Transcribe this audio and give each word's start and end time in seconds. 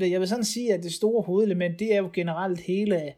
Jeg 0.00 0.20
vil 0.20 0.28
sådan 0.28 0.44
sige, 0.44 0.74
at 0.74 0.82
det 0.82 0.92
store 0.92 1.22
hovedelement, 1.22 1.78
det 1.78 1.94
er 1.94 1.98
jo 1.98 2.10
generelt 2.14 2.60
hele 2.60 3.14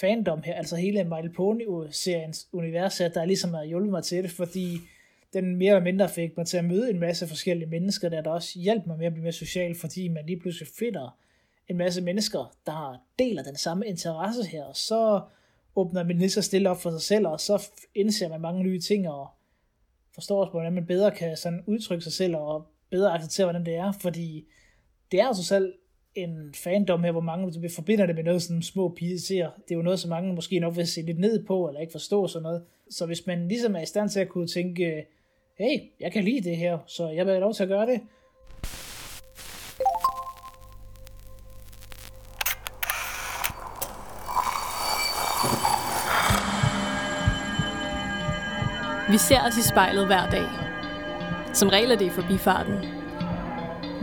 fandom 0.00 0.42
her, 0.42 0.54
altså 0.54 0.76
hele 0.76 1.04
My 1.04 1.14
Little 1.14 1.32
Pony-seriens 1.32 2.48
univers, 2.52 2.96
der 2.96 3.24
ligesom 3.24 3.54
har 3.54 3.64
hjulpet 3.64 3.90
mig 3.90 4.04
til 4.04 4.22
det, 4.22 4.30
fordi 4.30 4.78
den 5.32 5.56
mere 5.56 5.70
eller 5.70 5.84
mindre 5.84 6.08
fik 6.08 6.36
mig 6.36 6.46
til 6.46 6.56
at 6.56 6.64
møde 6.64 6.90
en 6.90 7.00
masse 7.00 7.28
forskellige 7.28 7.68
mennesker, 7.68 8.08
der, 8.08 8.22
der 8.22 8.30
også 8.30 8.58
hjalp 8.58 8.86
mig 8.86 8.98
med 8.98 9.06
at 9.06 9.12
blive 9.12 9.22
mere 9.22 9.32
social, 9.32 9.74
fordi 9.74 10.08
man 10.08 10.26
lige 10.26 10.40
pludselig 10.40 10.68
finder 10.78 11.18
en 11.68 11.76
masse 11.76 12.02
mennesker, 12.02 12.56
der 12.66 13.04
deler 13.18 13.42
den 13.42 13.56
samme 13.56 13.86
interesse 13.86 14.44
her, 14.44 14.64
og 14.64 14.76
så 14.76 15.20
åbner 15.76 16.04
man 16.04 16.18
lige 16.18 16.30
så 16.30 16.42
stille 16.42 16.70
op 16.70 16.82
for 16.82 16.90
sig 16.90 17.02
selv, 17.02 17.26
og 17.26 17.40
så 17.40 17.70
indser 17.94 18.28
man 18.28 18.40
mange 18.40 18.62
nye 18.62 18.80
ting, 18.80 19.08
og 19.08 19.28
forstår 20.14 20.40
også, 20.40 20.50
hvordan 20.50 20.72
man 20.72 20.86
bedre 20.86 21.10
kan 21.10 21.36
sådan 21.36 21.64
udtrykke 21.66 22.04
sig 22.04 22.12
selv, 22.12 22.36
og 22.36 22.66
bedre 22.90 23.14
acceptere, 23.14 23.46
hvordan 23.46 23.66
det 23.66 23.74
er, 23.74 23.92
fordi 23.92 24.46
det 25.12 25.20
er 25.20 25.26
jo 25.26 25.34
så 25.34 25.44
selv 25.44 25.72
en 26.14 26.54
fandom 26.54 27.04
her, 27.04 27.12
hvor 27.12 27.20
mange 27.20 27.70
forbinder 27.70 28.06
det 28.06 28.14
med 28.14 28.24
noget 28.24 28.42
sådan 28.42 28.62
små 28.62 28.88
piger 28.88 29.18
ser. 29.18 29.50
Det 29.68 29.70
er 29.70 29.76
jo 29.76 29.82
noget, 29.82 30.00
som 30.00 30.08
mange 30.08 30.34
måske 30.34 30.60
nok 30.60 30.76
vil 30.76 30.86
se 30.86 31.02
lidt 31.02 31.18
ned 31.18 31.44
på, 31.44 31.68
eller 31.68 31.80
ikke 31.80 31.92
forstå 31.92 32.26
sådan 32.26 32.42
noget. 32.42 32.62
Så 32.90 33.06
hvis 33.06 33.26
man 33.26 33.48
ligesom 33.48 33.76
er 33.76 33.80
i 33.80 33.86
stand 33.86 34.08
til 34.08 34.20
at 34.20 34.28
kunne 34.28 34.46
tænke, 34.46 35.06
hey, 35.58 35.80
jeg 36.00 36.12
kan 36.12 36.24
lide 36.24 36.50
det 36.50 36.56
her, 36.56 36.78
så 36.86 37.08
jeg 37.08 37.26
vil 37.26 37.32
have 37.32 37.40
lov 37.40 37.54
til 37.54 37.62
at 37.62 37.68
gøre 37.68 37.86
det, 37.86 38.00
Vi 49.10 49.18
ser 49.18 49.40
os 49.46 49.56
i 49.56 49.62
spejlet 49.62 50.06
hver 50.06 50.30
dag. 50.30 50.46
Som 51.54 51.68
regel 51.68 51.90
er 51.90 51.96
det 51.96 52.06
i 52.06 52.10
forbifarten. 52.10 53.03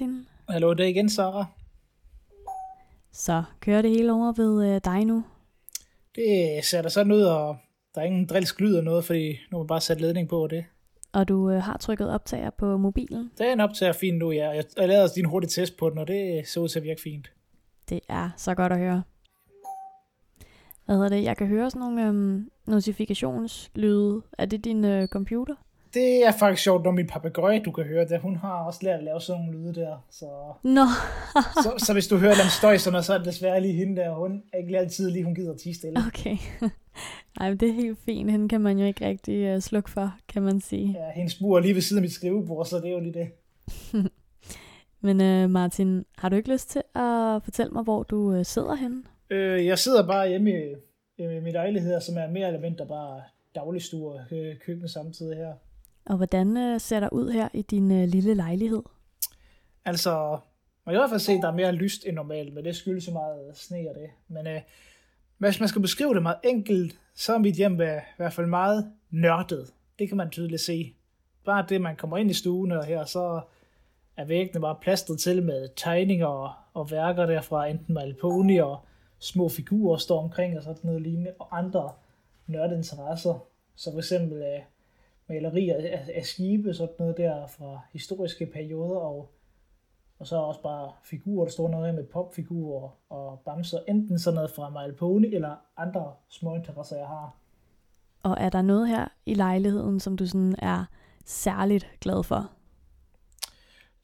Martin. 0.00 0.26
Hallo, 0.48 0.72
det 0.72 0.84
er 0.84 0.88
igen 0.88 1.08
Sara. 1.08 1.44
Så 3.12 3.42
kører 3.60 3.82
det 3.82 3.90
hele 3.90 4.12
over 4.12 4.32
ved 4.32 4.74
øh, 4.74 4.80
dig 4.84 5.04
nu? 5.04 5.24
Det 6.14 6.64
ser 6.64 6.82
da 6.82 6.88
sådan 6.88 7.12
ud, 7.12 7.22
og 7.22 7.56
der 7.94 8.00
er 8.00 8.04
ingen 8.04 8.26
drilsk 8.26 8.60
lyd 8.60 8.68
eller 8.68 8.82
noget, 8.82 9.04
fordi 9.04 9.28
nu 9.28 9.56
har 9.56 9.58
man 9.58 9.66
bare 9.66 9.80
sat 9.80 10.00
ledning 10.00 10.28
på 10.28 10.46
det. 10.50 10.64
Og 11.12 11.28
du 11.28 11.50
øh, 11.50 11.62
har 11.62 11.76
trykket 11.76 12.10
optager 12.10 12.50
på 12.50 12.76
mobilen? 12.76 13.30
Det 13.38 13.48
er 13.48 13.52
en 13.52 13.60
optager 13.60 13.92
fint 13.92 14.18
nu, 14.18 14.30
ja. 14.30 14.48
Jeg, 14.48 14.64
jeg 14.76 14.88
lavede 14.88 15.04
også 15.04 15.14
din 15.14 15.24
hurtige 15.24 15.50
test 15.50 15.76
på 15.76 15.90
den, 15.90 15.98
og 15.98 16.08
det 16.08 16.48
så 16.48 16.60
ud 16.60 16.68
til 16.68 16.78
at 16.78 16.84
virke 16.84 17.02
fint. 17.02 17.32
Det 17.88 18.00
er 18.08 18.30
så 18.36 18.54
godt 18.54 18.72
at 18.72 18.78
høre. 18.78 19.02
Hvad 20.84 20.96
hedder 20.96 21.08
det? 21.08 21.22
Jeg 21.22 21.36
kan 21.36 21.46
høre 21.46 21.70
sådan 21.70 21.80
nogle 21.80 22.06
øhm, 22.06 22.50
notifikationslyde. 22.66 24.22
Er 24.38 24.46
det 24.46 24.64
din 24.64 24.84
øh, 24.84 25.08
computer? 25.08 25.54
Det 25.94 26.26
er 26.26 26.32
faktisk 26.32 26.62
sjovt, 26.62 26.84
når 26.84 26.90
min 26.90 27.06
papegøje, 27.06 27.62
du 27.64 27.70
kan 27.70 27.84
høre 27.84 28.08
det. 28.08 28.20
Hun 28.20 28.36
har 28.36 28.64
også 28.64 28.80
lært 28.82 28.98
at 28.98 29.04
lave 29.04 29.20
sådan 29.20 29.42
nogle 29.42 29.58
lyde 29.58 29.74
der. 29.74 30.06
Så, 30.10 30.26
Nå. 30.62 30.86
så, 31.64 31.84
så, 31.86 31.92
hvis 31.92 32.08
du 32.08 32.16
hører 32.16 32.34
den 32.34 32.50
støj, 32.58 32.76
sådan, 32.76 33.02
så 33.02 33.14
er 33.14 33.18
det 33.18 33.26
desværre 33.26 33.60
lige 33.60 33.74
hende 33.74 33.96
der. 33.96 34.14
Hun 34.14 34.42
er 34.52 34.58
ikke 34.58 34.78
altid 34.78 35.10
lige, 35.10 35.24
hun 35.24 35.34
gider 35.34 35.52
at 35.52 35.58
tige 35.60 35.74
stille. 35.74 35.98
Okay. 36.06 36.36
Ej, 37.40 37.48
men 37.48 37.58
det 37.58 37.68
er 37.68 37.72
helt 37.72 37.98
fint. 37.98 38.30
Hende 38.30 38.48
kan 38.48 38.60
man 38.60 38.78
jo 38.78 38.86
ikke 38.86 39.06
rigtig 39.06 39.54
uh, 39.54 39.60
slukke 39.60 39.90
for, 39.90 40.14
kan 40.28 40.42
man 40.42 40.60
sige. 40.60 40.92
Ja, 40.98 41.10
hendes 41.14 41.34
bur 41.34 41.56
er 41.56 41.62
lige 41.62 41.74
ved 41.74 41.82
siden 41.82 41.98
af 41.98 42.02
mit 42.02 42.12
skrivebord, 42.12 42.66
så 42.66 42.76
det 42.76 42.86
er 42.86 42.92
jo 42.92 43.00
lige 43.00 43.14
det. 43.14 43.28
men 45.06 45.20
uh, 45.20 45.50
Martin, 45.50 46.04
har 46.18 46.28
du 46.28 46.36
ikke 46.36 46.52
lyst 46.52 46.70
til 46.70 46.82
at 46.94 47.42
fortælle 47.44 47.72
mig, 47.72 47.82
hvor 47.82 48.02
du 48.02 48.38
uh, 48.38 48.44
sidder 48.44 48.74
henne? 48.74 49.02
Øh, 49.30 49.66
jeg 49.66 49.78
sidder 49.78 50.06
bare 50.06 50.28
hjemme 50.28 50.50
i, 50.50 50.74
i 51.18 51.26
min 51.26 51.52
lejlighed, 51.52 52.00
som 52.00 52.16
er 52.16 52.28
mere 52.28 52.46
eller 52.46 52.60
mindre 52.60 52.86
bare 52.86 53.22
dagligstue 53.54 54.12
og 54.12 54.20
køkken 54.66 54.88
samtidig 54.88 55.36
her. 55.36 55.52
Og 56.06 56.16
hvordan 56.16 56.56
øh, 56.56 56.80
ser 56.80 57.00
der 57.00 57.08
ud 57.12 57.30
her 57.30 57.48
i 57.52 57.62
din 57.62 57.92
øh, 57.92 58.08
lille 58.08 58.34
lejlighed? 58.34 58.82
Altså, 59.84 60.38
man 60.84 60.92
kan 60.92 60.94
i 60.94 61.00
hvert 61.00 61.10
fald 61.10 61.20
se, 61.20 61.32
at 61.32 61.42
der 61.42 61.48
er 61.48 61.52
mere 61.52 61.72
lyst 61.72 62.06
end 62.06 62.16
normalt, 62.16 62.54
men 62.54 62.64
det 62.64 62.76
skyldes 62.76 63.04
så 63.04 63.12
meget 63.12 63.48
øh, 63.48 63.54
sne 63.54 63.86
og 63.88 63.94
det. 63.94 64.10
Men 64.28 64.46
øh, 64.46 64.60
hvis 65.38 65.60
man 65.60 65.68
skal 65.68 65.82
beskrive 65.82 66.14
det 66.14 66.22
meget 66.22 66.38
enkelt, 66.44 66.98
så 67.14 67.34
er 67.34 67.38
mit 67.38 67.54
hjem 67.54 67.72
i 67.72 68.00
hvert 68.16 68.32
fald 68.32 68.46
meget 68.46 68.92
nørdet. 69.10 69.72
Det 69.98 70.08
kan 70.08 70.16
man 70.16 70.30
tydeligt 70.30 70.60
se. 70.60 70.94
Bare 71.44 71.66
det, 71.68 71.80
man 71.80 71.96
kommer 71.96 72.16
ind 72.16 72.30
i 72.30 72.34
stuen 72.34 72.72
og 72.72 72.84
her, 72.84 73.04
så 73.04 73.40
er 74.16 74.24
væggene 74.24 74.60
bare 74.60 74.76
plastret 74.80 75.18
til 75.18 75.42
med 75.42 75.68
tegninger 75.76 76.26
og, 76.26 76.52
og 76.74 76.90
værker 76.90 77.26
derfra, 77.26 77.66
enten 77.66 77.94
Malponi 77.94 78.56
og 78.56 78.78
små 79.18 79.48
figurer 79.48 79.96
står 79.96 80.22
omkring 80.22 80.56
og 80.56 80.62
sådan 80.62 80.80
noget 80.82 81.02
lignende, 81.02 81.32
og 81.38 81.58
andre 81.58 81.92
nørdinteresser. 82.46 83.46
Så 83.76 83.92
for 83.92 83.98
eksempel 83.98 84.42
øh, 84.42 84.60
malerier 85.28 85.76
af, 85.76 86.08
af 86.14 86.24
skibe, 86.24 86.74
sådan 86.74 86.94
noget 86.98 87.16
der 87.16 87.46
fra 87.46 87.80
historiske 87.92 88.46
perioder, 88.46 88.98
og, 88.98 89.32
og 90.18 90.26
så 90.26 90.36
også 90.36 90.62
bare 90.62 90.92
figurer, 91.04 91.44
der 91.44 91.52
står 91.52 91.68
noget 91.68 91.94
med 91.94 92.04
popfigurer 92.04 92.90
og 93.08 93.40
bamser, 93.44 93.78
enten 93.88 94.18
sådan 94.18 94.34
noget 94.34 94.50
fra 94.50 94.70
My 94.70 94.94
Pony, 94.94 95.34
eller 95.34 95.56
andre 95.76 96.12
små 96.28 96.54
interesser, 96.54 96.96
jeg 96.96 97.06
har. 97.06 97.36
Og 98.22 98.36
er 98.40 98.48
der 98.48 98.62
noget 98.62 98.88
her 98.88 99.08
i 99.26 99.34
lejligheden, 99.34 100.00
som 100.00 100.16
du 100.16 100.26
sådan 100.26 100.54
er 100.58 100.84
særligt 101.24 101.86
glad 102.00 102.22
for? 102.22 102.50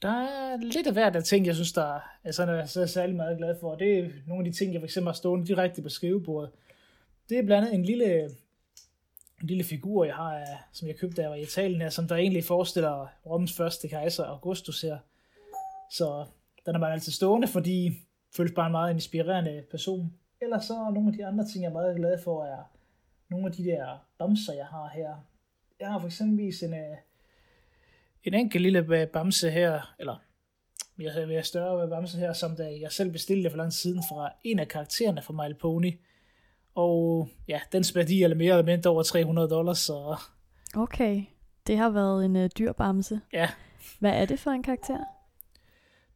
Der 0.03 0.09
er 0.09 0.57
lidt 0.57 0.87
af 0.87 0.93
hvert 0.93 1.17
af 1.17 1.23
ting, 1.23 1.47
jeg 1.47 1.55
synes, 1.55 1.73
der 1.73 1.99
er, 2.25 2.33
sådan, 2.33 2.55
er 2.55 2.67
så 2.67 2.87
særlig 2.87 3.17
meget 3.17 3.39
glad 3.39 3.57
for. 3.61 3.75
Det 3.75 3.99
er 3.99 4.09
nogle 4.27 4.47
af 4.47 4.53
de 4.53 4.59
ting, 4.59 4.75
jeg 4.75 4.83
fx 4.83 4.99
har 5.05 5.13
stående 5.13 5.47
direkte 5.47 5.83
på 5.83 5.89
skrivebordet. 5.89 6.51
Det 7.29 7.39
er 7.39 7.43
blandt 7.43 7.69
andet 7.69 7.75
en 7.79 7.85
lille 7.85 8.31
en 9.43 9.49
lille 9.49 9.65
figur, 9.65 10.05
jeg 10.05 10.15
har, 10.15 10.37
øh, 10.37 10.47
som 10.73 10.89
jeg 10.89 10.97
købte, 10.97 11.17
da 11.17 11.23
jeg 11.23 11.31
var 11.31 11.37
i 11.37 11.43
Italien, 11.43 11.81
her, 11.81 11.89
som 11.89 12.09
der 12.09 12.17
egentlig 12.17 12.45
forestiller 12.45 13.09
Roms 13.27 13.57
første 13.57 13.89
kejser, 13.89 14.25
Augustus 14.25 14.83
her. 14.83 14.99
Så 15.91 16.27
den 16.67 16.75
er 16.75 16.79
man 16.79 16.93
altid 16.93 17.13
stående, 17.13 17.49
fordi 17.49 17.93
føles 18.37 18.53
bare 18.53 18.67
en 18.67 18.73
meget 18.73 18.95
inspirerende 18.95 19.65
person. 19.71 20.13
Ellers 20.41 20.65
så 20.65 20.91
nogle 20.95 21.09
af 21.09 21.15
de 21.15 21.27
andre 21.27 21.47
ting, 21.47 21.65
jeg 21.65 21.69
er 21.69 21.73
meget 21.73 21.97
glad 21.97 22.19
for, 22.25 22.45
er 22.45 22.63
nogle 23.29 23.47
af 23.47 23.53
de 23.53 23.65
der 23.65 24.07
bamser, 24.19 24.53
jeg 24.53 24.67
har 24.67 24.91
her. 24.95 25.15
Jeg 25.81 25.89
har 25.89 25.99
for 25.99 26.07
eksempel 26.07 26.45
en, 26.63 26.75
øh, 26.75 26.97
en 28.25 28.35
enkelt 28.35 28.63
lille 28.63 28.79
øh, 28.79 29.09
bamse 29.09 29.51
her, 29.51 29.95
eller 29.99 30.17
jeg 30.99 31.13
har 31.13 31.27
været 31.27 31.47
større 31.47 31.89
bamse 31.89 32.19
her, 32.19 32.33
som 32.33 32.57
da 32.57 32.79
jeg 32.81 32.93
selv 32.93 33.13
bestilte 33.13 33.51
for 33.51 33.57
lang 33.57 33.73
siden 33.73 34.03
fra 34.09 34.33
en 34.45 34.59
af 34.59 34.69
karaktererne 34.69 35.23
fra 35.23 35.49
My 35.49 35.57
Pony. 35.61 35.93
Og 36.75 37.29
ja, 37.49 37.61
dens 37.73 37.97
værdi 37.97 38.23
er 38.23 38.35
mere 38.35 38.53
eller 38.53 38.65
mindre 38.65 38.91
over 38.91 39.03
300 39.03 39.49
dollars, 39.49 39.79
så... 39.79 40.17
Okay, 40.75 41.23
det 41.67 41.77
har 41.77 41.91
været 41.91 42.25
en 42.25 42.37
uh, 42.37 42.47
dyr 42.59 42.73
bamse. 42.73 43.21
Ja. 43.33 43.49
Hvad 43.99 44.11
er 44.11 44.25
det 44.25 44.39
for 44.39 44.51
en 44.51 44.63
karakter? 44.63 44.99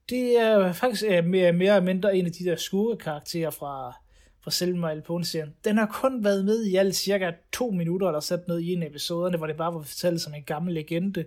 Det 0.09 0.41
er 0.41 0.73
faktisk 0.73 1.05
uh, 1.19 1.25
mere, 1.25 1.53
mere 1.53 1.77
eller 1.77 1.85
mindre 1.85 2.17
en 2.17 2.27
af 2.27 2.33
de 2.33 2.45
der 2.45 2.57
skurke-karakterer 2.57 3.51
fra, 3.51 3.93
fra 4.41 4.51
Selma 4.51 4.91
Alpone-serien. 4.91 5.55
Den 5.65 5.79
har 5.79 5.87
kun 5.87 6.25
været 6.25 6.45
med 6.45 6.65
i 6.65 6.77
alt 6.77 6.97
cirka 6.97 7.33
to 7.53 7.71
minutter, 7.71 8.07
eller 8.07 8.21
sat 8.21 8.49
noget 8.49 8.63
i 8.63 8.73
en 8.73 8.83
af 8.83 8.87
episoderne, 8.87 9.37
hvor 9.37 9.47
det 9.47 9.57
bare 9.57 9.75
var 9.75 9.83
fortalt 9.83 10.21
som 10.21 10.35
en 10.35 10.43
gammel 10.43 10.75
legende. 10.75 11.25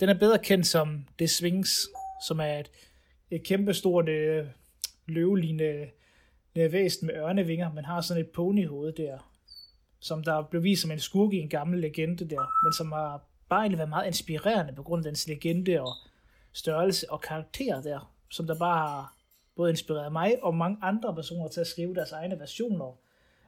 Den 0.00 0.08
er 0.08 0.18
bedre 0.18 0.38
kendt 0.38 0.66
som 0.66 1.04
The 1.18 1.28
Sphinx, 1.28 1.78
som 2.26 2.40
er 2.40 2.58
et, 2.58 2.70
et 3.30 3.42
kæmpestort 3.42 4.08
uh, 4.08 4.46
løvelignende 5.06 5.86
væsen 6.54 7.06
med 7.06 7.14
ørnevinger, 7.14 7.72
men 7.72 7.84
har 7.84 8.00
sådan 8.00 8.22
et 8.22 8.30
ponyhoved 8.30 8.92
der, 8.92 9.18
som 10.00 10.22
der 10.22 10.42
blev 10.42 10.62
vist 10.62 10.82
som 10.82 10.90
en 10.90 10.98
skurk 10.98 11.32
i 11.32 11.38
en 11.38 11.48
gammel 11.48 11.80
legende 11.80 12.30
der, 12.30 12.64
men 12.64 12.72
som 12.72 12.92
har 12.92 13.24
bare 13.48 13.60
egentlig 13.60 13.78
været 13.78 13.88
meget 13.88 14.06
inspirerende 14.06 14.72
på 14.72 14.82
grund 14.82 15.06
af 15.06 15.10
dens 15.10 15.28
legende 15.28 15.80
og 15.80 15.92
størrelse 16.52 17.10
og 17.10 17.20
karakter 17.20 17.82
der, 17.82 18.14
som 18.30 18.46
der 18.46 18.58
bare 18.58 18.88
har 18.88 19.14
både 19.56 19.70
inspireret 19.70 20.12
mig 20.12 20.42
og 20.42 20.54
mange 20.54 20.78
andre 20.82 21.14
personer 21.14 21.48
til 21.48 21.60
at 21.60 21.66
skrive 21.66 21.94
deres 21.94 22.12
egne 22.12 22.38
versioner 22.38 22.98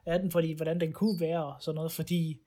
af 0.05 0.19
den, 0.19 0.31
fordi 0.31 0.53
hvordan 0.53 0.79
den 0.79 0.93
kunne 0.93 1.19
være 1.19 1.45
og 1.45 1.55
sådan 1.59 1.75
noget, 1.75 1.91
fordi 1.91 2.41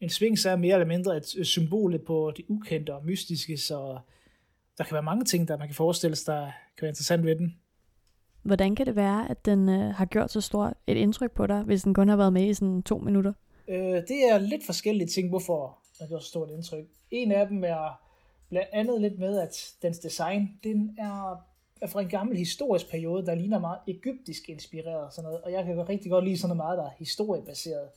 en 0.00 0.10
svings 0.10 0.46
er 0.46 0.56
mere 0.56 0.74
eller 0.74 0.86
mindre 0.86 1.16
et 1.16 1.46
symbol 1.46 1.98
på 1.98 2.32
det 2.36 2.44
ukendte 2.48 2.94
og 2.94 3.06
mystiske, 3.06 3.56
så 3.56 3.98
der 4.78 4.84
kan 4.84 4.94
være 4.94 5.02
mange 5.02 5.24
ting, 5.24 5.48
der 5.48 5.58
man 5.58 5.68
kan 5.68 5.74
forestille 5.74 6.16
sig, 6.16 6.34
der 6.34 6.44
kan 6.76 6.82
være 6.82 6.88
interessant 6.88 7.24
ved 7.24 7.36
den. 7.36 7.58
Hvordan 8.44 8.74
kan 8.74 8.86
det 8.86 8.96
være, 8.96 9.30
at 9.30 9.44
den 9.44 9.68
øh, 9.68 9.94
har 9.94 10.04
gjort 10.04 10.30
så 10.30 10.40
stort 10.40 10.72
et 10.86 10.96
indtryk 10.96 11.32
på 11.32 11.46
dig, 11.46 11.62
hvis 11.62 11.82
den 11.82 11.94
kun 11.94 12.08
har 12.08 12.16
været 12.16 12.32
med 12.32 12.44
i 12.44 12.54
sådan 12.54 12.82
to 12.82 12.98
minutter? 12.98 13.32
Øh, 13.68 13.76
det 13.78 14.30
er 14.30 14.38
lidt 14.38 14.66
forskellige 14.66 15.08
ting, 15.08 15.28
hvorfor 15.28 15.78
den 15.98 16.04
har 16.04 16.08
gjort 16.08 16.22
så 16.22 16.28
stort 16.28 16.50
et 16.50 16.54
indtryk. 16.54 16.84
En 17.10 17.32
af 17.32 17.48
dem 17.48 17.64
er 17.64 18.00
blandt 18.48 18.68
andet 18.72 19.00
lidt 19.00 19.18
med, 19.18 19.38
at 19.38 19.74
dens 19.82 19.98
design, 19.98 20.50
den 20.64 20.96
er 20.98 21.44
er 21.84 21.88
fra 21.88 22.00
en 22.00 22.08
gammel 22.08 22.36
historisk 22.36 22.90
periode, 22.90 23.26
der 23.26 23.34
ligner 23.34 23.58
meget 23.58 23.78
egyptisk 23.86 24.48
inspireret. 24.48 25.12
Sådan 25.12 25.28
noget. 25.28 25.42
Og 25.42 25.52
jeg 25.52 25.64
kan 25.64 25.88
rigtig 25.88 26.10
godt 26.10 26.24
lide 26.24 26.38
sådan 26.38 26.56
noget 26.56 26.66
meget, 26.66 26.78
der 26.78 26.84
er 26.84 26.94
historiebaseret. 26.98 27.88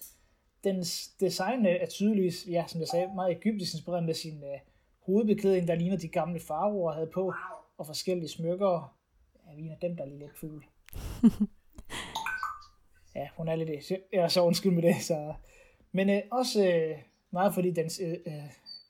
Dens 0.64 1.08
design 1.20 1.66
er 1.66 1.86
tydeligvis, 1.86 2.48
ja, 2.50 2.64
som 2.68 2.80
jeg 2.80 2.88
sagde, 2.88 3.10
meget 3.16 3.38
egyptisk 3.38 3.74
inspireret 3.74 4.04
med 4.04 4.14
sin 4.14 4.44
uh, 4.44 4.60
hovedbeklædning, 5.06 5.68
der 5.68 5.76
ligner 5.76 5.98
de 5.98 6.08
gamle 6.08 6.40
faraoer 6.40 6.92
havde 6.92 7.10
på, 7.14 7.34
og 7.78 7.86
forskellige 7.86 8.30
smykker. 8.30 8.97
Ja, 9.48 9.56
vi 9.56 9.68
er 9.68 9.76
dem, 9.82 9.98
der 9.98 10.04
er 10.04 10.10
lidt 10.10 10.38
fugl. 10.40 10.66
ja, 13.16 13.28
hun 13.38 13.48
er 13.48 13.56
lidt... 13.56 13.70
Øh, 13.70 13.98
jeg 14.14 14.24
er 14.24 14.28
så 14.28 14.42
undskyld 14.42 14.72
med 14.72 14.84
det. 14.84 14.96
Så. 15.02 15.34
Men 15.92 16.10
øh, 16.10 16.22
også 16.32 16.68
øh, 16.68 16.98
meget 17.32 17.54
fordi 17.54 17.72
dens 17.72 18.00
øh, 18.04 18.12
øh 18.12 18.34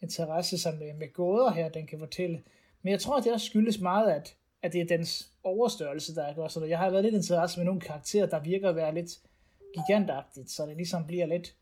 interesse 0.01 0.57
som, 0.57 0.75
med, 0.75 0.89
øh, 0.89 0.95
med 0.95 1.13
gåder 1.13 1.51
her, 1.51 1.69
den 1.69 1.87
kan 1.87 1.99
fortælle. 1.99 2.43
Men 2.81 2.91
jeg 2.91 2.99
tror, 2.99 3.17
at 3.17 3.23
det 3.23 3.33
også 3.33 3.45
skyldes 3.45 3.79
meget, 3.79 4.11
at 4.11 4.37
at 4.61 4.73
det 4.73 4.81
er 4.81 4.97
dens 4.97 5.31
overstørrelse, 5.43 6.15
der 6.15 6.33
gør 6.33 6.47
sådan 6.47 6.69
Jeg 6.69 6.79
har 6.79 6.89
været 6.89 7.03
lidt 7.03 7.15
interesseret 7.15 7.57
med 7.57 7.65
nogle 7.65 7.81
karakterer, 7.81 8.25
der 8.25 8.39
virker 8.39 8.69
at 8.69 8.75
være 8.75 8.93
lidt 8.93 9.19
gigantagtigt, 9.73 10.51
så 10.51 10.65
det 10.65 10.77
ligesom 10.77 11.07
bliver 11.07 11.25
lidt, 11.25 11.55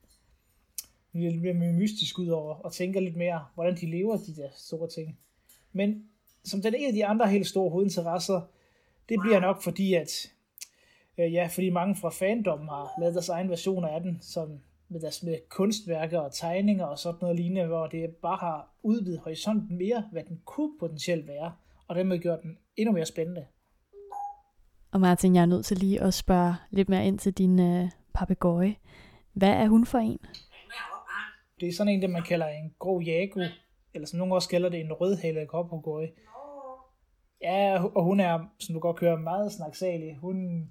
lidt 1.13 1.55
mere 1.55 1.73
mystisk 1.73 2.19
ud 2.19 2.27
over, 2.27 2.55
og 2.55 2.73
tænker 2.73 2.99
lidt 2.99 3.15
mere, 3.15 3.45
hvordan 3.53 3.75
de 3.75 3.85
lever, 3.85 4.17
de 4.17 4.35
der 4.35 4.49
store 4.55 4.89
ting. 4.89 5.19
Men 5.71 6.09
som 6.43 6.61
den 6.61 6.75
ene 6.75 6.87
af 6.87 6.93
de 6.93 7.05
andre 7.05 7.29
helt 7.29 7.47
store 7.47 7.69
hovedinteresser, 7.69 8.41
det 9.09 9.19
bliver 9.21 9.39
nok 9.39 9.63
fordi, 9.63 9.93
at 9.93 10.31
øh, 11.17 11.33
ja, 11.33 11.49
fordi 11.53 11.69
mange 11.69 11.95
fra 11.95 12.09
fandom 12.09 12.67
har 12.67 12.99
lavet 12.99 13.13
deres 13.13 13.29
egen 13.29 13.49
versioner 13.49 13.87
af 13.87 14.01
den, 14.01 14.21
som 14.21 14.59
med 14.89 14.99
deres 14.99 15.23
med 15.23 15.37
kunstværker 15.49 16.19
og 16.19 16.33
tegninger 16.33 16.85
og 16.85 16.99
sådan 16.99 17.17
noget 17.21 17.35
lignende, 17.35 17.67
hvor 17.67 17.87
det 17.87 18.09
bare 18.21 18.37
har 18.37 18.69
udvidet 18.83 19.19
horisonten 19.19 19.77
mere, 19.77 20.03
hvad 20.11 20.23
den 20.23 20.41
kunne 20.45 20.79
potentielt 20.79 21.27
være 21.27 21.51
og 21.87 21.95
dermed 21.95 22.19
gjort 22.19 22.41
den 22.43 22.57
endnu 22.77 22.93
mere 22.93 23.05
spændende. 23.05 23.45
Og 24.91 25.01
Martin, 25.01 25.35
jeg 25.35 25.41
er 25.41 25.45
nødt 25.45 25.65
til 25.65 25.77
lige 25.77 26.01
at 26.01 26.13
spørge 26.13 26.55
lidt 26.69 26.89
mere 26.89 27.05
ind 27.05 27.19
til 27.19 27.33
din 27.33 27.59
øh, 27.59 27.89
papegøje. 28.13 28.75
Hvad 29.33 29.49
er 29.49 29.67
hun 29.67 29.85
for 29.85 29.97
en? 29.97 30.19
Det 31.59 31.67
er 31.67 31.73
sådan 31.73 31.93
en, 31.93 32.01
det 32.01 32.09
man 32.09 32.23
kalder 32.23 32.47
en 32.47 32.73
grå 32.79 33.01
jago, 33.01 33.41
eller 33.93 34.07
som 34.07 34.19
nogle 34.19 34.35
også 34.35 34.49
kalder 34.49 34.69
det 34.69 34.79
en 34.79 34.93
rødhalet 34.93 35.47
papegøje. 35.51 36.09
Ja, 37.45 37.83
og 37.95 38.03
hun 38.03 38.19
er, 38.19 38.39
som 38.59 38.73
du 38.73 38.79
godt 38.79 38.97
kører, 38.97 39.17
meget 39.19 39.51
snaksalig. 39.51 40.15
Hun 40.15 40.67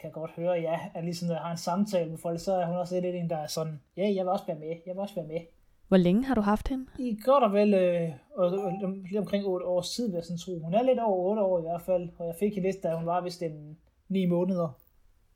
kan 0.00 0.10
godt 0.12 0.30
høre, 0.30 0.52
ja, 0.52 0.78
at 0.94 1.04
ligesom 1.04 1.28
når 1.28 1.34
jeg 1.34 1.42
har 1.42 1.50
en 1.50 1.56
samtale 1.56 2.10
med 2.10 2.18
folk, 2.18 2.40
så 2.40 2.52
er 2.54 2.66
hun 2.66 2.76
også 2.76 3.00
lidt 3.00 3.16
en, 3.16 3.30
der 3.30 3.36
er 3.36 3.46
sådan, 3.46 3.80
ja, 3.96 4.02
jeg 4.02 4.24
vil 4.24 4.28
også 4.28 4.46
være 4.46 4.58
med, 4.58 4.68
jeg 4.68 4.94
vil 4.94 4.98
også 4.98 5.14
være 5.14 5.26
med. 5.26 5.40
Hvor 5.88 5.96
længe 5.96 6.24
har 6.24 6.34
du 6.34 6.40
haft 6.40 6.68
hende? 6.68 6.86
I 6.98 7.18
godt 7.24 7.44
og 7.44 7.52
vel 7.52 7.74
øh, 7.74 8.10
og, 8.36 8.46
og, 8.46 8.72
lige 9.10 9.18
omkring 9.18 9.46
8 9.46 9.66
års 9.66 9.90
tid, 9.90 10.06
vil 10.08 10.14
jeg 10.14 10.24
sådan 10.24 10.38
tro. 10.38 10.64
Hun 10.64 10.74
er 10.74 10.82
lidt 10.82 10.98
over 10.98 11.30
8 11.30 11.42
år 11.42 11.58
i 11.58 11.62
hvert 11.62 11.82
fald, 11.82 12.08
og 12.18 12.26
jeg 12.26 12.34
fik 12.40 12.54
hende 12.54 12.68
lidt, 12.68 12.82
da 12.82 12.94
hun 12.94 13.06
var 13.06 13.20
vist 13.20 13.42
en 13.42 13.78
9 14.08 14.26
måneder. 14.26 14.78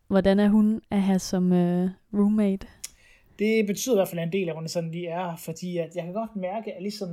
Hvordan 0.08 0.38
er 0.38 0.48
hun 0.48 0.80
at 0.90 1.02
have 1.02 1.18
som 1.18 1.52
øh, 1.52 1.90
roommate? 2.12 2.66
Det 3.38 3.66
betyder 3.66 3.94
i 3.94 3.98
hvert 3.98 4.08
fald 4.08 4.20
en 4.20 4.32
del 4.32 4.48
af, 4.48 4.54
hun 4.54 4.68
sådan 4.68 4.90
lige 4.90 5.08
er, 5.08 5.36
fordi 5.36 5.78
at 5.78 5.96
jeg 5.96 6.04
kan 6.04 6.12
godt 6.12 6.36
mærke, 6.36 6.74
at 6.74 6.82
ligesom, 6.82 7.08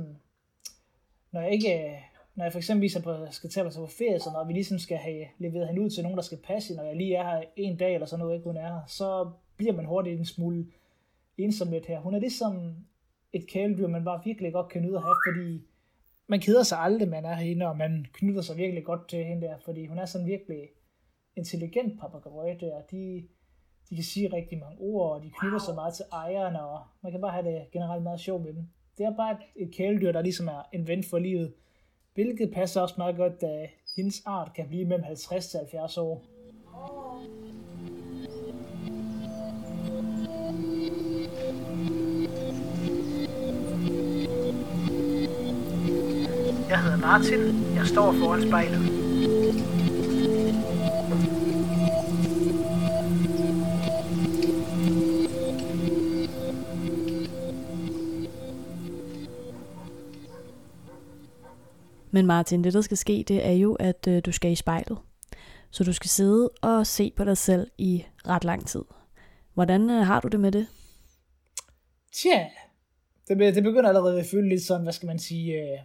når 1.32 1.40
jeg 1.40 1.52
ikke, 1.52 1.98
når 2.36 2.44
jeg 2.44 2.52
for 2.52 2.58
eksempel 2.58 2.82
viser 2.82 3.02
på, 3.02 3.26
skal 3.30 3.50
tage 3.50 3.64
mig 3.64 3.72
på 3.76 3.86
ferie, 3.86 4.18
så 4.18 4.30
når 4.32 4.44
vi 4.44 4.52
ligesom 4.52 4.78
skal 4.78 4.96
have 4.96 5.26
leveret 5.38 5.66
hende 5.68 5.82
ud 5.82 5.90
til 5.90 6.02
nogen, 6.02 6.16
der 6.16 6.22
skal 6.22 6.38
passe, 6.38 6.76
når 6.76 6.82
jeg 6.82 6.96
lige 6.96 7.14
er 7.14 7.30
her 7.30 7.42
en 7.56 7.76
dag 7.76 7.94
eller 7.94 8.06
sådan 8.06 8.24
noget, 8.24 8.34
ikke 8.34 8.44
hun 8.44 8.56
er 8.56 8.68
her, 8.68 8.80
så 8.86 9.30
bliver 9.56 9.72
man 9.72 9.84
hurtigt 9.84 10.18
en 10.18 10.24
smule 10.24 10.66
ensom 11.38 11.70
lidt 11.70 11.86
her. 11.86 12.00
Hun 12.00 12.14
er 12.14 12.18
ligesom 12.18 12.74
et 13.32 13.46
kæledyr, 13.48 13.86
man 13.86 14.04
bare 14.04 14.22
virkelig 14.24 14.52
godt 14.52 14.68
kan 14.68 14.82
nyde 14.82 14.96
at 14.96 15.02
have, 15.02 15.16
fordi 15.28 15.62
man 16.26 16.40
keder 16.40 16.62
sig 16.62 16.78
aldrig, 16.78 17.08
man 17.08 17.24
er 17.24 17.34
herinde, 17.34 17.66
og 17.66 17.76
man 17.76 18.06
knytter 18.12 18.42
sig 18.42 18.56
virkelig 18.56 18.84
godt 18.84 19.08
til 19.08 19.24
hende 19.24 19.46
der, 19.46 19.58
fordi 19.64 19.86
hun 19.86 19.98
er 19.98 20.04
sådan 20.04 20.26
virkelig 20.26 20.68
intelligent 21.36 22.00
papagøje 22.00 22.56
der. 22.60 22.80
De, 22.90 23.28
de 23.90 23.94
kan 23.94 24.04
sige 24.04 24.32
rigtig 24.32 24.58
mange 24.58 24.76
ord, 24.80 25.16
og 25.16 25.22
de 25.22 25.30
knytter 25.40 25.58
sig 25.58 25.74
meget 25.74 25.94
til 25.94 26.04
ejeren, 26.12 26.56
og 26.56 26.80
man 27.02 27.12
kan 27.12 27.20
bare 27.20 27.32
have 27.32 27.46
det 27.46 27.70
generelt 27.72 28.02
meget 28.02 28.20
sjovt 28.20 28.44
med 28.44 28.54
dem. 28.54 28.68
Det 28.98 29.06
er 29.06 29.16
bare 29.16 29.32
et, 29.32 29.62
et 29.62 29.74
kæledyr, 29.74 30.12
der 30.12 30.22
ligesom 30.22 30.48
er 30.48 30.68
en 30.72 30.88
ven 30.88 31.02
for 31.02 31.18
livet, 31.18 31.54
hvilket 32.16 32.50
passer 32.54 32.80
også 32.80 32.94
meget 32.98 33.16
godt, 33.16 33.40
da 33.40 33.68
hendes 33.96 34.22
art 34.26 34.52
kan 34.56 34.68
blive 34.68 34.84
mellem 34.84 35.04
50 35.04 35.46
til 35.46 35.58
70 35.58 35.98
år. 35.98 36.24
Jeg 46.68 46.82
hedder 46.82 46.98
Martin. 46.98 47.40
Jeg 47.74 47.86
står 47.86 48.12
foran 48.12 48.42
spejlet. 48.42 48.95
Men 62.16 62.26
Martin, 62.26 62.64
det 62.64 62.74
der 62.74 62.80
skal 62.80 62.96
ske, 62.96 63.24
det 63.28 63.46
er 63.46 63.52
jo, 63.52 63.74
at 63.74 64.08
øh, 64.08 64.22
du 64.24 64.32
skal 64.32 64.52
i 64.52 64.54
spejlet. 64.54 64.98
Så 65.70 65.84
du 65.84 65.92
skal 65.92 66.10
sidde 66.10 66.50
og 66.62 66.86
se 66.86 67.12
på 67.16 67.24
dig 67.24 67.36
selv 67.36 67.70
i 67.78 68.04
ret 68.26 68.44
lang 68.44 68.66
tid. 68.66 68.82
Hvordan 69.54 69.90
øh, 69.90 70.06
har 70.06 70.20
du 70.20 70.28
det 70.28 70.40
med 70.40 70.52
det? 70.52 70.66
Tja, 72.12 72.46
det, 73.28 73.54
det 73.54 73.62
begynder 73.62 73.88
allerede 73.88 74.20
at 74.20 74.26
føle 74.26 74.48
lidt 74.48 74.62
sådan, 74.62 74.82
hvad 74.82 74.92
skal 74.92 75.06
man 75.06 75.18
sige, 75.18 75.54
øh, 75.54 75.78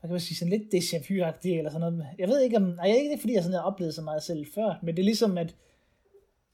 hvad 0.00 0.08
kan 0.08 0.10
man 0.10 0.20
sige, 0.20 0.36
sådan 0.36 0.58
lidt 0.58 0.74
déjà 0.74 0.96
vu 1.08 1.14
eller 1.58 1.70
sådan 1.70 1.80
noget. 1.80 2.06
Jeg 2.18 2.28
ved 2.28 2.40
ikke 2.40 2.56
om, 2.56 2.62
nej, 2.62 2.86
ikke 2.86 3.12
det 3.12 3.20
fordi 3.20 3.34
jeg 3.34 3.42
sådan 3.42 3.58
har 3.58 3.62
oplevet 3.62 3.94
så 3.94 4.02
meget 4.02 4.22
selv 4.22 4.46
før, 4.54 4.78
men 4.82 4.96
det 4.96 5.02
er 5.02 5.04
ligesom, 5.04 5.38
at 5.38 5.54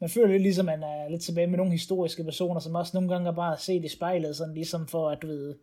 man 0.00 0.10
føler 0.10 0.28
lidt 0.28 0.42
ligesom, 0.42 0.68
at 0.68 0.78
man 0.78 0.88
er 0.88 1.08
lidt 1.08 1.22
tilbage 1.22 1.46
med 1.46 1.56
nogle 1.56 1.72
historiske 1.72 2.24
personer, 2.24 2.60
som 2.60 2.74
også 2.74 2.90
nogle 2.94 3.08
gange 3.08 3.34
bare 3.34 3.58
set 3.58 3.84
i 3.84 3.88
spejlet, 3.88 4.36
sådan 4.36 4.54
ligesom 4.54 4.86
for 4.86 5.10
at, 5.10 5.22
du 5.22 5.26
ved, 5.26 5.54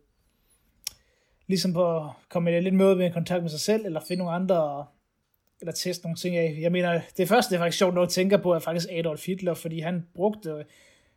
ligesom 1.46 1.72
på 1.72 1.96
at 1.96 2.10
komme 2.28 2.60
lidt 2.60 2.74
mere 2.74 2.96
med 2.96 3.12
kontakt 3.12 3.42
med 3.42 3.50
sig 3.50 3.60
selv, 3.60 3.86
eller 3.86 4.00
finde 4.00 4.18
nogle 4.18 4.34
andre, 4.34 4.86
eller 5.60 5.72
teste 5.72 6.04
nogle 6.04 6.16
ting 6.16 6.36
af. 6.36 6.58
Jeg 6.60 6.72
mener, 6.72 7.00
det 7.16 7.28
første, 7.28 7.50
det 7.50 7.56
er 7.56 7.60
faktisk 7.64 7.78
sjovt 7.78 7.94
når 7.94 8.02
jeg 8.02 8.08
tænker 8.08 8.36
på, 8.36 8.52
er 8.52 8.58
faktisk 8.58 8.88
Adolf 8.92 9.26
Hitler, 9.26 9.54
fordi 9.54 9.80
han 9.80 10.06
brugte 10.14 10.50
øh, 10.50 10.64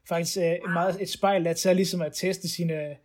faktisk 0.09 0.37
øh, 0.37 0.43
et, 0.43 0.59
meget 0.73 1.01
et 1.01 1.09
spejl 1.09 1.45
der 1.45 1.53
til 1.53 1.69
at, 1.69 1.75
ligesom 1.75 2.01
at 2.01 2.13
teste 2.13 2.49
sine 2.49 2.95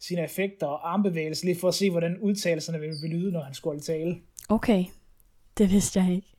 sine 0.00 0.24
effekter 0.24 0.66
og 0.66 0.92
armbevægelser, 0.92 1.46
lige 1.46 1.60
for 1.60 1.68
at 1.68 1.74
se, 1.74 1.90
hvordan 1.90 2.18
udtalelserne 2.18 2.80
ville, 2.80 2.94
ville 3.02 3.16
lyde, 3.16 3.32
når 3.32 3.42
han 3.42 3.54
skulle 3.54 3.80
tale. 3.80 4.16
Okay, 4.48 4.84
det 5.58 5.70
vidste 5.70 6.00
jeg 6.00 6.12
ikke. 6.14 6.32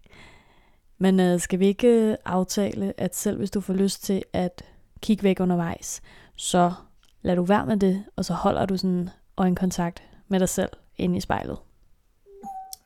Men 0.97 1.19
øh, 1.19 1.39
skal 1.39 1.59
vi 1.59 1.67
ikke 1.67 1.87
øh, 1.87 2.15
aftale, 2.25 2.93
at 2.97 3.15
selv 3.15 3.37
hvis 3.37 3.51
du 3.51 3.61
får 3.61 3.73
lyst 3.73 4.03
til 4.03 4.23
at 4.33 4.65
kigge 5.01 5.23
væk 5.23 5.39
undervejs, 5.39 6.01
så 6.35 6.73
lad 7.21 7.35
du 7.35 7.43
være 7.43 7.65
med 7.65 7.77
det, 7.77 8.03
og 8.15 8.25
så 8.25 8.33
holder 8.33 8.65
du 8.65 8.77
sådan 8.77 9.09
øjenkontakt 9.37 10.03
med 10.31 10.39
dig 10.39 10.49
selv 10.49 10.69
inde 10.97 11.17
i 11.17 11.21
spejlet? 11.21 11.57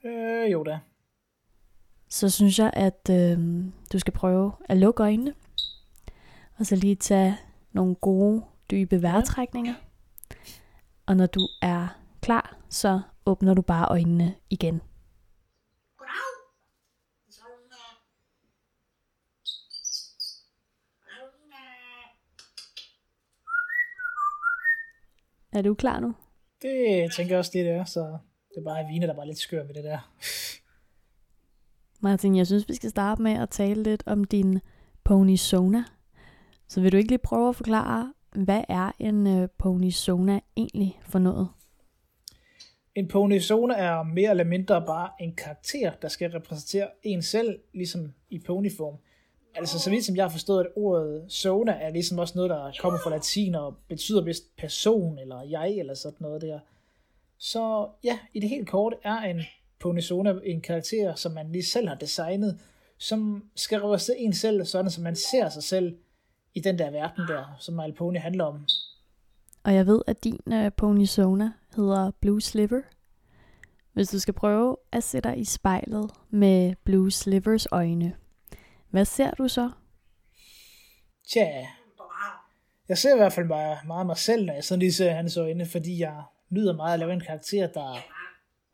Øh, 0.06 0.52
jo 0.52 0.64
da. 0.64 0.80
Så 2.10 2.30
synes 2.30 2.60
jeg, 2.60 2.72
at 2.74 3.10
øh, 3.12 3.66
du 3.94 4.00
skal 4.00 4.14
prøve 4.14 4.52
at 4.66 4.78
lukke 4.78 5.04
øjnene, 5.04 5.34
og 6.58 6.66
så 6.66 6.76
lige 6.76 6.96
tage 6.96 7.38
nogle 7.72 7.96
gode, 7.96 8.44
dybe 8.72 9.02
vejrtrækninger. 9.02 9.74
Og 11.06 11.18
når 11.18 11.26
du 11.26 11.48
er 11.62 11.88
klar, 12.22 12.58
så 12.70 13.02
åbner 13.26 13.54
du 13.54 13.62
bare 13.62 13.88
øjnene 13.90 14.36
igen. 14.50 14.82
Er 25.52 25.62
du 25.62 25.74
klar 25.74 26.00
nu? 26.00 26.16
Det 26.62 27.12
tænker 27.16 27.32
jeg 27.32 27.40
også, 27.40 27.52
det 27.54 27.68
er, 27.68 27.86
så 27.86 28.18
det 28.50 28.58
er 28.58 28.64
bare 28.64 28.86
Vine, 28.86 29.06
der 29.06 29.14
er 29.14 29.18
bare 29.18 29.28
lidt 29.28 29.38
skør 29.38 29.64
ved 29.64 29.74
det 29.74 29.84
der. 29.84 30.12
Martin, 32.06 32.36
jeg 32.36 32.48
synes, 32.48 32.70
vi 32.70 32.74
skal 32.74 32.90
starte 32.90 33.22
med 33.22 33.32
at 33.32 33.50
tale 33.50 33.84
lidt 33.84 34.04
om 34.06 34.24
din 34.24 34.60
pony 35.04 35.36
Sona. 35.36 35.84
Så 36.68 36.82
vil 36.82 36.92
du 36.92 36.98
ikke 36.98 37.10
lige 37.10 37.20
prøve 37.20 37.50
at 37.50 37.56
forklare, 37.56 38.14
hvad 38.36 38.64
er 38.70 38.92
en 39.00 39.28
øh, 39.28 39.50
Ponysona 39.58 40.40
egentlig 40.58 41.00
for 41.04 41.20
noget? 41.20 41.50
En 42.96 43.08
Ponysona 43.08 43.74
er 43.74 44.04
mere 44.04 44.30
eller 44.30 44.44
mindre 44.44 44.84
bare 44.86 45.10
en 45.20 45.36
karakter, 45.36 45.92
der 46.02 46.08
skal 46.08 46.32
repræsentere 46.32 46.88
en 47.04 47.22
selv, 47.22 47.60
ligesom 47.74 48.14
i 48.30 48.40
ponyform. 48.40 48.98
Altså, 49.56 49.80
så 49.80 49.90
vidt 49.90 50.06
som 50.06 50.16
jeg 50.16 50.24
har 50.24 50.30
forstået, 50.30 50.66
at 50.66 50.72
ordet 50.76 51.26
sona 51.28 51.72
er 51.72 51.90
ligesom 51.90 52.20
også 52.20 52.34
noget, 52.36 52.50
der 52.50 52.72
kommer 52.80 53.00
fra 53.04 53.10
latin 53.10 53.56
og 53.56 53.76
betyder 53.88 54.22
vist 54.22 54.58
person 54.58 55.20
eller 55.20 55.42
jeg 55.42 55.72
eller 55.72 55.94
sådan 55.94 56.18
noget 56.20 56.42
der. 56.42 56.60
Så 57.38 57.88
ja, 58.04 58.20
i 58.34 58.40
det 58.40 58.50
helt 58.50 58.70
korte 58.70 58.96
er 59.04 59.18
en 59.18 59.42
Ponysona 59.80 60.34
en 60.44 60.62
karakter, 60.62 61.16
som 61.16 61.32
man 61.32 61.52
lige 61.52 61.66
selv 61.66 61.88
har 61.88 61.96
designet, 61.96 62.60
som 62.98 63.44
skal 63.56 63.80
repræsentere 63.80 64.20
en 64.20 64.34
selv, 64.34 64.66
sådan 64.66 64.92
som 64.92 65.04
man 65.04 65.16
ser 65.16 65.50
sig 65.50 65.64
selv 65.64 65.98
i 66.54 66.60
den 66.60 66.80
der 66.80 66.92
verden 66.92 67.28
der, 67.28 67.56
som 67.60 67.76
My 67.76 68.18
handler 68.18 68.44
om. 68.44 68.66
Og 69.64 69.74
jeg 69.74 69.88
ved, 69.88 70.02
at 70.08 70.24
din 70.24 70.54
øh, 70.54 70.66
uh, 70.66 70.72
Ponysona 70.78 71.52
hedder 71.76 72.12
Blue 72.20 72.42
Sliver. 72.42 72.82
Hvis 73.94 74.10
du 74.10 74.20
skal 74.20 74.34
prøve 74.34 74.78
at 74.92 75.04
sætte 75.04 75.30
dig 75.30 75.40
i 75.40 75.44
spejlet 75.46 76.12
med 76.30 76.74
Blue 76.84 77.12
Slivers 77.12 77.68
øjne, 77.72 78.16
hvad 78.96 79.06
ser 79.06 79.32
du 79.32 79.48
så? 79.48 79.72
Tja, 81.28 81.68
jeg 82.90 82.98
ser 82.98 83.14
i 83.14 83.18
hvert 83.18 83.34
fald 83.34 83.46
meget, 83.46 83.78
meget 83.88 84.06
mig 84.06 84.18
selv, 84.18 84.46
når 84.46 84.54
jeg 84.54 84.64
sådan 84.64 84.80
lige 84.80 84.94
ser 84.94 85.12
hans 85.12 85.38
øjne, 85.38 85.66
fordi 85.66 86.00
jeg 86.00 86.24
nyder 86.50 86.76
meget 86.76 86.94
at 86.94 87.00
lave 87.00 87.14
en 87.14 87.20
karakter, 87.20 87.68
der 87.68 88.06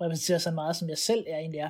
repræsenterer 0.02 0.38
så 0.38 0.52
meget, 0.52 0.76
som 0.76 0.90
jeg 0.90 0.98
selv 0.98 1.26
er 1.28 1.38
egentlig 1.38 1.60
er. 1.60 1.70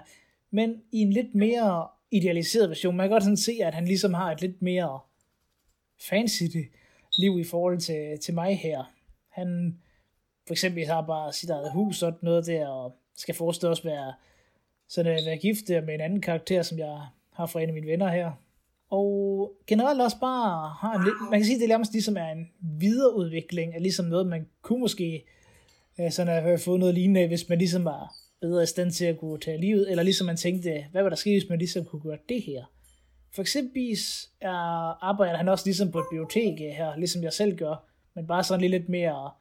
Men 0.49 0.81
i 0.91 0.97
en 0.97 1.13
lidt 1.13 1.35
mere 1.35 1.87
idealiseret 2.11 2.69
version. 2.69 2.95
Man 2.97 3.03
kan 3.03 3.11
godt 3.11 3.23
sådan 3.23 3.37
se, 3.37 3.59
at 3.63 3.73
han 3.73 3.85
ligesom 3.85 4.13
har 4.13 4.31
et 4.31 4.41
lidt 4.41 4.61
mere 4.61 4.99
fancy 6.09 6.43
liv 7.17 7.39
i 7.39 7.43
forhold 7.43 7.79
til, 7.79 8.19
til 8.19 8.33
mig 8.33 8.59
her. 8.59 8.93
Han 9.29 9.79
for 10.47 10.53
eksempel 10.53 10.85
har 10.85 11.01
bare 11.01 11.33
sit 11.33 11.49
eget 11.49 11.71
hus 11.71 12.03
og 12.03 12.17
noget 12.21 12.45
der, 12.45 12.67
og 12.67 12.97
skal 13.15 13.35
forestille 13.35 13.71
os 13.71 13.85
være, 13.85 14.13
sådan 14.87 15.17
at 15.17 15.25
være 15.25 15.37
gift 15.37 15.69
med 15.69 15.93
en 15.93 16.01
anden 16.01 16.21
karakter, 16.21 16.61
som 16.61 16.79
jeg 16.79 17.07
har 17.33 17.45
fra 17.45 17.61
en 17.61 17.67
af 17.67 17.73
mine 17.73 17.87
venner 17.87 18.09
her. 18.09 18.31
Og 18.89 19.51
generelt 19.67 20.01
også 20.01 20.19
bare 20.19 20.69
har 20.81 20.93
en 20.97 21.03
lidt, 21.03 21.15
man 21.31 21.39
kan 21.39 21.45
sige, 21.45 21.55
at 21.55 21.61
det 21.61 21.69
nærmest 21.69 21.91
ligesom 21.91 22.17
er 22.17 22.31
en 22.31 22.51
videreudvikling 22.59 23.75
af 23.75 23.81
ligesom 23.81 24.05
noget, 24.05 24.27
man 24.27 24.47
kunne 24.61 24.79
måske 24.79 25.25
øh, 25.99 26.11
sådan 26.11 26.43
have 26.43 26.59
fået 26.59 26.79
noget 26.79 26.95
lignende, 26.95 27.27
hvis 27.27 27.49
man 27.49 27.57
ligesom 27.57 27.85
var 27.85 28.13
bedre 28.41 28.63
i 28.63 28.65
stand 28.65 28.91
til 28.91 29.05
at 29.05 29.17
kunne 29.17 29.39
tage 29.39 29.61
livet, 29.61 29.91
eller 29.91 30.03
ligesom 30.03 30.27
man 30.27 30.37
tænkte, 30.37 30.85
hvad 30.91 31.03
var 31.03 31.09
der 31.09 31.15
ske, 31.15 31.29
hvis 31.31 31.49
man 31.49 31.59
ligesom 31.59 31.85
kunne 31.85 32.01
gøre 32.01 32.17
det 32.29 32.41
her? 32.41 32.63
For 33.35 33.41
eksempel 33.41 33.97
er, 34.41 34.51
arbejder 35.05 35.37
han 35.37 35.49
også 35.49 35.65
ligesom 35.65 35.91
på 35.91 35.99
et 35.99 36.05
bibliotek 36.11 36.59
her, 36.59 36.95
ligesom 36.95 37.23
jeg 37.23 37.33
selv 37.33 37.57
gør, 37.57 37.85
men 38.15 38.27
bare 38.27 38.43
sådan 38.43 38.69
lidt 38.69 38.89
mere 38.89 39.31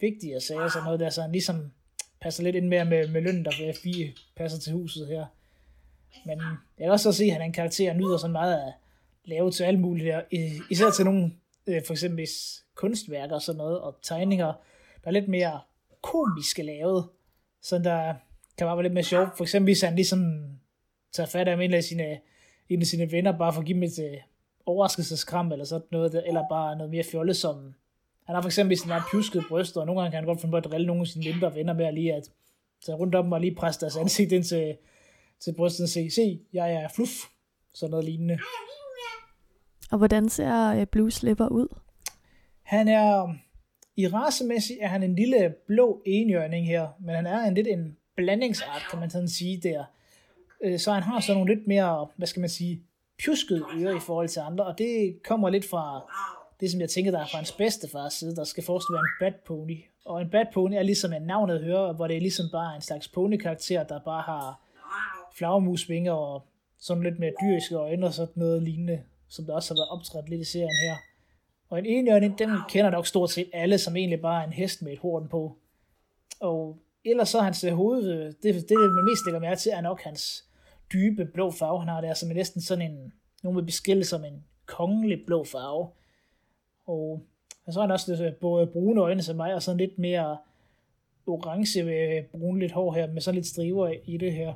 vigtige 0.00 0.40
sager, 0.40 0.68
sådan 0.68 0.84
noget 0.84 1.00
der, 1.00 1.10
så 1.10 1.22
han 1.22 1.32
ligesom 1.32 1.72
passer 2.20 2.42
lidt 2.42 2.56
ind 2.56 2.68
mere 2.68 2.84
med, 2.84 3.08
med 3.08 3.22
lønnen, 3.22 3.44
der 3.44 3.82
vi 3.84 4.14
passer 4.36 4.58
til 4.58 4.72
huset 4.72 5.06
her. 5.06 5.26
Men 6.26 6.38
jeg 6.78 6.84
kan 6.84 6.90
også 6.90 7.12
se, 7.12 7.24
at 7.24 7.32
han 7.32 7.40
er 7.40 7.44
en 7.44 7.52
karakter, 7.52 7.94
nyder 7.94 8.16
sådan 8.16 8.32
meget 8.32 8.54
at 8.54 8.72
lave 9.24 9.50
til 9.50 9.64
alt 9.64 9.80
muligt 9.80 10.14
især 10.70 10.90
til 10.90 11.04
nogle 11.04 11.32
øh, 11.66 11.82
for 11.86 11.92
eksempel 11.92 12.28
kunstværker 12.74 13.34
og 13.34 13.42
sådan 13.42 13.58
noget, 13.58 13.80
og 13.80 13.96
tegninger, 14.02 14.52
der 15.02 15.08
er 15.08 15.10
lidt 15.10 15.28
mere 15.28 15.60
komiske 16.02 16.62
lavet, 16.62 17.04
så 17.62 17.78
der 17.78 18.14
kan 18.58 18.66
bare 18.66 18.76
være 18.76 18.82
lidt 18.82 18.94
mere 18.94 19.04
sjovt. 19.04 19.36
For 19.36 19.44
eksempel 19.44 19.66
hvis 19.66 19.82
han 19.82 19.94
ligesom 19.94 20.44
tager 21.12 21.26
fat 21.26 21.48
af 21.48 21.64
en 21.64 21.74
af 21.74 21.84
sine, 21.84 22.18
en 22.68 22.80
af 22.80 22.86
sine 22.86 23.12
venner, 23.12 23.38
bare 23.38 23.52
for 23.52 23.60
at 23.60 23.66
give 23.66 23.74
dem 23.74 23.82
et 23.82 23.98
øh, 23.98 24.18
overraskelseskram 24.66 25.52
eller 25.52 25.64
sådan 25.64 25.86
noget, 25.90 26.22
eller 26.26 26.44
bare 26.48 26.76
noget 26.76 26.90
mere 26.90 27.04
fjollet, 27.04 27.36
som 27.36 27.74
han 28.26 28.34
har 28.34 28.42
for 28.42 28.48
eksempel 28.48 28.78
sådan 28.78 28.96
en 28.96 29.02
pjusket 29.10 29.44
bryst, 29.48 29.76
og 29.76 29.86
nogle 29.86 30.00
gange 30.00 30.10
kan 30.10 30.16
han 30.18 30.26
godt 30.26 30.40
finde 30.40 30.50
på 30.52 30.56
at 30.56 30.64
drille 30.64 30.86
nogle 30.86 31.00
af 31.00 31.06
sine 31.06 31.32
mindre 31.32 31.54
venner 31.54 31.72
med 31.72 31.84
at 31.84 31.94
lige 31.94 32.14
at 32.14 32.30
tage 32.86 32.96
rundt 32.96 33.14
om 33.14 33.32
og 33.32 33.40
lige 33.40 33.54
presse 33.54 33.80
deres 33.80 33.96
ansigt 33.96 34.32
ind 34.32 34.44
til, 34.44 34.76
til 35.40 35.54
brystet 35.54 35.82
og 35.82 35.88
sige, 35.88 36.10
se, 36.10 36.40
jeg 36.52 36.72
er 36.72 36.88
fluff, 36.88 37.12
sådan 37.74 37.90
noget 37.90 38.04
lignende. 38.04 38.38
Og 39.90 39.98
hvordan 39.98 40.28
ser 40.28 40.80
øh, 40.80 40.86
Blue 40.86 41.10
Slipper 41.10 41.48
ud? 41.48 41.68
Han 42.62 42.88
er, 42.88 43.34
i 43.96 44.08
racemæssigt 44.08 44.78
er 44.82 44.88
han 44.88 45.02
en 45.02 45.16
lille 45.16 45.54
blå 45.66 46.02
enhjørning 46.06 46.66
her, 46.66 46.88
men 47.00 47.14
han 47.14 47.26
er 47.26 47.40
en 47.40 47.54
lidt 47.54 47.66
en 47.66 47.96
blandingsart, 48.16 48.82
kan 48.90 49.00
man 49.00 49.10
sådan 49.10 49.28
sige 49.28 49.60
der. 49.62 49.84
Øh, 50.64 50.78
så 50.78 50.92
han 50.92 51.02
har 51.02 51.20
sådan 51.20 51.40
nogle 51.40 51.54
lidt 51.54 51.66
mere, 51.66 52.08
hvad 52.16 52.26
skal 52.26 52.40
man 52.40 52.48
sige, 52.48 52.82
pjuskede 53.18 53.64
ører 53.76 53.96
i 53.96 54.00
forhold 54.00 54.28
til 54.28 54.40
andre, 54.40 54.66
og 54.66 54.78
det 54.78 55.22
kommer 55.24 55.50
lidt 55.50 55.68
fra 55.68 56.12
det, 56.60 56.70
som 56.70 56.80
jeg 56.80 56.90
tænker, 56.90 57.10
der 57.10 57.20
er 57.20 57.26
fra 57.26 57.38
hans 57.38 57.52
bedstefars 57.52 58.12
side, 58.12 58.36
der 58.36 58.44
skal 58.44 58.64
forestille 58.64 58.94
være 58.94 59.28
en 59.28 59.32
bad 59.32 59.40
pony. 59.46 59.78
Og 60.04 60.20
en 60.20 60.30
bad 60.30 60.44
pony 60.54 60.74
er 60.74 60.82
ligesom 60.82 61.12
en 61.12 61.22
navnet 61.22 61.64
hører, 61.64 61.92
hvor 61.92 62.06
det 62.06 62.16
er 62.16 62.20
ligesom 62.20 62.46
bare 62.52 62.76
en 62.76 62.82
slags 62.82 63.08
pony-karakter, 63.08 63.84
der 63.84 64.00
bare 64.00 64.22
har 64.22 64.60
flagermusvinger 65.34 66.12
og 66.12 66.42
sådan 66.78 67.02
lidt 67.02 67.18
mere 67.18 67.32
dyriske 67.42 67.74
øjne 67.74 68.06
og 68.06 68.14
sådan 68.14 68.32
noget 68.36 68.62
lignende, 68.62 69.02
som 69.28 69.44
der 69.44 69.54
også 69.54 69.74
har 69.74 69.80
været 69.80 69.88
optrædt 69.88 70.28
lidt 70.28 70.40
i 70.40 70.44
serien 70.44 70.76
her. 70.84 70.96
Og 71.68 71.78
en 71.78 71.86
enhjørning, 71.86 72.38
den 72.38 72.50
kender 72.68 72.90
nok 72.90 73.06
stort 73.06 73.30
set 73.30 73.50
alle, 73.52 73.78
som 73.78 73.96
egentlig 73.96 74.20
bare 74.20 74.42
er 74.42 74.46
en 74.46 74.52
hest 74.52 74.82
med 74.82 74.92
et 74.92 74.98
horn 74.98 75.28
på. 75.28 75.56
Og 76.40 76.78
ellers 77.04 77.28
så 77.28 77.40
hans 77.40 77.66
hoved, 77.72 78.24
det, 78.24 78.42
det, 78.42 78.68
det 78.68 78.78
man 78.78 79.04
mest 79.04 79.26
lægger 79.26 79.40
mærke 79.40 79.60
til, 79.60 79.72
er 79.72 79.80
nok 79.80 80.02
hans 80.02 80.44
dybe 80.92 81.24
blå 81.24 81.50
farve, 81.50 81.78
han 81.78 81.88
har 81.88 82.00
der, 82.00 82.14
som 82.14 82.30
er 82.30 82.34
næsten 82.34 82.60
sådan 82.60 82.90
en, 82.90 83.12
nogen 83.42 83.56
vil 83.56 83.64
beskille 83.64 84.04
som 84.04 84.24
en 84.24 84.44
kongelig 84.66 85.22
blå 85.26 85.44
farve. 85.44 85.88
Og 86.86 87.22
så 87.68 87.80
har 87.80 87.80
han 87.80 87.90
også 87.90 88.14
lidt, 88.14 88.40
både 88.40 88.66
brune 88.66 89.00
øjne 89.00 89.22
som 89.22 89.36
mig, 89.36 89.54
og 89.54 89.62
sådan 89.62 89.78
lidt 89.78 89.98
mere 89.98 90.38
orange 91.26 91.82
med 91.82 92.22
brunligt 92.30 92.72
hår 92.72 92.92
her, 92.92 93.12
med 93.12 93.20
sådan 93.20 93.34
lidt 93.34 93.46
striver 93.46 93.94
i 94.04 94.16
det 94.16 94.32
her. 94.32 94.54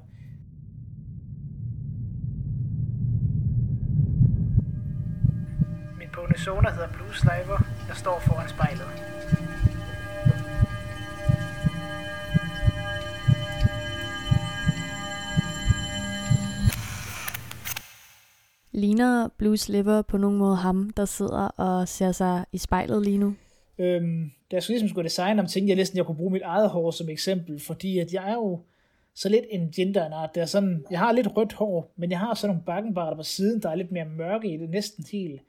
Bonezona 6.45 6.71
hedder 6.71 6.89
Blue 6.89 7.15
Sliver. 7.15 7.59
Jeg 7.89 7.97
står 7.97 8.19
foran 8.21 8.49
spejlet. 8.49 8.87
Ligner 18.73 19.29
Blue 19.39 19.57
Sliver 19.57 20.03
på 20.03 20.17
nogen 20.17 20.39
måde 20.39 20.57
ham, 20.57 20.91
der 20.91 21.05
sidder 21.05 21.49
og 21.49 21.89
ser 21.89 22.13
sig 22.13 22.45
i 22.53 22.59
spejlet 22.59 23.03
lige 23.03 23.19
nu? 23.19 23.35
Øhm, 23.79 24.31
da 24.51 24.57
jeg 24.57 24.63
skulle 24.63 24.75
ligesom 24.75 24.89
skulle 24.89 25.05
designe 25.05 25.37
ham, 25.37 25.47
tænkte 25.47 25.69
jeg 25.71 25.77
næsten, 25.77 25.97
at 25.97 25.99
jeg 25.99 26.07
kunne 26.07 26.17
bruge 26.17 26.33
mit 26.33 26.43
eget 26.43 26.71
hår 26.71 26.91
som 26.91 27.09
eksempel, 27.09 27.61
fordi 27.61 27.99
at 27.99 28.13
jeg 28.13 28.31
er 28.31 28.35
jo 28.35 28.61
så 29.15 29.29
lidt 29.29 29.45
en 29.51 29.97
art. 29.97 30.31
Det 30.35 30.41
er 30.41 30.47
sådan, 30.47 30.85
jeg 30.91 30.99
har 30.99 31.13
lidt 31.13 31.37
rødt 31.37 31.53
hår, 31.53 31.93
men 31.97 32.11
jeg 32.11 32.19
har 32.19 32.35
sådan 32.35 32.49
nogle 32.49 32.65
bakkenbarter 32.67 33.17
på 33.17 33.23
siden, 33.23 33.63
der 33.63 33.71
er 33.71 33.75
lidt 33.75 33.93
mere 33.93 34.05
mørke 34.05 34.55
i 34.55 34.57
det, 34.57 34.71
næsten 34.71 35.05
helt, 35.13 35.41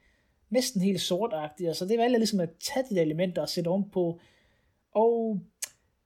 næsten 0.56 0.80
helt 0.80 1.00
sortagtig, 1.00 1.76
Så 1.76 1.84
det 1.84 1.98
valgte 1.98 2.12
jeg 2.12 2.18
ligesom 2.18 2.40
at 2.40 2.50
tage 2.60 2.86
de 2.90 2.94
der 2.94 3.02
elementer 3.02 3.42
og 3.42 3.48
sætte 3.48 3.70
på. 3.92 4.20
Og 4.94 5.40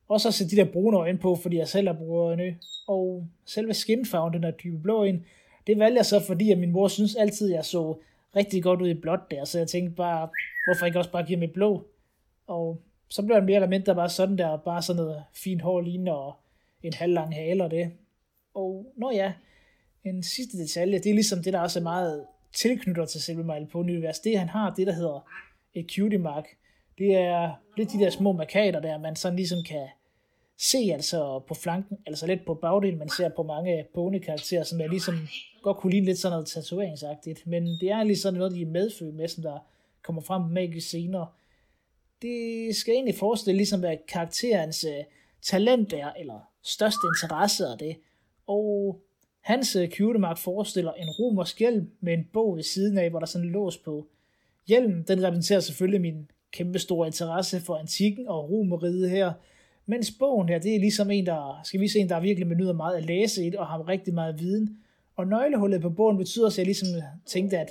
også 0.09 0.29
at 0.29 0.35
sætte 0.35 0.57
de 0.57 0.61
der 0.61 0.73
brune 0.73 0.97
øjne 0.97 1.19
på, 1.19 1.37
fordi 1.37 1.57
jeg 1.57 1.69
selv 1.69 1.89
har 1.89 1.95
brune 1.95 2.21
øjne. 2.21 2.59
Og 2.89 3.27
selve 3.45 3.75
skinfarven, 3.75 4.33
den 4.33 4.43
der 4.43 4.51
dybe 4.51 4.79
blå 4.79 5.05
ind, 5.05 5.21
det 5.67 5.79
valgte 5.79 5.97
jeg 5.97 6.07
så, 6.07 6.21
fordi 6.21 6.51
at 6.51 6.59
min 6.59 6.71
mor 6.71 6.89
synes 6.89 7.15
altid, 7.15 7.51
at 7.51 7.57
jeg 7.57 7.65
så 7.65 7.99
rigtig 8.37 8.63
godt 8.63 8.83
ud 8.83 8.89
i 8.89 8.95
blåt 8.95 9.31
der, 9.31 9.45
så 9.45 9.59
jeg 9.59 9.69
tænkte 9.69 9.97
bare, 9.97 10.29
hvorfor 10.67 10.87
ikke 10.87 10.99
også 10.99 11.13
bare 11.13 11.27
give 11.27 11.39
mig 11.39 11.53
blå? 11.53 11.87
Og 12.47 12.83
så 13.09 13.23
blev 13.23 13.37
det 13.37 13.45
mere 13.45 13.55
eller 13.55 13.69
mindre 13.69 13.95
bare 13.95 14.09
sådan 14.09 14.39
der, 14.39 14.57
bare 14.57 14.83
sådan 14.83 15.03
noget 15.03 15.25
fint 15.33 15.63
hår 15.63 15.81
lignende 15.81 16.19
og 16.19 16.35
en 16.83 16.93
halv 16.93 17.13
lang 17.13 17.35
hale 17.35 17.65
og 17.65 17.71
det. 17.71 17.93
Og 18.55 18.93
når 18.97 19.13
ja, 19.13 19.33
en 20.05 20.23
sidste 20.23 20.59
detalje, 20.59 20.99
det 20.99 21.11
er 21.11 21.15
ligesom 21.15 21.43
det, 21.43 21.53
der 21.53 21.61
også 21.61 21.79
er 21.79 21.83
meget 21.83 22.27
tilknytter 22.55 23.07
til 23.07 23.23
selve 23.23 23.45
Mile 23.45 23.67
Pony 23.73 23.91
Univers. 23.91 24.19
Det 24.19 24.39
han 24.39 24.49
har, 24.49 24.75
det 24.75 24.87
der 24.87 24.93
hedder 24.93 25.29
et 25.75 25.87
cutie 25.95 26.19
mark. 26.19 26.45
Det 26.99 27.17
er 27.17 27.53
lidt 27.77 27.93
de 27.93 27.99
der 27.99 28.11
små 28.11 28.33
markader 28.33 28.81
der, 28.81 28.99
man 28.99 29.17
sådan 29.17 29.37
ligesom 29.37 29.59
kan 29.63 29.89
se 30.59 30.79
altså 30.93 31.41
på 31.49 31.55
flanken, 31.55 31.99
altså 32.07 32.27
lidt 32.27 32.45
på 32.47 32.55
bagdelen, 32.55 32.99
man 32.99 33.09
ser 33.09 33.29
på 33.29 33.43
mange 33.43 33.87
pony-karakterer, 33.95 34.65
som 34.65 34.81
er 34.81 34.87
ligesom 34.87 35.15
godt 35.63 35.77
kunne 35.77 35.91
ligne 35.91 36.07
lidt 36.07 36.19
sådan 36.19 36.33
noget 36.33 36.47
tatoveringsagtigt, 36.47 37.47
men 37.47 37.67
det 37.67 37.91
er 37.91 38.03
lige 38.03 38.19
sådan 38.19 38.39
noget, 38.39 38.53
de 38.53 38.63
er 38.63 38.67
medfødt 38.67 39.15
med, 39.15 39.29
som 39.29 39.43
der 39.43 39.59
kommer 40.03 40.23
frem 40.23 40.43
magisk 40.43 40.91
senere. 40.91 41.27
Det 42.23 42.77
skal 42.77 42.95
egentlig 42.95 43.15
forestille 43.15 43.57
ligesom, 43.57 43.81
hvad 43.81 43.97
karakterens 44.09 44.85
uh, 44.85 45.05
talent 45.43 45.93
er, 45.93 46.13
eller 46.13 46.41
største 46.63 47.01
interesse 47.15 47.65
er 47.65 47.77
det. 47.77 47.97
Og 48.47 49.01
hans 49.41 49.77
øh, 49.77 49.83
uh, 49.83 49.89
cutemark 49.89 50.39
forestiller 50.39 50.93
en 50.93 51.09
romersk 51.09 51.59
hjelm 51.59 51.91
med 52.01 52.13
en 52.13 52.29
bog 52.33 52.57
ved 52.57 52.63
siden 52.63 52.99
af, 52.99 53.11
hvor 53.11 53.19
der 53.19 53.27
er 53.27 53.29
sådan 53.29 53.47
en 53.47 53.53
lås 53.53 53.77
på. 53.77 54.07
Hjelmen, 54.69 55.03
den 55.09 55.23
repræsenterer 55.23 55.61
selvfølgelig 55.61 56.01
min 56.01 56.31
kæmpe 56.53 56.79
store 56.79 57.07
interesse 57.07 57.61
for 57.61 57.77
antikken 57.77 58.29
og 58.29 58.51
romeriet 58.51 59.11
her, 59.11 59.33
mens 59.87 60.11
bogen 60.19 60.49
her, 60.49 60.59
det 60.59 60.75
er 60.75 60.81
ligesom 60.81 61.11
en, 61.11 61.27
der, 61.27 61.61
skal 61.65 61.81
vi 61.81 61.89
se, 61.89 61.99
en, 61.99 62.09
der 62.09 62.21
virkelig 62.21 62.49
benyder 62.49 62.73
meget 62.73 62.97
at 62.97 63.05
læse 63.05 63.47
i 63.47 63.51
det, 63.51 63.59
og 63.59 63.67
har 63.67 63.89
rigtig 63.89 64.15
meget 64.15 64.41
viden. 64.41 64.79
Og 65.17 65.27
nøglehullet 65.27 65.81
på 65.81 65.91
bogen 65.91 66.19
betyder, 66.19 66.47
at 66.47 66.59
jeg 66.59 66.67
ligesom 66.67 66.89
tænkte, 67.27 67.59
at 67.59 67.69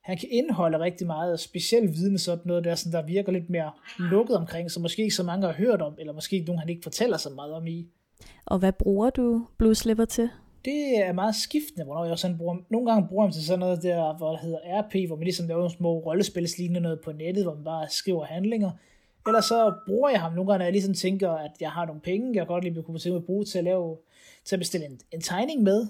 han 0.00 0.16
kan 0.16 0.28
indeholde 0.32 0.78
rigtig 0.78 1.06
meget 1.06 1.40
speciel 1.40 1.88
viden, 1.88 2.18
sådan 2.18 2.42
noget 2.46 2.64
der, 2.64 2.74
sådan 2.74 2.92
der 2.92 3.06
virker 3.06 3.32
lidt 3.32 3.50
mere 3.50 3.70
lukket 3.98 4.36
omkring, 4.36 4.70
så 4.70 4.80
måske 4.80 5.02
ikke 5.02 5.14
så 5.14 5.22
mange 5.22 5.46
har 5.46 5.52
hørt 5.52 5.82
om, 5.82 5.94
eller 5.98 6.12
måske 6.12 6.36
ikke 6.36 6.46
nogen, 6.46 6.58
han 6.58 6.68
ikke 6.68 6.82
fortæller 6.82 7.16
så 7.16 7.30
meget 7.30 7.52
om 7.52 7.66
i. 7.66 7.86
Og 8.46 8.58
hvad 8.58 8.72
bruger 8.72 9.10
du 9.10 9.46
Blue 9.58 9.74
til? 9.74 10.30
Det 10.64 10.98
er 10.98 11.12
meget 11.12 11.34
skiftende, 11.34 11.84
hvornår 11.84 12.04
jeg 12.04 12.18
sådan 12.18 12.38
bruger 12.38 12.56
Nogle 12.68 12.90
gange 12.90 13.08
bruger 13.08 13.26
jeg 13.26 13.34
til 13.34 13.44
sådan 13.44 13.58
noget 13.58 13.82
der, 13.82 14.16
hvor 14.16 14.30
det 14.30 14.40
hedder 14.40 14.58
RP, 14.64 14.94
hvor 15.06 15.16
man 15.16 15.24
ligesom 15.24 15.46
laver 15.46 15.58
nogle 15.60 15.76
små 15.76 15.98
rollespilslignende 15.98 16.80
noget 16.80 17.00
på 17.00 17.12
nettet, 17.12 17.44
hvor 17.44 17.54
man 17.54 17.64
bare 17.64 17.88
skriver 17.88 18.24
handlinger. 18.24 18.70
Eller 19.26 19.40
så 19.40 19.74
bruger 19.86 20.10
jeg 20.10 20.20
ham 20.20 20.32
nogle 20.32 20.50
gange, 20.50 20.58
når 20.58 20.64
jeg 20.64 20.72
ligesom 20.72 20.94
tænker, 20.94 21.30
at 21.30 21.50
jeg 21.60 21.70
har 21.70 21.86
nogle 21.86 22.00
penge, 22.00 22.36
jeg 22.38 22.46
godt 22.46 22.64
lige 22.64 22.82
kunne 22.82 22.98
tænke 22.98 23.14
mig 23.14 23.18
at 23.20 23.26
bruge 23.26 23.44
til 23.44 23.58
at 23.58 23.64
lave 23.64 23.96
til 24.44 24.56
at 24.56 24.60
bestille 24.60 24.86
en, 24.86 25.00
en 25.12 25.20
tegning 25.20 25.62
med, 25.62 25.86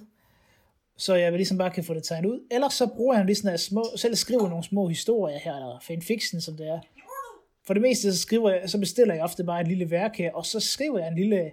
så 0.97 1.15
jeg 1.15 1.33
ligesom 1.33 1.59
bare 1.59 1.71
kan 1.71 1.85
få 1.85 1.95
det 1.95 2.03
tegnet 2.03 2.29
ud. 2.29 2.41
Eller 2.51 2.69
så 2.69 2.87
bruger 2.87 3.15
han 3.15 3.27
ligesom 3.27 3.49
at 3.49 3.61
små, 3.61 3.85
selv 3.97 4.15
skriver 4.15 4.49
nogle 4.49 4.65
små 4.65 4.89
historier 4.89 5.39
her, 5.39 5.55
eller 5.55 5.79
fanfiction, 5.83 6.41
som 6.41 6.57
det 6.57 6.69
er. 6.69 6.81
For 7.67 7.75
det 7.75 7.83
meste, 7.83 8.13
så, 8.13 8.19
skriver 8.19 8.51
jeg, 8.51 8.71
så 8.71 8.79
bestiller 8.79 9.15
jeg 9.15 9.25
ofte 9.25 9.45
bare 9.45 9.61
et 9.61 9.69
lille 9.69 9.91
værk 9.91 10.17
her, 10.17 10.33
og 10.33 10.47
så 10.47 10.61
skriver 10.61 10.99
jeg 10.99 11.09
en 11.09 11.15
lille 11.15 11.51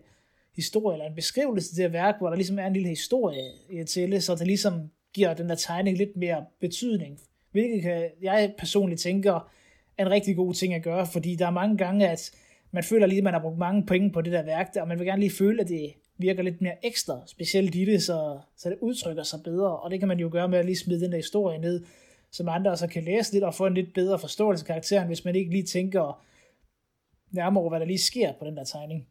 historie, 0.58 0.96
eller 0.96 1.06
en 1.06 1.16
beskrivelse 1.16 1.76
til 1.76 1.84
det 1.84 1.94
værk, 1.94 2.16
hvor 2.20 2.30
der 2.30 2.36
ligesom 2.36 2.60
er 2.60 2.68
en 2.68 2.74
lille 2.74 2.90
historie 2.90 3.86
til 3.88 4.12
det, 4.12 4.24
så 4.24 4.36
det 4.36 4.48
ligesom 4.48 4.92
giver 5.14 5.34
den 5.34 5.50
der 5.50 5.56
tegning 5.56 5.98
lidt 5.98 6.18
mere 6.18 6.46
betydning. 6.60 7.20
Hvilket 7.52 7.82
kan, 7.82 8.10
jeg 8.22 8.54
personligt 8.58 9.02
tænker 9.02 9.52
er 9.98 10.06
en 10.06 10.12
rigtig 10.12 10.36
god 10.36 10.54
ting 10.54 10.74
at 10.74 10.84
gøre, 10.84 11.08
fordi 11.08 11.36
der 11.36 11.46
er 11.46 11.52
mange 11.52 11.78
gange, 11.78 12.10
at 12.10 12.32
man 12.72 12.84
føler 12.84 13.08
lige, 13.08 13.18
at 13.18 13.24
man 13.24 13.34
har 13.34 13.42
brugt 13.42 13.58
mange 13.58 13.86
penge 13.86 14.12
på 14.12 14.22
det 14.22 14.34
der 14.34 14.44
værk 14.44 14.74
der, 14.74 14.82
og 14.82 14.88
man 14.88 15.00
vil 15.00 15.08
gerne 15.08 15.20
lige 15.20 15.32
føle, 15.32 15.62
at 15.62 15.68
det 15.68 15.94
virker 16.18 16.44
lidt 16.44 16.62
mere 16.62 16.86
ekstra, 16.86 17.22
specielt 17.28 17.76
i 17.76 17.86
det, 17.86 18.04
så, 18.04 18.40
så 18.58 18.70
det 18.70 18.78
udtrykker 18.82 19.24
sig 19.24 19.40
bedre, 19.44 19.78
og 19.80 19.92
det 19.92 20.00
kan 20.00 20.08
man 20.08 20.20
jo 20.20 20.30
gøre 20.32 20.48
med 20.48 20.60
at 20.60 20.66
lige 20.66 20.78
smide 20.78 21.02
den 21.02 21.12
der 21.12 21.18
historie 21.18 21.60
ned, 21.60 21.86
som 22.32 22.50
andre 22.50 22.78
så 22.78 22.88
kan 22.88 23.04
læse 23.04 23.34
lidt 23.34 23.44
og 23.44 23.56
få 23.56 23.66
en 23.66 23.74
lidt 23.74 23.94
bedre 23.94 24.20
forståelse 24.20 24.64
af 24.64 24.68
karakteren, 24.68 25.08
hvis 25.08 25.26
man 25.26 25.36
ikke 25.36 25.52
lige 25.52 25.64
tænker 25.64 26.24
nærmere 27.32 27.62
over, 27.62 27.70
hvad 27.70 27.80
der 27.80 27.86
lige 27.86 27.98
sker 27.98 28.34
på 28.40 28.46
den 28.46 28.58
der 28.58 28.64
tegning. 28.64 29.08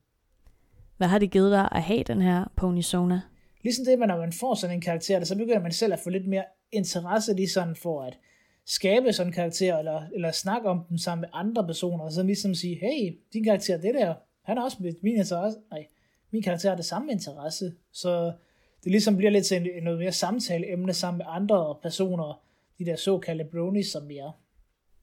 Hvad 0.96 1.08
har 1.08 1.18
det 1.18 1.30
givet 1.30 1.52
dig 1.52 1.68
at 1.72 1.82
have 1.82 2.02
den 2.02 2.22
her 2.22 2.44
Pony 2.56 2.80
Sona? 2.80 3.20
Ligesom 3.62 3.84
det, 3.84 3.98
når 3.98 4.16
man 4.16 4.32
får 4.32 4.54
sådan 4.54 4.76
en 4.76 4.80
karakter, 4.80 5.24
så 5.24 5.36
begynder 5.36 5.60
man 5.60 5.72
selv 5.72 5.92
at 5.92 5.98
få 5.98 6.10
lidt 6.10 6.26
mere 6.28 6.44
interesse 6.72 7.34
lige 7.34 7.48
sådan 7.48 7.76
for 7.76 8.02
at 8.02 8.18
skabe 8.66 9.12
sådan 9.12 9.30
en 9.30 9.34
karakter, 9.34 9.78
eller, 9.78 10.02
eller 10.14 10.32
snakke 10.32 10.68
om 10.68 10.84
den 10.88 10.98
sammen 10.98 11.20
med 11.20 11.28
andre 11.32 11.66
personer, 11.66 12.04
og 12.04 12.12
så 12.12 12.22
ligesom 12.22 12.54
sige, 12.54 12.78
hey, 12.80 13.18
din 13.32 13.44
karakter, 13.44 13.76
det 13.76 13.94
der, 13.94 14.14
han 14.42 14.56
har 14.56 14.64
også 14.64 14.76
min 14.80 15.16
interesse, 15.16 15.58
nej, 15.70 15.86
min 16.30 16.42
karakter 16.42 16.68
har 16.68 16.76
det 16.76 16.84
samme 16.84 17.12
interesse, 17.12 17.72
så 17.92 18.32
det 18.84 18.92
ligesom 18.92 19.16
bliver 19.16 19.30
lidt 19.30 19.46
til 19.46 19.70
en, 19.76 19.82
noget 19.82 19.98
mere 19.98 20.12
samtaleemne 20.12 20.92
sammen 20.92 21.18
med 21.18 21.26
andre 21.28 21.76
personer, 21.82 22.40
de 22.78 22.84
der 22.84 22.96
såkaldte 22.96 23.44
bronies, 23.44 23.86
som 23.86 24.10
er. 24.10 24.32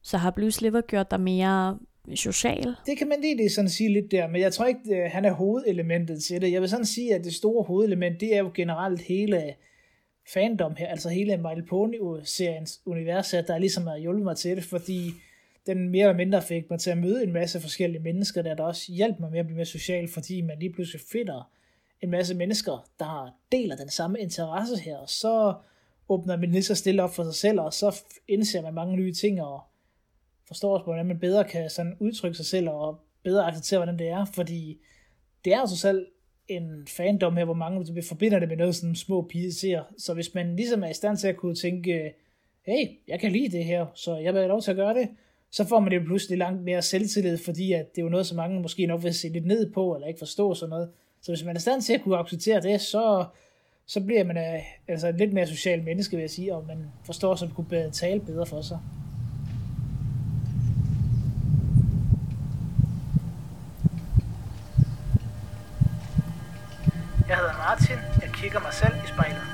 Så 0.01 0.17
har 0.17 0.31
Blue 0.31 0.51
Sliver 0.51 0.81
gjort 0.81 1.11
dig 1.11 1.19
mere 1.19 1.79
social? 2.15 2.75
Det 2.85 2.97
kan 2.97 3.07
man 3.07 3.21
lige 3.21 3.49
sådan 3.49 3.69
sige 3.69 3.93
lidt 3.93 4.11
der, 4.11 4.27
men 4.27 4.41
jeg 4.41 4.53
tror 4.53 4.65
ikke, 4.65 4.95
øh, 4.95 5.11
han 5.11 5.25
er 5.25 5.31
hovedelementet 5.31 6.23
til 6.23 6.41
det. 6.41 6.51
Jeg 6.51 6.61
vil 6.61 6.69
sådan 6.69 6.85
sige, 6.85 7.15
at 7.15 7.23
det 7.23 7.33
store 7.33 7.63
hovedelement, 7.63 8.19
det 8.19 8.35
er 8.35 8.39
jo 8.39 8.51
generelt 8.53 9.01
hele 9.01 9.55
fandom 10.33 10.75
her, 10.75 10.87
altså 10.87 11.09
hele 11.09 11.37
My 11.37 11.47
Little 11.47 11.65
Pony-seriens 11.69 12.81
univers, 12.85 13.29
der 13.29 13.57
ligesom 13.57 13.87
har 13.87 13.97
hjulpet 13.97 14.23
mig 14.23 14.37
til 14.37 14.55
det, 14.55 14.63
fordi 14.63 15.11
den 15.65 15.89
mere 15.89 16.01
eller 16.01 16.17
mindre 16.17 16.41
fik 16.41 16.69
mig 16.69 16.79
til 16.79 16.89
at 16.89 16.97
møde 16.97 17.23
en 17.23 17.33
masse 17.33 17.59
forskellige 17.59 18.01
mennesker, 18.01 18.41
der, 18.41 18.55
der 18.55 18.63
også 18.63 18.91
hjalp 18.91 19.19
mig 19.19 19.31
med 19.31 19.39
at 19.39 19.45
blive 19.45 19.55
mere 19.55 19.65
social, 19.65 20.07
fordi 20.07 20.41
man 20.41 20.59
lige 20.59 20.73
pludselig 20.73 21.01
finder 21.11 21.51
en 22.01 22.09
masse 22.09 22.35
mennesker, 22.35 22.89
der 22.99 23.35
deler 23.51 23.75
den 23.75 23.89
samme 23.89 24.19
interesse 24.19 24.77
her, 24.77 24.97
og 24.97 25.09
så 25.09 25.53
åbner 26.09 26.37
man 26.37 26.51
lige 26.51 26.63
så 26.63 26.75
stille 26.75 27.03
op 27.03 27.15
for 27.15 27.23
sig 27.23 27.33
selv, 27.33 27.59
og 27.59 27.73
så 27.73 28.03
indser 28.27 28.61
man 28.61 28.73
mange 28.73 28.95
nye 28.95 29.13
ting, 29.13 29.41
og 29.41 29.61
forstår 30.53 30.73
også, 30.73 30.83
hvordan 30.83 31.05
man 31.05 31.19
bedre 31.19 31.43
kan 31.43 31.69
sådan 31.69 31.97
udtrykke 31.99 32.37
sig 32.37 32.45
selv, 32.45 32.69
og 32.69 32.99
bedre 33.23 33.47
acceptere, 33.47 33.79
hvordan 33.79 33.99
det 33.99 34.07
er, 34.07 34.25
fordi 34.25 34.77
det 35.45 35.53
er 35.53 35.59
jo 35.59 35.67
selv 35.67 36.05
en 36.47 36.87
fandom 36.87 37.37
her, 37.37 37.45
hvor 37.45 37.53
mange 37.53 38.03
forbinder 38.03 38.39
det 38.39 38.49
med 38.49 38.57
noget 38.57 38.75
sådan 38.75 38.95
små 38.95 39.21
piger 39.21 39.51
ser. 39.51 39.83
Så 39.97 40.13
hvis 40.13 40.33
man 40.33 40.55
ligesom 40.55 40.83
er 40.83 40.87
i 40.87 40.93
stand 40.93 41.17
til 41.17 41.27
at 41.27 41.35
kunne 41.35 41.55
tænke, 41.55 42.13
hey, 42.65 42.87
jeg 43.07 43.19
kan 43.19 43.31
lide 43.31 43.57
det 43.57 43.65
her, 43.65 43.85
så 43.95 44.17
jeg 44.17 44.33
vil 44.33 44.39
have 44.41 44.49
lov 44.49 44.61
til 44.61 44.71
at 44.71 44.77
gøre 44.77 44.93
det, 44.93 45.09
så 45.51 45.67
får 45.67 45.79
man 45.79 45.91
det 45.91 46.05
pludselig 46.05 46.37
langt 46.37 46.63
mere 46.63 46.81
selvtillid, 46.81 47.37
fordi 47.37 47.73
at 47.73 47.95
det 47.95 48.01
er 48.01 48.03
jo 48.03 48.09
noget, 48.09 48.27
som 48.27 48.37
mange 48.37 48.61
måske 48.61 48.85
nok 48.85 49.03
vil 49.03 49.13
se 49.13 49.29
lidt 49.29 49.45
ned 49.45 49.71
på, 49.71 49.95
eller 49.95 50.07
ikke 50.07 50.19
forstå 50.19 50.53
sådan 50.53 50.69
noget. 50.69 50.89
Så 51.21 51.31
hvis 51.31 51.43
man 51.43 51.55
er 51.55 51.59
i 51.59 51.61
stand 51.61 51.81
til 51.81 51.93
at 51.93 52.01
kunne 52.01 52.17
acceptere 52.17 52.61
det, 52.61 52.81
så, 52.81 53.25
så 53.85 54.01
bliver 54.01 54.23
man 54.23 54.61
altså 54.87 55.07
et 55.07 55.17
lidt 55.17 55.33
mere 55.33 55.47
social 55.47 55.83
menneske, 55.83 56.15
vil 56.15 56.23
jeg 56.23 56.29
sige, 56.29 56.55
og 56.55 56.67
man 56.67 56.77
forstår, 57.05 57.35
så 57.35 57.49
kunne 57.55 57.91
tale 57.91 58.19
bedre 58.19 58.45
for 58.45 58.61
sig. 58.61 58.79
Jeg 67.33 67.41
hedder 67.41 67.57
Martin. 67.57 67.97
Jeg 68.21 68.31
kigger 68.33 68.59
mig 68.59 68.73
selv 68.73 68.95
i 69.05 69.07
spejlet. 69.07 69.45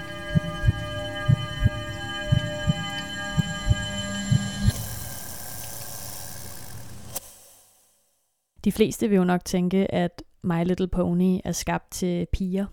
De 8.66 8.72
fleste 8.72 9.10
vil 9.10 9.16
jo 9.16 9.24
nok 9.24 9.46
tænke, 9.46 9.94
at 9.94 10.24
My 10.44 10.64
Little 10.64 10.88
Pony 10.88 11.40
er 11.46 11.52
skabt 11.52 11.92
til 11.92 12.28
piger. 12.34 12.66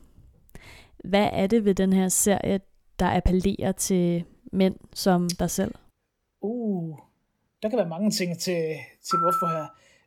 Hvad 1.05 1.29
er 1.33 1.47
det 1.47 1.65
ved 1.65 1.75
den 1.75 1.93
her 1.93 2.09
serie, 2.09 2.61
der 2.99 3.17
appellerer 3.17 3.73
til 3.73 4.25
mænd 4.53 4.77
som 4.95 5.29
dig 5.39 5.51
selv? 5.51 5.75
Uh, 6.41 6.99
der 7.63 7.69
kan 7.69 7.79
være 7.79 7.89
mange 7.89 8.11
ting 8.11 8.39
til, 8.39 8.63
til 9.09 9.19
hvorfor 9.19 9.47
her. 9.57 9.67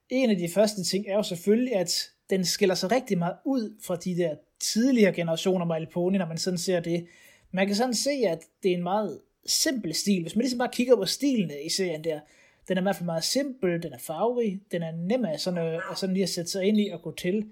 En 0.09 0.29
af 0.29 0.37
de 0.37 0.49
første 0.53 0.83
ting 0.83 1.05
er 1.07 1.15
jo 1.15 1.23
selvfølgelig, 1.23 1.75
at 1.75 2.09
den 2.29 2.45
skiller 2.45 2.75
sig 2.75 2.91
rigtig 2.91 3.17
meget 3.17 3.35
ud 3.45 3.75
fra 3.81 3.95
de 3.95 4.17
der 4.17 4.35
tidligere 4.59 5.13
generationer 5.13 5.65
med 5.65 5.75
Alponi, 5.75 6.17
når 6.17 6.27
man 6.27 6.37
sådan 6.37 6.57
ser 6.57 6.79
det. 6.79 7.07
Man 7.51 7.67
kan 7.67 7.75
sådan 7.75 7.93
se, 7.93 8.11
at 8.27 8.39
det 8.63 8.71
er 8.71 8.75
en 8.77 8.83
meget 8.83 9.19
simpel 9.45 9.93
stil. 9.93 10.21
Hvis 10.21 10.35
man 10.35 10.41
ligesom 10.41 10.59
bare 10.59 10.69
kigger 10.73 10.95
på 10.95 11.05
stilene 11.05 11.61
i 11.65 11.69
serien 11.69 12.03
der, 12.03 12.19
den 12.67 12.77
er 12.77 12.81
i 12.81 12.83
hvert 12.83 12.95
fald 12.95 13.05
meget 13.05 13.23
simpel, 13.23 13.83
den 13.83 13.93
er 13.93 13.97
farverig, 13.97 14.61
den 14.71 14.83
er 14.83 14.91
nem 14.91 15.25
at 15.25 15.41
sådan, 15.41 15.73
øh, 15.73 15.91
at, 15.91 15.97
sådan 15.97 16.13
lige 16.13 16.23
at 16.23 16.29
sætte 16.29 16.51
sig 16.51 16.63
ind 16.63 16.79
i 16.79 16.89
og 16.89 17.01
gå 17.01 17.15
til. 17.15 17.45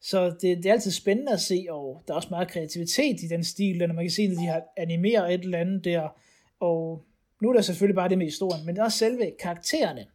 Så 0.00 0.30
det, 0.30 0.42
det 0.42 0.66
er 0.66 0.72
altid 0.72 0.90
spændende 0.90 1.32
at 1.32 1.40
se, 1.40 1.66
og 1.70 2.02
der 2.06 2.12
er 2.14 2.16
også 2.16 2.28
meget 2.30 2.48
kreativitet 2.48 3.22
i 3.22 3.28
den 3.28 3.44
stil, 3.44 3.78
når 3.78 3.94
man 3.94 4.04
kan 4.04 4.10
se, 4.10 4.22
at 4.22 4.30
de 4.30 4.46
har 4.46 4.62
animeret 4.76 5.34
et 5.34 5.40
eller 5.40 5.58
andet 5.58 5.84
der, 5.84 6.08
og 6.60 7.04
nu 7.42 7.48
er 7.48 7.52
der 7.52 7.60
selvfølgelig 7.60 7.94
bare 7.94 8.08
det 8.08 8.18
med 8.18 8.26
historien, 8.26 8.66
men 8.66 8.80
også 8.80 8.98
selve 8.98 9.32
karaktererne, 9.40 10.06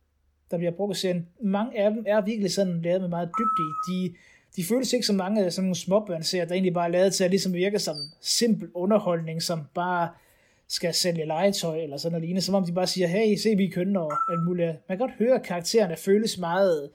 der 0.51 0.57
bliver 0.57 0.71
brugt 0.71 0.97
i 0.97 0.99
serien. 0.99 1.27
Mange 1.41 1.79
af 1.79 1.91
dem 1.91 2.03
er 2.07 2.21
virkelig 2.21 2.51
sådan 2.51 2.81
lavet 2.81 3.01
med 3.01 3.09
meget 3.09 3.29
dybde 3.39 3.93
De, 3.93 4.13
de 4.55 4.63
føles 4.63 4.93
ikke 4.93 5.05
som 5.05 5.15
mange 5.15 5.45
af 5.45 5.53
sådan 5.53 5.65
nogle 5.65 5.75
småbørnserier, 5.75 6.45
der 6.45 6.53
egentlig 6.53 6.73
bare 6.73 6.87
er 6.87 6.91
lavet 6.91 7.13
til 7.13 7.23
at 7.23 7.29
ligesom 7.29 7.53
virke 7.53 7.79
som 7.79 7.95
simpel 8.21 8.69
underholdning, 8.73 9.41
som 9.41 9.61
bare 9.73 10.09
skal 10.67 10.93
sælge 10.93 11.25
legetøj 11.25 11.77
eller 11.77 11.97
sådan 11.97 12.11
noget 12.11 12.21
lignende, 12.21 12.41
som 12.41 12.55
om 12.55 12.65
de 12.65 12.71
bare 12.71 12.87
siger, 12.87 13.07
hey, 13.07 13.35
se 13.35 13.55
vi 13.57 13.67
kønner 13.67 14.01
og 14.01 14.11
alt 14.31 14.43
muligt. 14.45 14.67
Man 14.67 14.97
kan 14.97 15.07
godt 15.07 15.17
høre, 15.19 15.35
at 15.35 15.43
karaktererne 15.43 15.95
føles 15.95 16.37
meget 16.37 16.89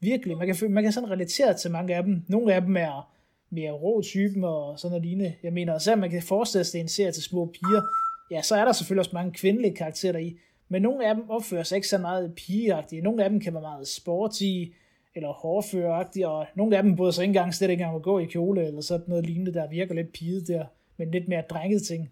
virkelig. 0.00 0.36
Man 0.36 0.46
kan, 0.46 0.72
man 0.72 0.82
kan 0.82 0.92
sådan 0.92 1.10
relatere 1.10 1.54
til 1.54 1.70
mange 1.70 1.94
af 1.96 2.02
dem. 2.02 2.22
Nogle 2.28 2.54
af 2.54 2.62
dem 2.62 2.76
er 2.76 3.10
mere 3.50 3.70
rå 3.72 4.02
typen 4.02 4.44
og 4.44 4.78
sådan 4.78 4.90
noget 4.90 5.06
lignende. 5.06 5.34
Jeg 5.42 5.52
mener, 5.52 5.78
selvom 5.78 5.98
man 5.98 6.10
kan 6.10 6.22
forestille 6.22 6.64
sig 6.64 6.80
en 6.80 6.88
serie 6.88 7.12
til 7.12 7.22
små 7.22 7.46
piger, 7.46 7.82
ja, 8.30 8.42
så 8.42 8.56
er 8.56 8.64
der 8.64 8.72
selvfølgelig 8.72 9.00
også 9.00 9.10
mange 9.14 9.32
kvindelige 9.32 9.74
karakterer 9.74 10.18
i. 10.18 10.36
Men 10.68 10.82
nogle 10.82 11.08
af 11.08 11.14
dem 11.14 11.30
opfører 11.30 11.62
sig 11.62 11.76
ikke 11.76 11.88
så 11.88 11.98
meget 11.98 12.34
pigeagtige. 12.34 13.02
Nogle 13.02 13.24
af 13.24 13.30
dem 13.30 13.40
kan 13.40 13.52
være 13.54 13.62
meget 13.62 13.88
sportige 13.88 14.74
eller 15.14 15.32
hårdføreragtige, 15.32 16.28
og 16.28 16.46
nogle 16.54 16.76
af 16.76 16.82
dem 16.82 16.96
bryder 16.96 17.10
sig 17.10 17.22
ikke 17.22 17.30
engang 17.30 17.54
slet 17.54 17.70
ikke 17.70 17.82
engang 17.82 17.96
at 17.96 18.02
gå 18.02 18.18
i 18.18 18.24
kjole 18.24 18.66
eller 18.66 18.80
sådan 18.80 19.04
noget 19.08 19.26
lignende, 19.26 19.54
der 19.54 19.68
virker 19.68 19.94
lidt 19.94 20.12
piget 20.12 20.48
der, 20.48 20.64
men 20.96 21.10
lidt 21.10 21.28
mere 21.28 21.42
drenget 21.50 21.82
ting. 21.82 22.10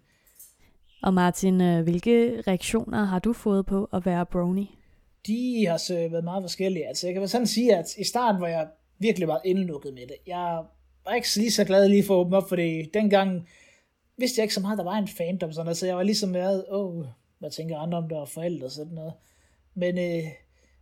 Og 1.03 1.13
Martin, 1.13 1.61
øh, 1.61 1.83
hvilke 1.83 2.41
reaktioner 2.47 3.05
har 3.05 3.19
du 3.19 3.33
fået 3.33 3.65
på 3.65 3.89
at 3.93 4.05
være 4.05 4.25
brony? 4.25 4.65
De 5.27 5.65
har 5.67 5.77
så 5.77 5.93
været 5.93 6.23
meget 6.23 6.43
forskellige. 6.43 6.87
Altså, 6.87 7.07
jeg 7.07 7.13
kan 7.13 7.27
sådan 7.27 7.47
sige, 7.47 7.75
at 7.75 7.97
i 7.97 8.03
starten 8.03 8.41
var 8.41 8.47
jeg 8.47 8.67
virkelig 8.99 9.27
meget 9.27 9.41
indlukket 9.45 9.93
med 9.93 10.01
det. 10.01 10.15
Jeg 10.27 10.63
var 11.05 11.13
ikke 11.13 11.27
lige 11.35 11.51
så 11.51 11.65
glad 11.65 11.89
lige 11.89 12.03
for 12.03 12.13
at 12.15 12.25
åbne 12.25 12.37
op, 12.37 12.49
for 12.49 12.55
det. 12.55 12.93
dengang 12.93 13.47
vidste 14.17 14.39
jeg 14.39 14.43
ikke 14.43 14.53
så 14.53 14.61
meget, 14.61 14.77
der 14.77 14.83
var 14.83 14.97
en 14.97 15.07
fandom, 15.07 15.51
sådan, 15.51 15.75
så 15.75 15.85
jeg 15.85 15.95
var 15.95 16.03
ligesom 16.03 16.33
været, 16.33 16.65
åh, 16.69 16.97
oh, 16.97 17.05
hvad 17.39 17.49
tænker 17.49 17.77
andre 17.77 17.97
om 17.97 18.09
det, 18.09 18.17
og 18.17 18.29
forældre 18.29 18.65
og 18.65 18.71
sådan 18.71 18.93
noget. 18.93 19.13
Men 19.75 19.97
øh, 19.97 20.23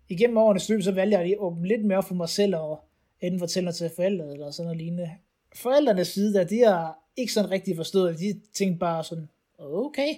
igennem 0.10 0.38
årenes 0.38 0.70
løb, 0.70 0.82
så 0.82 0.92
valgte 0.92 1.18
jeg 1.18 1.32
at 1.32 1.38
åbne 1.38 1.68
lidt 1.68 1.86
mere 1.86 2.04
for 2.04 2.16
mig 2.16 2.30
selv, 2.30 2.56
og 2.56 2.80
enten 3.22 3.40
fortælle 3.40 3.66
noget 3.66 3.76
til 3.76 3.92
forældre, 3.96 4.32
eller 4.34 4.52
sådan 4.52 4.68
noget 4.68 4.78
lignende. 4.78 5.12
Forældrenes 5.56 6.08
side, 6.08 6.34
der, 6.34 6.44
de 6.44 6.60
har 6.60 7.00
ikke 7.18 7.34
sådan 7.34 7.52
rigtig 7.52 7.76
forstået 7.76 8.12
det. 8.12 8.20
De 8.20 8.42
tænkte 8.54 8.80
bare 8.80 9.04
sådan, 9.04 9.30
okay. 9.60 10.10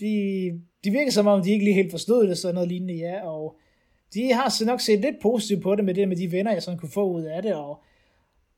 De, 0.00 0.50
de 0.84 0.90
virker 0.90 1.10
som 1.10 1.26
om, 1.26 1.42
de 1.42 1.50
ikke 1.50 1.64
lige 1.64 1.74
helt 1.74 1.90
forstod 1.90 2.26
det, 2.28 2.38
sådan 2.38 2.54
noget 2.54 2.68
lignende, 2.68 2.94
ja, 2.94 3.28
og 3.28 3.56
de 4.14 4.32
har 4.32 4.48
så 4.48 4.66
nok 4.66 4.80
set 4.80 5.00
lidt 5.00 5.16
positivt 5.22 5.62
på 5.62 5.74
det 5.74 5.84
med 5.84 5.94
det 5.94 6.08
med 6.08 6.16
de 6.16 6.32
venner, 6.32 6.52
jeg 6.52 6.62
sådan 6.62 6.78
kunne 6.78 6.90
få 6.90 7.12
ud 7.12 7.22
af 7.22 7.42
det, 7.42 7.54
og, 7.54 7.82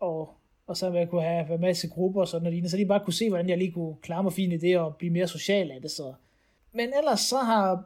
og, 0.00 0.34
og 0.66 0.76
så 0.76 0.92
jeg 0.92 1.08
kunne 1.08 1.22
have 1.22 1.54
en 1.54 1.60
masse 1.60 1.88
grupper 1.88 2.20
og 2.20 2.28
sådan 2.28 2.42
noget 2.42 2.54
lignende, 2.54 2.70
så 2.70 2.76
de 2.76 2.86
bare 2.86 3.04
kunne 3.04 3.14
se, 3.14 3.28
hvordan 3.28 3.48
jeg 3.48 3.58
lige 3.58 3.72
kunne 3.72 3.96
klare 4.02 4.22
mig 4.22 4.32
fint 4.32 4.52
i 4.52 4.56
det, 4.56 4.78
og 4.78 4.96
blive 4.96 5.12
mere 5.12 5.28
social 5.28 5.70
af 5.70 5.80
det, 5.82 5.90
så. 5.90 6.14
Men 6.72 6.92
ellers 6.98 7.20
så 7.20 7.38
har 7.38 7.84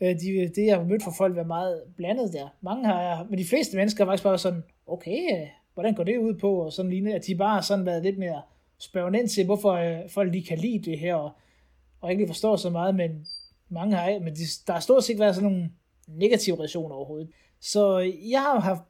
øh, 0.00 0.08
de, 0.08 0.48
det, 0.56 0.66
jeg 0.66 0.76
har 0.76 0.84
mødt 0.84 1.02
for 1.02 1.14
folk, 1.18 1.34
været 1.34 1.46
meget 1.46 1.82
blandet 1.96 2.32
der. 2.32 2.48
Mange 2.60 2.86
har 2.86 3.02
jeg, 3.02 3.26
men 3.30 3.38
de 3.38 3.48
fleste 3.48 3.76
mennesker 3.76 4.04
har 4.04 4.10
faktisk 4.10 4.24
bare 4.24 4.38
sådan, 4.38 4.64
okay, 4.86 5.48
hvordan 5.74 5.94
går 5.94 6.04
det 6.04 6.18
ud 6.18 6.34
på, 6.34 6.54
og 6.54 6.72
sådan 6.72 6.90
lignende, 6.90 7.14
at 7.14 7.26
de 7.26 7.34
bare 7.34 7.54
har 7.54 7.60
sådan 7.60 7.86
været 7.86 8.02
lidt 8.02 8.18
mere 8.18 8.42
spørgende 8.78 9.18
ind 9.18 9.28
til, 9.28 9.44
hvorfor 9.44 9.72
øh, 9.72 10.10
folk 10.10 10.32
lige 10.32 10.46
kan 10.46 10.58
lide 10.58 10.90
det 10.90 10.98
her, 10.98 11.14
og, 11.14 11.32
og 12.00 12.12
ikke 12.12 12.26
forstår 12.26 12.56
så 12.56 12.70
meget, 12.70 12.94
men 12.94 13.26
mange 13.68 13.96
har 13.96 14.18
men 14.18 14.34
de, 14.34 14.42
der 14.66 14.72
har 14.72 14.80
stort 14.80 15.04
set 15.04 15.18
været 15.18 15.34
sådan 15.34 15.50
nogle 15.50 15.70
negative 16.06 16.58
reaktioner 16.58 16.94
overhovedet. 16.94 17.30
Så 17.60 17.98
jeg 18.30 18.40
har 18.40 18.60
haft 18.60 18.82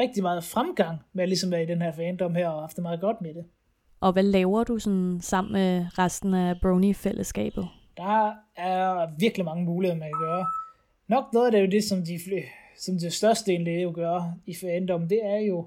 rigtig 0.00 0.22
meget 0.22 0.44
fremgang 0.44 0.98
med 1.12 1.22
at 1.22 1.28
ligesom 1.28 1.50
være 1.50 1.62
i 1.62 1.66
den 1.66 1.82
her 1.82 1.92
fandom 1.92 2.34
her, 2.34 2.48
og 2.48 2.60
haft 2.60 2.76
det 2.76 2.82
meget 2.82 3.00
godt 3.00 3.20
med 3.20 3.34
det. 3.34 3.44
Og 4.00 4.12
hvad 4.12 4.22
laver 4.22 4.64
du 4.64 4.78
sådan 4.78 5.20
sammen 5.20 5.52
med 5.52 5.86
resten 5.98 6.34
af 6.34 6.54
Brony-fællesskabet? 6.62 7.68
Der 7.98 8.34
er 8.56 9.06
virkelig 9.18 9.44
mange 9.44 9.64
muligheder, 9.64 9.98
man 10.00 10.08
kan 10.08 10.20
gøre. 10.20 10.46
Nok 11.08 11.32
noget 11.32 11.46
af 11.46 11.52
det 11.52 11.58
er 11.58 11.64
jo 11.64 11.70
det, 11.70 11.84
som 11.84 12.02
de, 12.04 12.20
som 12.78 12.98
det 12.98 13.12
største 13.12 13.52
egentlig 13.52 13.82
jo 13.82 13.92
gør 13.94 14.32
i 14.46 14.54
fandom, 14.54 15.08
det 15.08 15.24
er 15.24 15.38
jo 15.38 15.66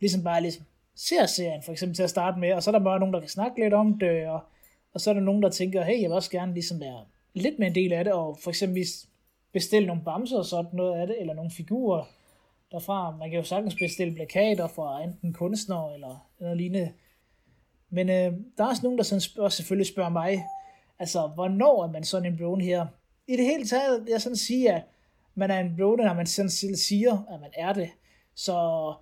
ligesom 0.00 0.22
bare 0.22 0.40
ligesom 0.40 0.64
ser 0.94 1.26
serien 1.26 1.62
for 1.62 1.72
eksempel 1.72 1.96
til 1.96 2.02
at 2.02 2.10
starte 2.10 2.40
med, 2.40 2.52
og 2.52 2.62
så 2.62 2.70
er 2.70 2.72
der 2.72 2.84
bare 2.84 2.98
nogen, 2.98 3.14
der 3.14 3.20
kan 3.20 3.28
snakke 3.28 3.60
lidt 3.60 3.74
om 3.74 3.98
det, 3.98 4.26
og, 4.26 4.40
og 4.94 5.00
så 5.00 5.10
er 5.10 5.14
der 5.14 5.20
nogen, 5.20 5.42
der 5.42 5.50
tænker, 5.50 5.82
hey, 5.84 6.00
jeg 6.02 6.10
vil 6.10 6.16
også 6.16 6.30
gerne 6.30 6.54
ligesom 6.54 6.80
være 6.80 7.04
lidt 7.34 7.58
med 7.58 7.66
en 7.66 7.74
del 7.74 7.92
af 7.92 8.04
det, 8.04 8.12
og 8.12 8.38
for 8.42 8.50
eksempel 8.50 8.84
bestille 9.52 9.86
nogle 9.86 10.02
bamser 10.04 10.38
og 10.38 10.44
sådan 10.44 10.70
noget 10.72 11.00
af 11.00 11.06
det, 11.06 11.20
eller 11.20 11.34
nogle 11.34 11.50
figurer 11.50 12.04
derfra. 12.72 13.16
Man 13.16 13.30
kan 13.30 13.38
jo 13.38 13.44
sagtens 13.44 13.74
bestille 13.74 14.14
plakater 14.14 14.66
fra 14.66 15.02
enten 15.02 15.32
kunstnere 15.32 15.94
eller 15.94 16.28
eller 16.40 16.54
lignende. 16.54 16.92
Men 17.90 18.08
øh, 18.08 18.32
der 18.58 18.64
er 18.64 18.68
også 18.68 18.82
nogen, 18.82 18.98
der 18.98 19.04
sådan 19.04 19.20
spørger, 19.20 19.48
selvfølgelig 19.48 19.86
spørger 19.86 20.10
mig, 20.10 20.44
altså, 20.98 21.26
hvornår 21.34 21.84
er 21.84 21.90
man 21.90 22.04
sådan 22.04 22.32
en 22.32 22.38
brone 22.38 22.64
her? 22.64 22.86
I 23.28 23.36
det 23.36 23.44
hele 23.44 23.66
taget, 23.66 24.08
jeg 24.08 24.22
sådan 24.22 24.36
sige, 24.36 24.72
at 24.72 24.82
man 25.34 25.50
er 25.50 25.60
en 25.60 25.76
brone, 25.76 26.04
når 26.04 26.14
man 26.14 26.26
sådan 26.26 26.76
siger, 26.76 27.12
at 27.12 27.40
man 27.40 27.50
er 27.56 27.72
det. 27.72 27.90
Så 28.34 28.94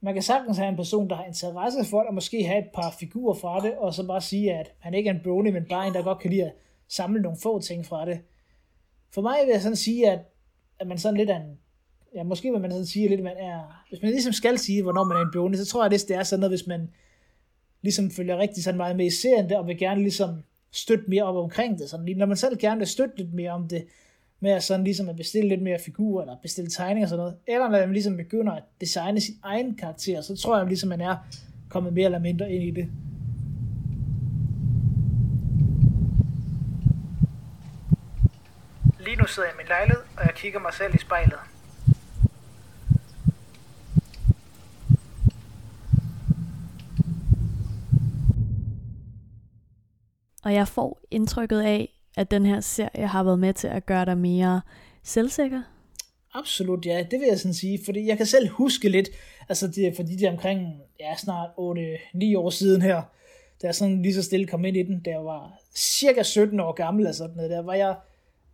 man 0.00 0.14
kan 0.14 0.22
sagtens 0.22 0.58
have 0.58 0.68
en 0.68 0.76
person, 0.76 1.10
der 1.10 1.16
har 1.16 1.24
interesse 1.24 1.84
for 1.84 1.98
det, 1.98 2.08
og 2.08 2.14
måske 2.14 2.44
have 2.44 2.58
et 2.58 2.70
par 2.74 2.94
figurer 3.00 3.34
fra 3.34 3.60
det, 3.60 3.74
og 3.74 3.94
så 3.94 4.06
bare 4.06 4.20
sige, 4.20 4.52
at 4.52 4.72
han 4.78 4.94
ikke 4.94 5.10
er 5.10 5.14
en 5.14 5.20
brony, 5.24 5.50
men 5.50 5.64
bare 5.68 5.86
en, 5.86 5.94
der 5.94 6.02
godt 6.02 6.18
kan 6.18 6.30
lide 6.30 6.44
at 6.44 6.52
samle 6.88 7.22
nogle 7.22 7.38
få 7.42 7.60
ting 7.60 7.86
fra 7.86 8.06
det. 8.06 8.20
For 9.14 9.22
mig 9.22 9.36
vil 9.44 9.52
jeg 9.52 9.62
sådan 9.62 9.76
sige, 9.76 10.10
at, 10.10 10.18
at 10.78 10.86
man 10.86 10.98
sådan 10.98 11.16
lidt 11.16 11.30
er 11.30 11.36
en, 11.36 11.58
ja, 12.14 12.22
måske 12.22 12.50
vil 12.52 12.60
man 12.60 12.70
sådan 12.70 12.86
sige 12.86 13.08
lidt, 13.08 13.20
at 13.20 13.24
man 13.24 13.36
er, 13.36 13.84
hvis 13.88 14.02
man 14.02 14.10
ligesom 14.10 14.32
skal 14.32 14.58
sige, 14.58 14.82
hvornår 14.82 15.04
man 15.04 15.16
er 15.16 15.20
en 15.20 15.32
brony, 15.32 15.54
så 15.54 15.66
tror 15.66 15.84
jeg, 15.84 15.92
at 15.92 16.08
det 16.08 16.16
er 16.16 16.22
sådan 16.22 16.40
noget, 16.40 16.50
hvis 16.50 16.66
man 16.66 16.90
ligesom 17.82 18.10
følger 18.10 18.38
rigtig 18.38 18.64
sådan 18.64 18.78
meget 18.78 18.96
med 18.96 19.06
i 19.06 19.10
serien 19.10 19.50
der, 19.50 19.58
og 19.58 19.66
vil 19.66 19.78
gerne 19.78 20.02
ligesom 20.02 20.42
støtte 20.72 21.04
mere 21.08 21.22
op 21.22 21.36
omkring 21.36 21.78
det. 21.78 21.90
Sådan, 21.90 22.16
når 22.16 22.26
man 22.26 22.36
selv 22.36 22.58
gerne 22.58 22.78
vil 22.78 22.86
støtte 22.86 23.16
lidt 23.16 23.34
mere 23.34 23.50
om 23.50 23.68
det, 23.68 23.86
med 24.40 24.50
at 24.50 24.62
sådan 24.62 24.84
ligesom 24.84 25.08
at 25.08 25.16
bestille 25.16 25.48
lidt 25.48 25.62
mere 25.62 25.78
figurer, 25.78 26.22
eller 26.22 26.36
bestille 26.42 26.70
tegninger 26.70 27.06
og 27.06 27.08
sådan 27.08 27.18
noget, 27.18 27.36
eller 27.46 27.68
når 27.68 27.78
man 27.78 27.92
ligesom 27.92 28.16
begynder 28.16 28.52
at 28.52 28.62
designe 28.80 29.20
sin 29.20 29.34
egen 29.42 29.76
karakter, 29.76 30.20
så 30.20 30.36
tror 30.36 30.58
jeg 30.58 30.66
ligesom, 30.66 30.88
man 30.88 31.00
er 31.00 31.16
kommet 31.68 31.92
mere 31.92 32.04
eller 32.04 32.18
mindre 32.18 32.52
ind 32.52 32.64
i 32.64 32.70
det. 32.70 32.88
Lige 39.00 39.16
nu 39.16 39.26
sidder 39.26 39.48
jeg 39.48 39.54
i 39.54 39.60
min 39.62 39.66
lejlighed, 39.68 40.02
og 40.16 40.22
jeg 40.26 40.34
kigger 40.34 40.60
mig 40.60 40.74
selv 40.74 40.94
i 40.94 40.98
spejlet. 40.98 41.38
Og 50.42 50.54
jeg 50.54 50.68
får 50.68 51.00
indtrykket 51.10 51.60
af, 51.60 51.88
at 52.16 52.30
den 52.30 52.46
her 52.46 52.60
serie 52.60 53.06
har 53.06 53.24
været 53.24 53.38
med 53.38 53.54
til 53.54 53.68
at 53.68 53.86
gøre 53.86 54.04
dig 54.04 54.18
mere 54.18 54.60
selvsikker? 55.02 55.62
Absolut, 56.34 56.86
ja. 56.86 57.06
Det 57.10 57.20
vil 57.20 57.28
jeg 57.28 57.38
sådan 57.38 57.54
sige, 57.54 57.80
fordi 57.84 58.06
jeg 58.06 58.16
kan 58.16 58.26
selv 58.26 58.48
huske 58.48 58.88
lidt, 58.88 59.08
altså 59.48 59.68
det, 59.68 59.96
fordi 59.96 60.16
det 60.16 60.26
er 60.26 60.30
omkring, 60.30 60.82
ja, 61.00 61.16
snart 61.16 61.50
8-9 61.50 61.56
år 62.36 62.50
siden 62.50 62.82
her, 62.82 63.02
da 63.62 63.66
jeg 63.66 63.74
sådan 63.74 64.02
lige 64.02 64.14
så 64.14 64.22
stille 64.22 64.46
kom 64.46 64.64
ind 64.64 64.76
i 64.76 64.82
den, 64.82 65.00
da 65.00 65.10
jeg 65.10 65.24
var 65.24 65.58
cirka 65.74 66.22
17 66.22 66.60
år 66.60 66.72
gammel, 66.72 67.06
og 67.06 67.14
sådan 67.14 67.36
noget, 67.36 67.50
der 67.50 67.62
var 67.62 67.74
jeg 67.74 67.96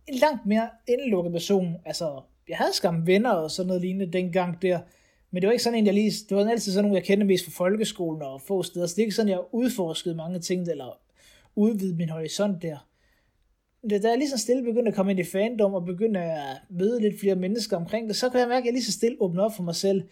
en 0.07 0.15
langt 0.15 0.45
mere 0.45 0.69
indlukket 0.87 1.31
person. 1.31 1.75
Altså, 1.85 2.21
jeg 2.49 2.57
havde 2.57 2.73
skam 2.73 3.07
venner 3.07 3.31
og 3.31 3.51
sådan 3.51 3.67
noget 3.67 3.81
lignende 3.81 4.13
dengang 4.13 4.61
der, 4.61 4.79
men 5.31 5.41
det 5.41 5.47
var 5.47 5.51
ikke 5.51 5.63
sådan 5.63 5.79
en, 5.79 5.85
jeg 5.85 5.93
lige, 5.93 6.11
det 6.29 6.37
var 6.37 6.49
altid 6.49 6.71
sådan 6.71 6.83
nogle, 6.83 6.97
jeg 6.97 7.05
kendte 7.05 7.25
mest 7.25 7.45
fra 7.45 7.51
folkeskolen 7.51 8.21
og 8.21 8.41
få 8.41 8.63
steder, 8.63 8.87
så 8.87 8.95
det 8.95 9.01
er 9.01 9.05
ikke 9.05 9.15
sådan, 9.15 9.31
jeg 9.31 9.39
udforskede 9.51 10.15
mange 10.15 10.39
ting, 10.39 10.69
eller 10.69 10.99
udvide 11.57 11.95
min 11.95 12.09
horisont 12.09 12.61
der 12.61 12.77
da 13.89 14.09
jeg 14.09 14.17
lige 14.17 14.29
så 14.29 14.37
stille 14.37 14.63
begyndte 14.63 14.89
at 14.89 14.95
komme 14.95 15.11
ind 15.11 15.19
i 15.19 15.23
fandom 15.23 15.73
og 15.73 15.85
begyndte 15.85 16.19
at 16.19 16.57
møde 16.69 17.01
lidt 17.01 17.19
flere 17.19 17.35
mennesker 17.35 17.77
omkring 17.77 18.07
det, 18.07 18.15
så 18.15 18.29
kan 18.29 18.39
jeg 18.39 18.47
mærke, 18.47 18.63
at 18.63 18.65
jeg 18.65 18.73
lige 18.73 18.83
så 18.83 18.91
stille 18.91 19.17
åbne 19.19 19.43
op 19.43 19.55
for 19.55 19.63
mig 19.63 19.75
selv. 19.75 20.03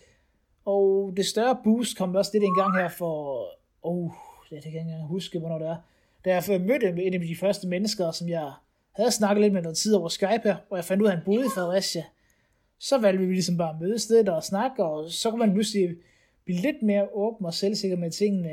Og 0.66 1.14
det 1.18 1.26
større 1.26 1.58
boost 1.64 1.98
kom 1.98 2.16
også 2.16 2.32
lidt 2.34 2.44
en 2.44 2.56
gang 2.58 2.78
her 2.78 2.90
for, 2.90 3.46
oh, 3.84 4.12
det 4.50 4.50
kan 4.50 4.58
jeg 4.58 4.66
ikke 4.66 4.80
engang 4.80 5.08
huske, 5.08 5.40
hvornår 5.40 5.58
det 5.58 5.68
er. 5.68 5.76
Da 6.26 6.34
jeg 6.34 6.62
mødte 6.62 7.04
en 7.04 7.14
af 7.14 7.20
de 7.20 7.36
første 7.36 7.68
mennesker, 7.68 8.12
som 8.12 8.30
jeg 8.30 8.52
havde 8.92 9.12
snakket 9.12 9.42
lidt 9.42 9.54
med 9.54 9.62
noget 9.62 9.78
tid 9.78 9.94
over 9.96 10.10
Skype 10.10 10.42
her, 10.44 10.56
og 10.70 10.78
jeg 10.78 10.86
fandt 10.86 11.02
ud 11.02 11.08
af, 11.08 11.12
at 11.12 11.18
han 11.18 11.26
boede 11.26 11.46
i 11.46 11.50
Fredericia, 11.56 12.04
så 12.80 12.98
valgte 12.98 13.26
vi 13.26 13.34
ligesom 13.34 13.58
bare 13.58 13.70
at 13.70 13.82
mødes 13.82 14.10
lidt 14.10 14.30
og 14.30 14.44
snakke, 14.44 14.84
og 14.84 15.12
så 15.12 15.30
kunne 15.30 15.40
man 15.40 15.54
pludselig 15.54 15.96
blive 16.46 16.60
lidt 16.60 16.82
mere 16.82 17.08
åben 17.14 17.46
og 17.46 17.54
selvsikker 17.54 17.98
med 17.98 18.12
tingene. 18.12 18.50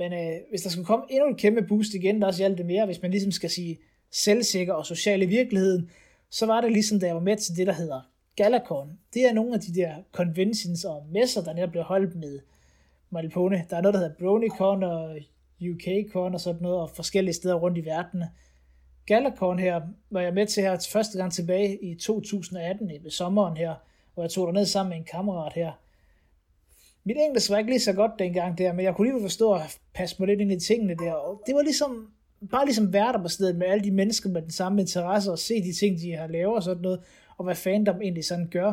Men 0.00 0.12
øh, 0.12 0.36
hvis 0.50 0.62
der 0.62 0.70
skulle 0.70 0.86
komme 0.86 1.04
endnu 1.10 1.28
en 1.28 1.36
kæmpe 1.36 1.62
boost 1.62 1.94
igen, 1.94 2.20
der 2.20 2.26
også 2.26 2.40
hjalp 2.40 2.58
det 2.58 2.66
mere, 2.66 2.86
hvis 2.86 3.02
man 3.02 3.10
ligesom 3.10 3.32
skal 3.32 3.50
sige, 3.50 3.78
selvsikker 4.10 4.74
og 4.74 4.86
social 4.86 5.22
i 5.22 5.26
virkeligheden, 5.26 5.90
så 6.30 6.46
var 6.46 6.60
det 6.60 6.72
ligesom, 6.72 7.00
da 7.00 7.06
jeg 7.06 7.14
var 7.14 7.20
med 7.20 7.36
til 7.36 7.56
det, 7.56 7.66
der 7.66 7.72
hedder 7.72 8.00
Galacon. 8.36 8.98
Det 9.14 9.24
er 9.24 9.32
nogle 9.32 9.54
af 9.54 9.60
de 9.60 9.74
der 9.74 9.94
conventions 10.12 10.84
og 10.84 11.06
messer, 11.12 11.42
der 11.42 11.54
netop 11.54 11.70
bliver 11.70 11.84
holdt 11.84 12.14
med 12.16 12.40
Malpone. 13.10 13.64
Der 13.70 13.76
er 13.76 13.80
noget, 13.80 13.94
der 13.94 14.00
hedder 14.00 14.14
BronyCon 14.18 14.82
og 14.82 15.18
UKCon 15.70 16.34
og 16.34 16.40
sådan 16.40 16.62
noget, 16.62 16.80
og 16.80 16.90
forskellige 16.90 17.34
steder 17.34 17.54
rundt 17.54 17.78
i 17.78 17.84
verden. 17.84 18.24
Galacon 19.06 19.58
her 19.58 19.80
var 20.10 20.20
jeg 20.20 20.34
med 20.34 20.46
til 20.46 20.62
her 20.62 20.86
første 20.92 21.18
gang 21.18 21.32
tilbage 21.32 21.84
i 21.84 21.94
2018 21.94 22.90
i 22.90 23.10
sommeren 23.10 23.56
her, 23.56 23.74
hvor 24.14 24.22
jeg 24.22 24.30
tog 24.30 24.52
ned 24.52 24.66
sammen 24.66 24.90
med 24.90 24.98
en 24.98 25.04
kammerat 25.04 25.52
her. 25.52 25.72
Mit 27.04 27.16
engelsk 27.20 27.50
var 27.50 27.58
ikke 27.58 27.70
lige 27.70 27.80
så 27.80 27.92
godt 27.92 28.12
dengang 28.18 28.58
der, 28.58 28.72
men 28.72 28.84
jeg 28.84 28.94
kunne 28.94 29.12
lige 29.12 29.22
forstå 29.22 29.52
at 29.52 29.78
passe 29.94 30.16
mig 30.18 30.28
lidt 30.28 30.40
ind 30.40 30.52
i 30.52 30.60
tingene 30.60 30.94
der, 30.94 31.12
og 31.12 31.42
det 31.46 31.54
var 31.54 31.62
ligesom 31.62 32.10
bare 32.50 32.64
ligesom 32.64 32.92
være 32.92 33.12
der 33.12 33.22
på 33.22 33.28
stedet 33.28 33.56
med 33.56 33.66
alle 33.66 33.84
de 33.84 33.90
mennesker 33.90 34.30
med 34.30 34.42
den 34.42 34.50
samme 34.50 34.80
interesse, 34.80 35.32
og 35.32 35.38
se 35.38 35.62
de 35.62 35.72
ting, 35.72 36.00
de 36.00 36.12
har 36.12 36.26
lavet 36.26 36.56
og 36.56 36.62
sådan 36.62 36.82
noget, 36.82 37.00
og 37.38 37.44
hvad 37.44 37.54
fandom 37.54 38.02
egentlig 38.02 38.24
sådan 38.24 38.48
gør. 38.50 38.72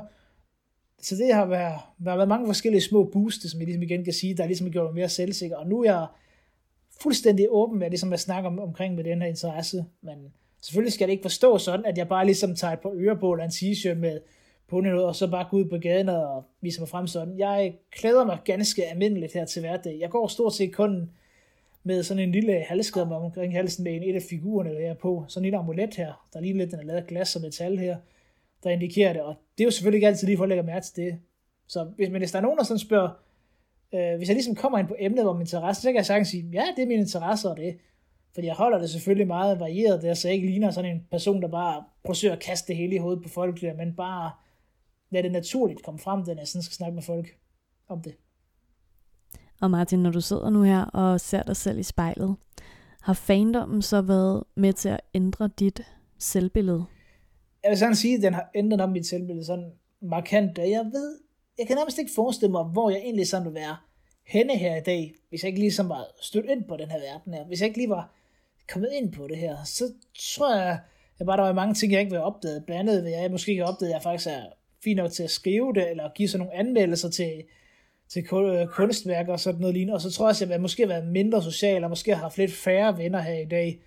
Så 1.01 1.15
det 1.15 1.33
har 1.33 1.45
været, 1.45 1.79
der 2.03 2.09
har 2.09 2.17
været 2.17 2.29
mange 2.29 2.47
forskellige 2.47 2.81
små 2.81 3.03
booster, 3.03 3.49
som 3.49 3.59
jeg 3.59 3.65
ligesom 3.65 3.83
igen 3.83 4.03
kan 4.03 4.13
sige, 4.13 4.37
der 4.37 4.45
ligesom 4.45 4.71
gjort 4.71 4.85
mig 4.85 4.95
mere 4.95 5.09
selvsikker, 5.09 5.57
og 5.57 5.67
nu 5.67 5.79
er 5.79 5.91
jeg 5.91 6.07
fuldstændig 7.01 7.47
åben 7.49 7.79
med 7.79 7.89
ligesom 7.89 8.13
at 8.13 8.19
snakke 8.19 8.47
om, 8.47 8.59
omkring 8.59 8.95
med 8.95 9.03
den 9.03 9.21
her 9.21 9.29
interesse, 9.29 9.85
men 10.01 10.33
selvfølgelig 10.61 10.93
skal 10.93 11.07
det 11.07 11.11
ikke 11.11 11.21
forstå 11.21 11.57
sådan, 11.57 11.85
at 11.85 11.97
jeg 11.97 12.07
bare 12.07 12.25
ligesom 12.25 12.55
tager 12.55 12.73
et 12.73 12.79
par 12.79 12.93
ørebål 12.95 13.39
og 13.39 13.45
en 13.45 13.51
t-shirt 13.51 13.95
med 13.95 14.19
på 14.67 14.81
noget, 14.81 15.05
og 15.05 15.15
så 15.15 15.31
bare 15.31 15.47
gå 15.49 15.57
ud 15.57 15.65
på 15.65 15.77
gaden 15.77 16.09
og 16.09 16.43
vise 16.61 16.81
mig 16.81 16.89
frem 16.89 17.07
sådan. 17.07 17.39
Jeg 17.39 17.75
klæder 17.91 18.25
mig 18.25 18.37
ganske 18.45 18.85
almindeligt 18.85 19.33
her 19.33 19.45
til 19.45 19.59
hverdag. 19.59 19.97
Jeg 19.99 20.09
går 20.09 20.27
stort 20.27 20.53
set 20.53 20.73
kun 20.73 21.09
med 21.83 22.03
sådan 22.03 22.23
en 22.23 22.31
lille 22.31 22.59
halskæde 22.67 23.15
omkring 23.15 23.53
halsen 23.53 23.83
med 23.83 23.95
en 23.95 24.03
et 24.03 24.15
af 24.15 24.21
figurerne, 24.29 24.69
der 24.69 24.89
er 24.89 24.93
på. 24.93 25.25
Sådan 25.27 25.41
en 25.41 25.45
lille 25.45 25.57
amulet 25.57 25.95
her, 25.95 26.27
der 26.33 26.39
lige 26.39 26.57
lidt, 26.57 26.71
den 26.71 26.79
er 26.79 26.83
lavet 26.83 27.01
af 27.01 27.07
glas 27.07 27.35
og 27.35 27.41
metal 27.41 27.77
her, 27.77 27.97
der 28.63 28.69
indikerer 28.69 29.13
det. 29.13 29.21
Og 29.21 29.35
det 29.57 29.63
er 29.63 29.65
jo 29.65 29.71
selvfølgelig 29.71 29.97
ikke 29.97 30.07
altid 30.07 30.27
lige 30.27 30.37
for 30.37 30.43
at 30.43 30.49
lægge 30.49 30.63
mærke 30.63 30.85
til 30.85 31.03
det. 31.03 31.19
Så 31.67 31.83
hvis, 31.95 32.09
men 32.09 32.21
hvis 32.21 32.31
der 32.31 32.37
er 32.37 32.41
nogen, 32.41 32.57
der 32.57 32.63
sådan 32.63 32.79
spørger, 32.79 33.09
øh, 33.93 34.17
hvis 34.17 34.27
jeg 34.27 34.35
ligesom 34.35 34.55
kommer 34.55 34.79
ind 34.79 34.87
på 34.87 34.95
emnet 34.99 35.27
om 35.27 35.41
interesse, 35.41 35.81
så 35.81 35.87
kan 35.87 35.95
jeg 35.95 36.05
sagtens 36.05 36.27
sige, 36.27 36.49
ja, 36.53 36.63
det 36.75 36.83
er 36.83 36.87
min 36.87 36.99
interesse 36.99 37.49
og 37.49 37.57
det. 37.57 37.77
Fordi 38.33 38.47
jeg 38.47 38.55
holder 38.55 38.77
det 38.77 38.89
selvfølgelig 38.89 39.27
meget 39.27 39.59
varieret 39.59 40.01
der, 40.01 40.01
så 40.01 40.07
altså 40.07 40.27
jeg 40.27 40.35
ikke 40.35 40.47
ligner 40.47 40.71
sådan 40.71 40.91
en 40.91 41.07
person, 41.11 41.41
der 41.41 41.47
bare 41.47 41.83
forsøger 42.05 42.33
at 42.33 42.41
kaste 42.41 42.67
det 42.67 42.75
hele 42.75 42.95
i 42.95 42.97
hovedet 42.97 43.23
på 43.23 43.29
folk, 43.29 43.61
der, 43.61 43.73
men 43.73 43.95
bare 43.95 44.31
lad 45.09 45.23
det 45.23 45.31
naturligt 45.31 45.83
komme 45.83 45.99
frem, 45.99 46.19
når 46.19 46.35
jeg 46.37 46.47
sådan 46.47 46.63
skal 46.63 46.75
snakke 46.75 46.95
med 46.95 47.03
folk 47.03 47.27
om 47.87 48.01
det. 48.01 48.15
Og 49.61 49.71
Martin, 49.71 49.99
når 49.99 50.11
du 50.11 50.21
sidder 50.21 50.49
nu 50.49 50.61
her 50.61 50.81
og 50.83 51.21
ser 51.21 51.43
dig 51.43 51.55
selv 51.55 51.79
i 51.79 51.83
spejlet, 51.83 52.35
har 53.01 53.13
fandommen 53.13 53.81
så 53.81 54.01
været 54.01 54.43
med 54.55 54.73
til 54.73 54.89
at 54.89 54.99
ændre 55.13 55.49
dit 55.59 55.81
selvbillede? 56.17 56.85
Jeg 57.63 57.69
vil 57.69 57.77
sådan 57.77 57.95
sige, 57.95 58.15
at 58.15 58.23
den 58.23 58.33
har 58.33 58.49
ændret 58.55 58.81
om 58.81 58.89
mit 58.89 59.07
selvbillede 59.07 59.45
sådan 59.45 59.71
markant. 60.01 60.57
Jeg 60.57 60.85
ved, 60.93 61.19
jeg 61.57 61.67
kan 61.67 61.75
nærmest 61.75 61.97
ikke 61.97 62.11
forestille 62.15 62.51
mig, 62.51 62.63
hvor 62.63 62.89
jeg 62.89 62.99
egentlig 62.99 63.27
sådan 63.27 63.45
vil 63.45 63.53
være 63.53 63.77
henne 64.27 64.57
her 64.57 64.75
i 64.75 64.81
dag, 64.81 65.13
hvis 65.29 65.43
jeg 65.43 65.47
ikke 65.47 65.59
ligesom 65.59 65.89
var 65.89 66.05
stødt 66.21 66.45
ind 66.45 66.63
på 66.67 66.77
den 66.77 66.91
her 66.91 66.99
verden 66.99 67.33
her. 67.33 67.45
Hvis 67.45 67.59
jeg 67.59 67.67
ikke 67.67 67.79
lige 67.79 67.89
var 67.89 68.13
kommet 68.69 68.89
ind 68.93 69.13
på 69.13 69.27
det 69.27 69.37
her, 69.37 69.57
så 69.63 69.93
tror 70.35 70.55
jeg, 70.55 70.79
at 71.19 71.25
bare 71.25 71.37
der 71.37 71.43
var 71.43 71.53
mange 71.53 71.73
ting, 71.73 71.91
jeg 71.91 71.99
ikke 71.99 72.11
vil 72.11 72.21
opdage. 72.21 72.61
Blandt 72.61 72.89
andet 72.89 73.03
vil 73.03 73.11
jeg 73.11 73.31
måske 73.31 73.51
ikke 73.51 73.65
opdage, 73.65 73.89
at 73.89 73.93
jeg 73.93 74.03
faktisk 74.03 74.29
er 74.29 74.43
fint 74.87 74.97
nok 74.97 75.11
til 75.11 75.23
at 75.23 75.29
skrive 75.29 75.73
det, 75.73 75.89
eller 75.89 76.09
give 76.15 76.27
sådan 76.27 76.45
nogle 76.45 76.59
anmeldelser 76.59 77.09
til 77.09 77.43
til 78.09 78.25
øh, 78.33 78.67
kunstværker 78.67 79.33
og 79.33 79.39
sådan 79.39 79.61
noget 79.61 79.73
lignende. 79.73 79.93
Og 79.93 80.01
så 80.01 80.11
tror 80.11 80.25
jeg 80.25 80.29
også, 80.29 80.45
at 80.45 80.49
jeg 80.51 80.61
måske 80.61 80.83
har 80.83 80.87
været 80.87 81.07
mindre 81.07 81.43
social, 81.43 81.83
og 81.83 81.89
måske 81.89 82.15
har 82.15 82.21
haft 82.21 82.37
lidt 82.37 82.53
færre 82.53 82.97
venner 82.97 83.21
her 83.21 83.39
i 83.39 83.45
dag. 83.45 83.81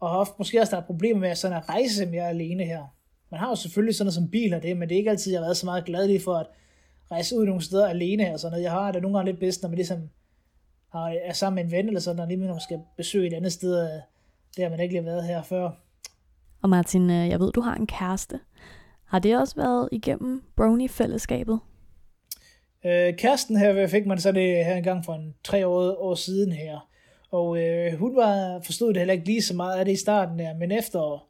Og 0.00 0.08
har 0.10 0.16
haft, 0.16 0.38
måske 0.38 0.60
også 0.60 0.76
der 0.76 0.82
er 0.82 0.86
problemer 0.86 1.20
med 1.20 1.28
at, 1.28 1.38
sådan 1.38 1.56
at 1.56 1.68
rejse 1.68 2.06
mere 2.06 2.28
alene 2.28 2.64
her. 2.64 2.82
Man 3.30 3.40
har 3.40 3.48
jo 3.48 3.54
selvfølgelig 3.54 3.94
sådan 3.94 4.04
noget 4.06 4.14
som 4.14 4.30
bil 4.30 4.54
og 4.54 4.62
det, 4.62 4.76
men 4.76 4.88
det 4.88 4.94
er 4.94 4.98
ikke 4.98 5.10
altid, 5.10 5.32
jeg 5.32 5.40
har 5.40 5.46
været 5.46 5.56
så 5.56 5.66
meget 5.66 5.84
glad 5.84 6.20
for 6.20 6.34
at 6.34 6.46
rejse 7.10 7.38
ud 7.38 7.44
nogle 7.44 7.62
steder 7.62 7.88
alene 7.88 8.24
her. 8.24 8.36
Sådan 8.36 8.52
noget. 8.52 8.64
Jeg 8.64 8.72
har 8.72 8.92
det 8.92 9.02
nogle 9.02 9.18
gange 9.18 9.30
lidt 9.30 9.40
bedst, 9.40 9.62
når 9.62 9.68
man 9.68 9.76
ligesom 9.76 9.98
har, 10.92 11.14
er 11.24 11.32
sammen 11.32 11.54
med 11.54 11.64
en 11.64 11.70
ven 11.70 11.86
eller 11.86 12.00
sådan, 12.00 12.20
og 12.20 12.28
lige 12.28 12.38
når 12.38 12.48
man 12.48 12.60
skal 12.60 12.80
besøge 12.96 13.26
et 13.26 13.32
andet 13.32 13.52
sted, 13.52 13.82
øh, 13.82 14.00
der 14.56 14.70
man 14.70 14.80
ikke 14.80 14.94
lige 14.94 15.04
har 15.04 15.10
været 15.10 15.24
her 15.24 15.42
før. 15.42 15.70
Og 16.62 16.70
Martin, 16.70 17.10
øh, 17.10 17.28
jeg 17.28 17.40
ved, 17.40 17.52
du 17.52 17.60
har 17.60 17.74
en 17.74 17.86
kæreste. 17.86 18.40
Har 19.12 19.18
det 19.18 19.36
også 19.36 19.56
været 19.56 19.88
igennem 19.92 20.42
Brony-fællesskabet? 20.56 21.60
Øh, 22.84 23.16
kæresten 23.16 23.56
her 23.56 23.86
fik 23.86 24.06
man 24.06 24.20
så 24.20 24.32
det 24.32 24.64
her 24.64 24.76
en 24.76 24.82
gang 24.82 25.04
for 25.04 25.14
en 25.14 25.34
tre 25.44 25.66
år, 25.66 26.02
år 26.02 26.14
siden 26.14 26.52
her. 26.52 26.88
Og 27.30 27.58
øh, 27.62 27.98
hun 27.98 28.16
var, 28.16 28.60
forstod 28.64 28.88
det 28.88 28.96
heller 28.96 29.12
ikke 29.12 29.26
lige 29.26 29.42
så 29.42 29.54
meget 29.54 29.78
af 29.78 29.84
det 29.84 29.92
i 29.92 29.96
starten 29.96 30.38
der, 30.38 30.54
men 30.54 30.72
efter 30.72 31.28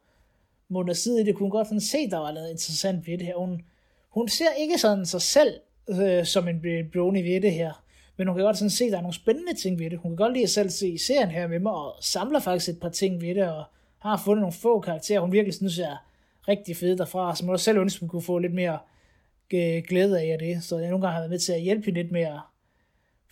måneder 0.69 0.95
siden, 0.95 1.27
det 1.27 1.35
kunne 1.35 1.45
hun 1.45 1.51
godt 1.51 1.67
sådan 1.67 1.81
se, 1.81 2.11
der 2.11 2.19
var 2.19 2.33
noget 2.33 2.51
interessant 2.51 3.07
ved 3.07 3.19
det 3.19 3.27
her. 3.27 3.35
Hun, 3.37 3.63
hun 4.11 4.29
ser 4.29 4.53
ikke 4.59 4.79
sådan 4.79 5.07
sig 5.07 5.23
selv 5.23 5.55
øh, 5.89 6.25
som 6.25 6.49
en 6.49 6.61
brony 6.93 7.23
ved 7.23 7.41
det 7.41 7.53
her, 7.53 7.85
men 8.17 8.27
hun 8.27 8.37
kan 8.37 8.45
godt 8.45 8.59
sådan 8.59 8.71
se, 8.71 8.85
at 8.85 8.91
der 8.93 8.99
er 8.99 9.03
nogle 9.03 9.15
spændende 9.15 9.55
ting 9.55 9.79
ved 9.79 9.91
det. 9.91 9.99
Hun 9.99 10.11
kan 10.11 10.17
godt 10.17 10.33
lide 10.33 10.45
at 10.45 10.51
selv 10.51 10.71
se 10.71 10.99
serien 10.99 11.31
her 11.31 11.47
med 11.47 11.59
mig, 11.59 11.73
og 11.73 11.95
samler 12.01 12.41
faktisk 12.41 12.69
et 12.69 12.81
par 12.81 12.89
ting 12.89 13.21
ved 13.21 13.35
det, 13.35 13.49
og 13.51 13.65
har 13.99 14.23
fundet 14.25 14.41
nogle 14.41 14.53
få 14.53 14.81
karakterer, 14.81 15.21
hun 15.21 15.33
virkelig 15.33 15.55
synes 15.55 15.79
er 15.79 15.97
rigtig 16.49 16.77
fede 16.77 16.99
derfra, 16.99 17.37
som 17.37 17.47
må 17.47 17.53
også 17.53 17.65
selv 17.65 17.79
ønskede, 17.79 18.07
at 18.07 18.11
kunne 18.11 18.23
få 18.23 18.39
lidt 18.39 18.55
mere 18.55 18.79
øh, 19.55 19.83
glæde 19.89 20.21
af 20.21 20.39
det. 20.39 20.63
Så 20.63 20.79
jeg 20.79 20.91
nogle 20.91 21.07
gange 21.07 21.13
har 21.13 21.21
været 21.21 21.31
med 21.31 21.39
til 21.39 21.53
at 21.53 21.61
hjælpe 21.61 21.85
hende 21.85 22.03
lidt 22.03 22.13
med 22.13 22.21
at 22.21 22.41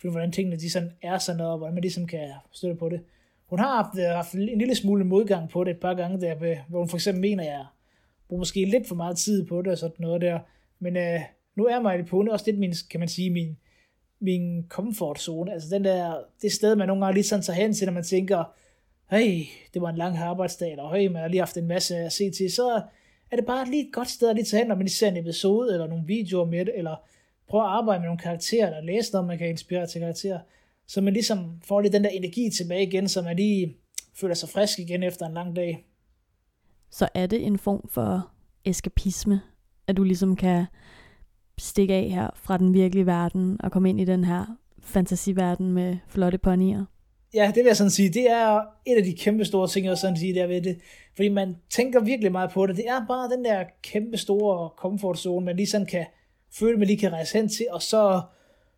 finde, 0.01 0.11
hvordan 0.11 0.31
tingene 0.31 0.55
de 0.55 0.69
sådan 0.69 0.91
er 1.01 1.17
sådan 1.17 1.37
noget, 1.37 1.51
og 1.51 1.57
hvordan 1.57 1.73
man 1.73 1.81
ligesom 1.81 2.07
kan 2.07 2.29
støtte 2.51 2.75
på 2.75 2.89
det. 2.89 3.01
Hun 3.45 3.59
har 3.59 3.83
haft, 3.83 3.99
øh, 3.99 4.15
haft 4.15 4.33
en 4.33 4.57
lille 4.57 4.75
smule 4.75 5.03
modgang 5.03 5.49
på 5.49 5.63
det 5.63 5.71
et 5.71 5.79
par 5.79 5.93
gange, 5.93 6.21
der, 6.21 6.43
øh, 6.43 6.57
hvor 6.67 6.79
hun 6.79 6.89
for 6.89 6.97
eksempel 6.97 7.21
mener, 7.21 7.43
at 7.43 7.49
jeg 7.49 7.65
bruger 8.27 8.39
måske 8.39 8.65
lidt 8.65 8.87
for 8.87 8.95
meget 8.95 9.17
tid 9.17 9.45
på 9.45 9.61
det 9.61 9.71
og 9.71 9.77
sådan 9.77 9.95
noget 9.99 10.21
der. 10.21 10.39
Men 10.79 10.97
øh, 10.97 11.19
nu 11.55 11.65
er 11.65 11.79
mig 11.79 12.05
på 12.05 12.25
også 12.31 12.45
lidt 12.47 12.59
min, 12.59 12.73
kan 12.89 12.99
man 12.99 13.09
sige, 13.09 13.29
min, 13.29 13.57
min 14.19 14.65
comfort 14.69 15.19
zone. 15.19 15.53
Altså 15.53 15.75
den 15.75 15.83
der, 15.83 16.15
det 16.41 16.51
sted, 16.51 16.75
man 16.75 16.87
nogle 16.87 17.05
gange 17.05 17.13
lige 17.13 17.23
sådan 17.23 17.43
tager 17.43 17.57
hen 17.57 17.73
til, 17.73 17.85
når 17.85 17.93
man 17.93 18.03
tænker, 18.03 18.43
hey, 19.09 19.43
det 19.73 19.81
var 19.81 19.89
en 19.89 19.97
lang 19.97 20.17
arbejdsdag, 20.17 20.71
eller 20.71 20.93
hey, 20.93 21.07
man 21.07 21.21
har 21.21 21.27
lige 21.27 21.39
haft 21.39 21.57
en 21.57 21.67
masse 21.67 21.95
at 21.95 22.11
se 22.11 22.31
til, 22.31 22.51
så 22.51 22.81
er 23.31 23.35
det 23.35 23.45
bare 23.45 23.69
lige 23.69 23.87
et 23.87 23.93
godt 23.93 24.09
sted 24.09 24.29
at 24.29 24.35
lige 24.35 24.45
tage 24.45 24.59
hen, 24.59 24.67
når 24.67 24.75
man 24.75 24.85
lige 24.85 24.93
ser 24.93 25.07
en 25.07 25.17
episode, 25.17 25.73
eller 25.73 25.87
nogle 25.87 26.05
videoer 26.05 26.45
med 26.45 26.65
det, 26.65 26.77
eller 26.77 26.95
prøve 27.47 27.63
at 27.63 27.69
arbejde 27.69 27.99
med 27.99 28.07
nogle 28.07 28.19
karakterer, 28.19 28.67
eller 28.67 28.81
læse 28.81 29.11
noget, 29.11 29.27
man 29.27 29.37
kan 29.37 29.49
inspirere 29.49 29.87
til 29.87 30.01
karakterer, 30.01 30.39
så 30.87 31.01
man 31.01 31.13
ligesom 31.13 31.61
får 31.63 31.81
lidt 31.81 31.93
den 31.93 32.03
der 32.03 32.09
energi 32.09 32.49
tilbage 32.49 32.87
igen, 32.87 33.07
så 33.07 33.21
man 33.21 33.35
lige 33.35 33.77
føler 34.13 34.35
sig 34.35 34.49
frisk 34.49 34.79
igen 34.79 35.03
efter 35.03 35.25
en 35.25 35.33
lang 35.33 35.55
dag. 35.55 35.85
Så 36.89 37.07
er 37.13 37.27
det 37.27 37.45
en 37.45 37.57
form 37.57 37.87
for 37.89 38.31
eskapisme, 38.65 39.41
at 39.87 39.97
du 39.97 40.03
ligesom 40.03 40.35
kan 40.35 40.65
stikke 41.57 41.93
af 41.93 42.09
her 42.09 42.29
fra 42.35 42.57
den 42.57 42.73
virkelige 42.73 43.05
verden 43.05 43.61
og 43.61 43.71
komme 43.71 43.89
ind 43.89 44.01
i 44.01 44.05
den 44.05 44.23
her 44.23 44.45
fantasiverden 44.79 45.71
med 45.71 45.97
flotte 46.07 46.37
ponyer? 46.37 46.85
Ja, 47.33 47.47
det 47.47 47.55
vil 47.55 47.65
jeg 47.65 47.77
sådan 47.77 47.91
sige, 47.91 48.09
det 48.09 48.31
er 48.31 48.61
et 48.85 48.97
af 48.97 49.03
de 49.03 49.15
kæmpe 49.15 49.45
store 49.45 49.67
ting, 49.67 49.85
jeg 49.85 49.97
sådan 49.97 50.17
sige, 50.17 50.35
der 50.35 50.47
ved 50.47 50.61
det. 50.61 50.79
Fordi 51.15 51.29
man 51.29 51.55
tænker 51.69 51.99
virkelig 51.99 52.31
meget 52.31 52.51
på 52.51 52.67
det. 52.67 52.75
Det 52.75 52.87
er 52.87 53.05
bare 53.07 53.29
den 53.29 53.45
der 53.45 53.63
kæmpe 53.83 54.17
store 54.17 54.69
comfort 54.77 55.17
zone, 55.17 55.45
man 55.45 55.55
lige 55.55 55.67
sådan 55.67 55.87
kan 55.87 56.05
føle, 56.53 56.77
man 56.77 56.87
lige 56.87 56.99
kan 56.99 57.11
rejse 57.13 57.37
hen 57.37 57.49
til, 57.49 57.65
og 57.71 57.81
så 57.81 58.21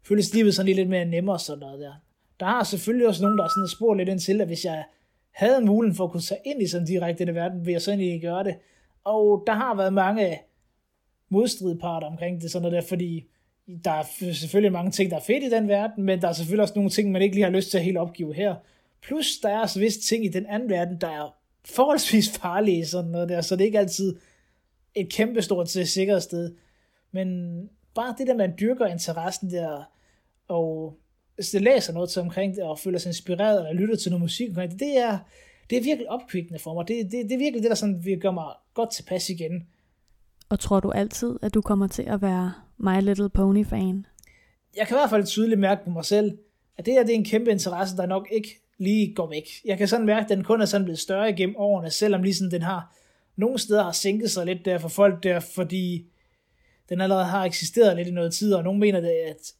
føles 0.04 0.34
livet 0.34 0.56
sådan 0.56 0.76
lidt 0.76 0.90
mere 0.90 1.06
nemmere 1.06 1.36
og 1.36 1.42
sådan 1.42 1.60
noget 1.60 1.80
der. 1.80 1.94
Der 2.40 2.46
har 2.46 2.64
selvfølgelig 2.64 3.08
også 3.08 3.22
nogen, 3.22 3.38
der 3.38 3.44
har 3.44 3.50
sådan 3.50 3.76
spurgt 3.78 3.98
lidt 3.98 4.10
ind 4.10 4.20
til, 4.20 4.42
at 4.42 4.48
hvis 4.48 4.66
jeg 4.66 4.84
havde 5.32 5.66
muligheden 5.66 5.98
for 5.98 6.04
at 6.04 6.12
kunne 6.12 6.22
tage 6.22 6.42
ind 6.46 6.62
i 6.62 6.68
sådan 6.68 6.88
direkte 6.88 7.26
den 7.26 7.36
verden, 7.36 7.66
vil 7.66 7.72
jeg 7.72 7.82
så 7.82 7.92
egentlig 7.92 8.22
gøre 8.22 8.44
det. 8.44 8.56
Og 9.04 9.44
der 9.48 9.54
har 9.54 9.76
været 9.76 9.94
mange 9.94 10.40
modstridparter 11.30 12.08
omkring 12.08 12.42
det, 12.42 12.52
sådan 12.52 12.62
noget 12.62 12.84
der, 12.84 12.88
fordi 12.88 13.28
der 13.86 13.92
er 13.92 14.04
selvfølgelig 14.34 14.72
mange 14.72 14.92
ting, 14.92 15.12
der 15.12 15.18
er 15.18 15.22
fedt 15.22 15.44
i 15.44 15.50
den 15.50 15.68
verden, 15.68 16.04
men 16.04 16.22
der 16.22 16.28
er 16.28 16.34
selvfølgelig 16.34 16.62
også 16.62 16.76
nogle 16.76 16.90
ting, 16.90 17.12
man 17.12 17.22
ikke 17.22 17.36
lige 17.36 17.44
har 17.44 17.52
lyst 17.52 17.72
til 17.72 17.78
at 17.78 17.84
helt 17.84 17.98
opgive 17.98 18.34
her. 18.34 18.56
Plus, 19.02 19.38
der 19.38 19.50
er 19.50 19.60
også 19.60 19.80
vist 19.80 20.02
ting 20.02 20.26
i 20.26 20.28
den 20.28 20.46
anden 20.46 20.70
verden, 20.70 21.02
der 21.02 21.08
er 21.08 21.36
forholdsvis 21.66 22.38
farlige, 22.38 22.86
sådan 22.86 23.12
noget 23.12 23.30
der, 23.30 23.42
så 23.42 23.56
det 23.56 23.62
er 23.62 23.66
ikke 23.66 23.80
altid 23.80 24.16
et 24.96 25.14
kæmpestort 25.14 25.70
sted. 25.70 26.56
Men 27.12 27.60
bare 27.96 28.16
det 28.18 28.28
der, 28.28 28.36
man 28.36 28.54
dyrker 28.60 28.86
interessen 28.86 29.52
der, 29.52 29.84
og 30.48 30.98
det 31.38 31.62
læser 31.62 31.94
noget 31.94 32.10
til 32.10 32.22
omkring 32.22 32.56
det, 32.56 32.64
og 32.64 32.80
føler 32.80 33.00
sig 33.00 33.10
inspireret, 33.10 33.60
eller 33.60 33.82
lytter 33.82 33.96
til 33.96 34.12
noget 34.12 34.22
musik 34.22 34.50
omkring 34.50 34.72
det, 34.72 34.80
det 34.80 34.98
er, 34.98 35.20
det 35.70 35.78
er 35.78 35.84
virkelig 35.84 36.10
opkvikkende 36.10 36.60
for 36.60 36.74
mig. 36.74 36.88
Det, 36.88 37.12
det, 37.12 37.12
det 37.12 37.32
er 37.32 37.38
virkelig 37.38 37.64
det, 37.64 37.70
der 37.70 37.76
sådan, 37.76 38.06
vil 38.06 38.20
gøre 38.20 38.34
mig 38.34 38.46
godt 38.74 38.92
tilpas 38.92 39.30
igen. 39.30 39.68
Og 40.50 40.60
tror 40.60 40.80
du 40.80 40.92
altid, 40.92 41.40
at 41.42 41.54
du 41.54 41.62
kommer 41.62 41.88
til 41.88 42.04
at 42.04 42.22
være 42.22 42.54
My 42.84 43.02
Little 43.02 43.30
Pony-fan? 43.30 44.06
Jeg 44.76 44.88
kan 44.88 44.98
i 44.98 45.00
hvert 45.00 45.10
fald 45.10 45.26
tydeligt 45.26 45.60
mærke 45.60 45.84
på 45.84 45.90
mig 45.90 46.06
selv, 46.06 46.38
at 46.78 46.86
det 46.86 46.94
her 46.94 47.04
det 47.04 47.12
er 47.12 47.16
en 47.16 47.26
kæmpe 47.26 47.52
interesse, 47.52 47.98
der 47.98 48.06
nok 48.06 48.28
ikke 48.32 48.60
lige 48.78 49.14
går 49.14 49.30
væk. 49.30 49.50
Jeg 49.66 49.78
kan 49.78 49.88
sådan 49.88 50.06
mærke, 50.06 50.24
at 50.24 50.30
den 50.30 50.44
kun 50.44 50.62
er 50.62 50.66
sådan 50.66 50.86
blevet 50.86 51.00
større 51.00 51.30
igennem 51.30 51.56
årene, 51.58 51.90
selvom 51.90 52.24
ligesom 52.24 52.50
den 52.50 52.62
har 52.62 52.96
nogle 53.36 53.60
steder 53.60 53.84
har 53.84 53.92
sænket 53.92 54.32
sig 54.32 54.46
lidt 54.46 54.66
der 54.66 54.78
for 54.78 54.88
folk 54.88 55.24
der, 55.24 55.40
fordi 55.40 56.06
den 56.90 57.02
allerede 57.02 57.26
har 57.26 57.46
eksisteret 57.46 57.98
lidt 57.98 58.08
i 58.08 58.12
noget 58.12 58.34
tid, 58.34 58.54
og 58.54 58.64
nogen 58.64 58.80
mener, 58.80 59.02
det, 59.02 59.10
at, 59.10 59.54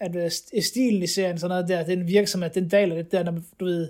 at, 0.00 0.16
at 0.16 0.32
stilen 0.64 1.02
i 1.02 1.06
serien, 1.06 1.38
sådan 1.38 1.48
noget 1.48 1.68
der, 1.68 1.84
den 1.84 2.08
virker 2.08 2.26
som, 2.26 2.42
at 2.42 2.54
den 2.54 2.68
daler 2.68 2.96
lidt 2.96 3.12
der, 3.12 3.24
når 3.24 3.40
du 3.60 3.64
ved, 3.64 3.88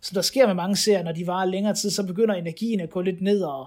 som 0.00 0.14
der 0.14 0.22
sker 0.22 0.46
med 0.46 0.54
mange 0.54 0.76
serier, 0.76 1.02
når 1.02 1.12
de 1.12 1.26
varer 1.26 1.46
længere 1.46 1.74
tid, 1.74 1.90
så 1.90 2.06
begynder 2.06 2.34
energien 2.34 2.80
at 2.80 2.90
gå 2.90 3.00
lidt 3.00 3.20
ned, 3.20 3.42
og 3.42 3.66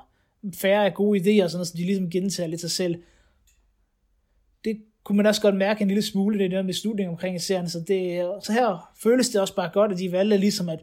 færre 0.53 0.91
gode 0.91 1.19
idéer, 1.19 1.47
sådan, 1.47 1.65
så 1.65 1.73
de 1.77 1.85
ligesom 1.85 2.09
gentager 2.09 2.47
lidt 2.47 2.61
sig 2.61 2.71
selv. 2.71 2.95
Kunne 5.03 5.17
man 5.17 5.25
også 5.25 5.41
godt 5.41 5.55
mærke 5.55 5.81
en 5.81 5.87
lille 5.87 6.01
smule, 6.01 6.39
det 6.39 6.51
der 6.51 6.61
med 6.61 6.73
slutningen 6.73 7.11
omkring 7.11 7.41
serien, 7.41 7.69
så, 7.69 7.79
det, 7.79 8.25
så 8.43 8.53
her 8.53 8.91
føles 9.03 9.29
det 9.29 9.41
også 9.41 9.55
bare 9.55 9.69
godt, 9.73 9.91
at 9.91 9.97
de 9.97 10.11
valgte 10.11 10.37
ligesom 10.37 10.69
at 10.69 10.79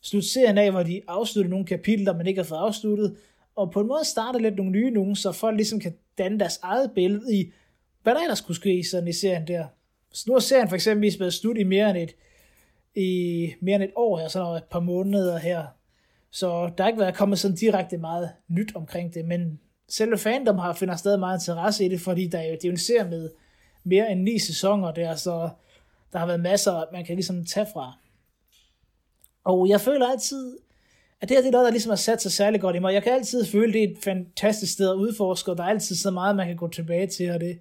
slutte 0.00 0.28
serien 0.28 0.58
af, 0.58 0.70
hvor 0.70 0.82
de 0.82 1.00
afslutter 1.08 1.50
nogle 1.50 1.66
kapitler, 1.66 2.16
man 2.16 2.26
ikke 2.26 2.38
har 2.38 2.44
fået 2.44 2.58
afsluttet, 2.58 3.16
og 3.56 3.70
på 3.70 3.80
en 3.80 3.86
måde 3.86 4.04
starter 4.04 4.40
lidt 4.40 4.56
nogle 4.56 4.72
nye 4.72 4.90
nogen, 4.90 5.16
så 5.16 5.32
folk 5.32 5.56
ligesom 5.56 5.80
kan 5.80 5.94
danne 6.18 6.38
deres 6.38 6.58
eget 6.62 6.90
billede 6.94 7.36
i, 7.36 7.52
hvad 8.02 8.14
der 8.14 8.20
ellers 8.20 8.40
kunne 8.40 8.54
ske 8.54 8.78
i 8.78 8.82
sådan 8.82 9.08
i 9.08 9.12
serien 9.12 9.46
der. 9.46 9.64
Så 10.12 10.24
nu 10.26 10.32
har 10.32 10.40
serien 10.40 10.68
for 10.68 10.74
eksempel 10.74 11.16
været 11.18 11.34
slut 11.34 11.58
i 11.58 11.64
mere 11.64 11.90
end 11.90 11.98
et, 11.98 12.14
i 12.94 13.52
mere 13.60 13.74
end 13.74 13.84
et 13.84 13.92
år 13.96 14.18
her, 14.18 14.28
så 14.28 14.54
et 14.54 14.64
par 14.64 14.80
måneder 14.80 15.38
her. 15.38 15.64
Så 16.30 16.70
der 16.78 16.84
har 16.84 16.88
ikke 16.88 17.00
været 17.00 17.14
kommet 17.14 17.38
sådan 17.38 17.56
direkte 17.56 17.98
meget 17.98 18.30
nyt 18.48 18.76
omkring 18.76 19.14
det, 19.14 19.24
men 19.24 19.60
selve 19.88 20.18
fandom 20.18 20.58
har 20.58 20.72
finder 20.72 20.96
stadig 20.96 21.20
meget 21.20 21.38
interesse 21.38 21.84
i 21.84 21.88
det, 21.88 22.00
fordi 22.00 22.26
der 22.26 22.38
er 22.38 22.46
jo, 22.46 22.52
det 22.52 22.64
er 22.64 22.68
jo 22.68 22.72
en 22.72 22.78
serie 22.78 23.10
med 23.10 23.30
mere 23.84 24.12
end 24.12 24.22
ni 24.22 24.38
sæsoner 24.38 24.92
der, 24.92 25.14
så 25.14 25.48
der 26.12 26.18
har 26.18 26.26
været 26.26 26.40
masser, 26.40 26.92
man 26.92 27.04
kan 27.04 27.14
ligesom 27.14 27.44
tage 27.44 27.66
fra. 27.72 27.92
Og 29.44 29.68
jeg 29.68 29.80
føler 29.80 30.06
altid, 30.06 30.58
at 31.20 31.28
det 31.28 31.36
her 31.36 31.42
det 31.42 31.48
er 31.48 31.52
noget, 31.52 31.64
der 31.64 31.70
ligesom 31.70 31.90
har 31.90 31.96
sat 31.96 32.22
sig 32.22 32.32
særlig 32.32 32.60
godt 32.60 32.76
i 32.76 32.78
mig. 32.78 32.94
Jeg 32.94 33.02
kan 33.02 33.12
altid 33.12 33.46
føle, 33.46 33.66
at 33.66 33.72
det 33.74 33.84
er 33.84 33.88
et 33.88 33.98
fantastisk 34.04 34.72
sted 34.72 34.90
at 34.90 34.94
udforske, 34.94 35.50
og 35.50 35.56
der 35.56 35.64
er 35.64 35.68
altid 35.68 35.96
så 35.96 36.10
meget, 36.10 36.36
man 36.36 36.46
kan 36.46 36.56
gå 36.56 36.68
tilbage 36.68 37.06
til, 37.06 37.30
og 37.30 37.40
det 37.40 37.58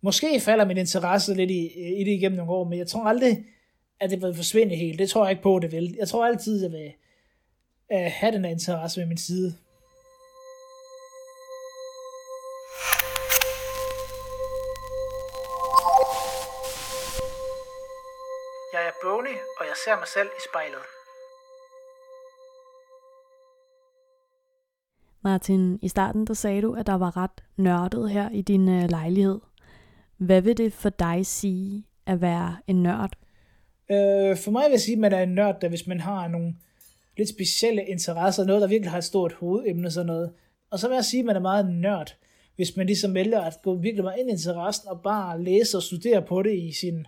måske 0.00 0.40
falder 0.40 0.64
min 0.64 0.76
interesse 0.76 1.34
lidt 1.34 1.50
i, 1.50 1.66
i 2.00 2.04
det 2.04 2.10
igennem 2.12 2.36
nogle 2.36 2.52
år, 2.52 2.64
men 2.64 2.78
jeg 2.78 2.86
tror 2.86 3.04
aldrig, 3.04 3.44
at 4.00 4.10
det 4.10 4.22
vil 4.22 4.34
forsvinde 4.34 4.76
helt. 4.76 4.98
Det 4.98 5.10
tror 5.10 5.24
jeg 5.24 5.30
ikke 5.30 5.42
på, 5.42 5.58
det 5.62 5.72
vil. 5.72 5.96
Jeg 5.98 6.08
tror 6.08 6.26
altid, 6.26 6.64
at 6.64 6.72
jeg 6.72 6.80
vil 6.80 6.92
øh, 7.92 8.12
have 8.12 8.32
den 8.32 8.44
her 8.44 8.52
interesse 8.52 9.00
ved 9.00 9.06
min 9.08 9.18
side. 9.18 9.54
Ser 19.88 19.96
mig 19.96 20.08
selv 20.08 20.28
i 20.38 20.42
spejlet. 20.50 20.84
Martin, 25.22 25.78
i 25.82 25.88
starten 25.88 26.26
der 26.26 26.34
sagde 26.34 26.62
du, 26.62 26.74
at 26.74 26.86
der 26.86 26.94
var 26.94 27.16
ret 27.16 27.44
nørdet 27.56 28.10
her 28.10 28.30
i 28.30 28.42
din 28.42 28.68
øh, 28.68 28.90
lejlighed. 28.90 29.40
Hvad 30.16 30.40
vil 30.42 30.56
det 30.56 30.72
for 30.72 30.88
dig 30.88 31.26
sige 31.26 31.86
at 32.06 32.20
være 32.20 32.56
en 32.66 32.82
nørd? 32.82 33.12
Øh, 33.90 34.36
for 34.36 34.50
mig 34.50 34.64
vil 34.64 34.70
jeg 34.70 34.80
sige, 34.80 34.92
at 34.94 34.98
man 34.98 35.12
er 35.12 35.22
en 35.22 35.34
nørd, 35.34 35.60
der 35.60 35.68
hvis 35.68 35.86
man 35.86 36.00
har 36.00 36.28
nogle 36.28 36.54
lidt 37.16 37.28
specielle 37.28 37.84
interesser, 37.84 38.44
noget, 38.44 38.62
der 38.62 38.68
virkelig 38.68 38.90
har 38.90 38.98
et 38.98 39.04
stort 39.04 39.32
hovedemne, 39.32 39.90
sådan 39.90 40.06
noget. 40.06 40.32
Og 40.70 40.78
så 40.78 40.88
vil 40.88 40.94
jeg 40.94 41.04
sige, 41.04 41.20
at 41.20 41.26
man 41.26 41.36
er 41.36 41.40
meget 41.40 41.70
nørd, 41.70 42.16
hvis 42.56 42.76
man 42.76 42.86
ligesom 42.86 43.14
vælger 43.14 43.40
at 43.40 43.54
gå 43.62 43.74
virkelig 43.74 44.04
meget 44.04 44.20
ind 44.20 44.28
i 44.30 44.32
interessen 44.32 44.88
og 44.88 45.02
bare 45.02 45.42
læse 45.42 45.76
og 45.76 45.82
studere 45.82 46.22
på 46.22 46.42
det 46.42 46.54
i 46.58 46.72
sin, 46.72 47.06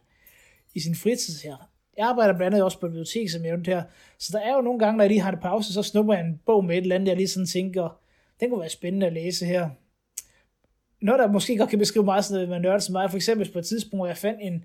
i 0.74 0.80
sin 0.80 0.94
fritid 0.94 1.34
her. 1.44 1.69
Jeg 2.00 2.08
arbejder 2.08 2.36
blandt 2.36 2.54
andet 2.54 2.64
også 2.64 2.78
på 2.78 2.86
bibliotek, 2.86 3.30
som 3.30 3.42
jeg 3.42 3.50
nævnte 3.50 3.70
her, 3.70 3.82
så 4.18 4.38
der 4.38 4.44
er 4.44 4.54
jo 4.54 4.60
nogle 4.60 4.78
gange, 4.78 4.96
når 4.96 5.04
jeg 5.04 5.10
lige 5.10 5.20
har 5.20 5.30
det 5.30 5.40
pause, 5.40 5.72
så 5.72 5.82
snupper 5.82 6.14
jeg 6.14 6.24
en 6.24 6.40
bog 6.46 6.64
med 6.64 6.76
et 6.76 6.82
eller 6.82 6.94
andet, 6.94 7.08
jeg 7.08 7.16
lige 7.16 7.28
sådan 7.28 7.46
tænker, 7.46 8.00
den 8.40 8.50
kunne 8.50 8.60
være 8.60 8.68
spændende 8.68 9.06
at 9.06 9.12
læse 9.12 9.46
her. 9.46 9.70
Noget, 11.00 11.18
der 11.18 11.32
måske 11.32 11.56
godt 11.56 11.70
kan 11.70 11.78
beskrive 11.78 12.04
meget 12.04 12.24
sådan 12.24 12.48
noget 12.48 12.62
man 12.62 12.80
som 12.80 12.92
mig, 12.92 13.10
for 13.10 13.16
eksempel 13.16 13.52
på 13.52 13.58
et 13.58 13.66
tidspunkt, 13.66 13.98
hvor 13.98 14.06
jeg 14.06 14.16
fandt 14.16 14.40
en, 14.42 14.64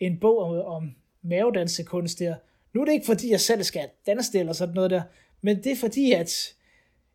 en 0.00 0.18
bog 0.20 0.38
om, 0.38 0.66
om 0.66 0.94
mavedansekunst 1.22 2.18
der. 2.18 2.34
Nu 2.74 2.80
er 2.80 2.84
det 2.84 2.92
ikke 2.92 3.06
fordi, 3.06 3.30
jeg 3.30 3.40
selv 3.40 3.62
skal 3.62 3.88
danse 4.06 4.32
det 4.32 4.40
eller 4.40 4.52
sådan 4.52 4.74
noget 4.74 4.90
der, 4.90 5.02
men 5.40 5.56
det 5.64 5.72
er 5.72 5.76
fordi, 5.76 6.12
at 6.12 6.54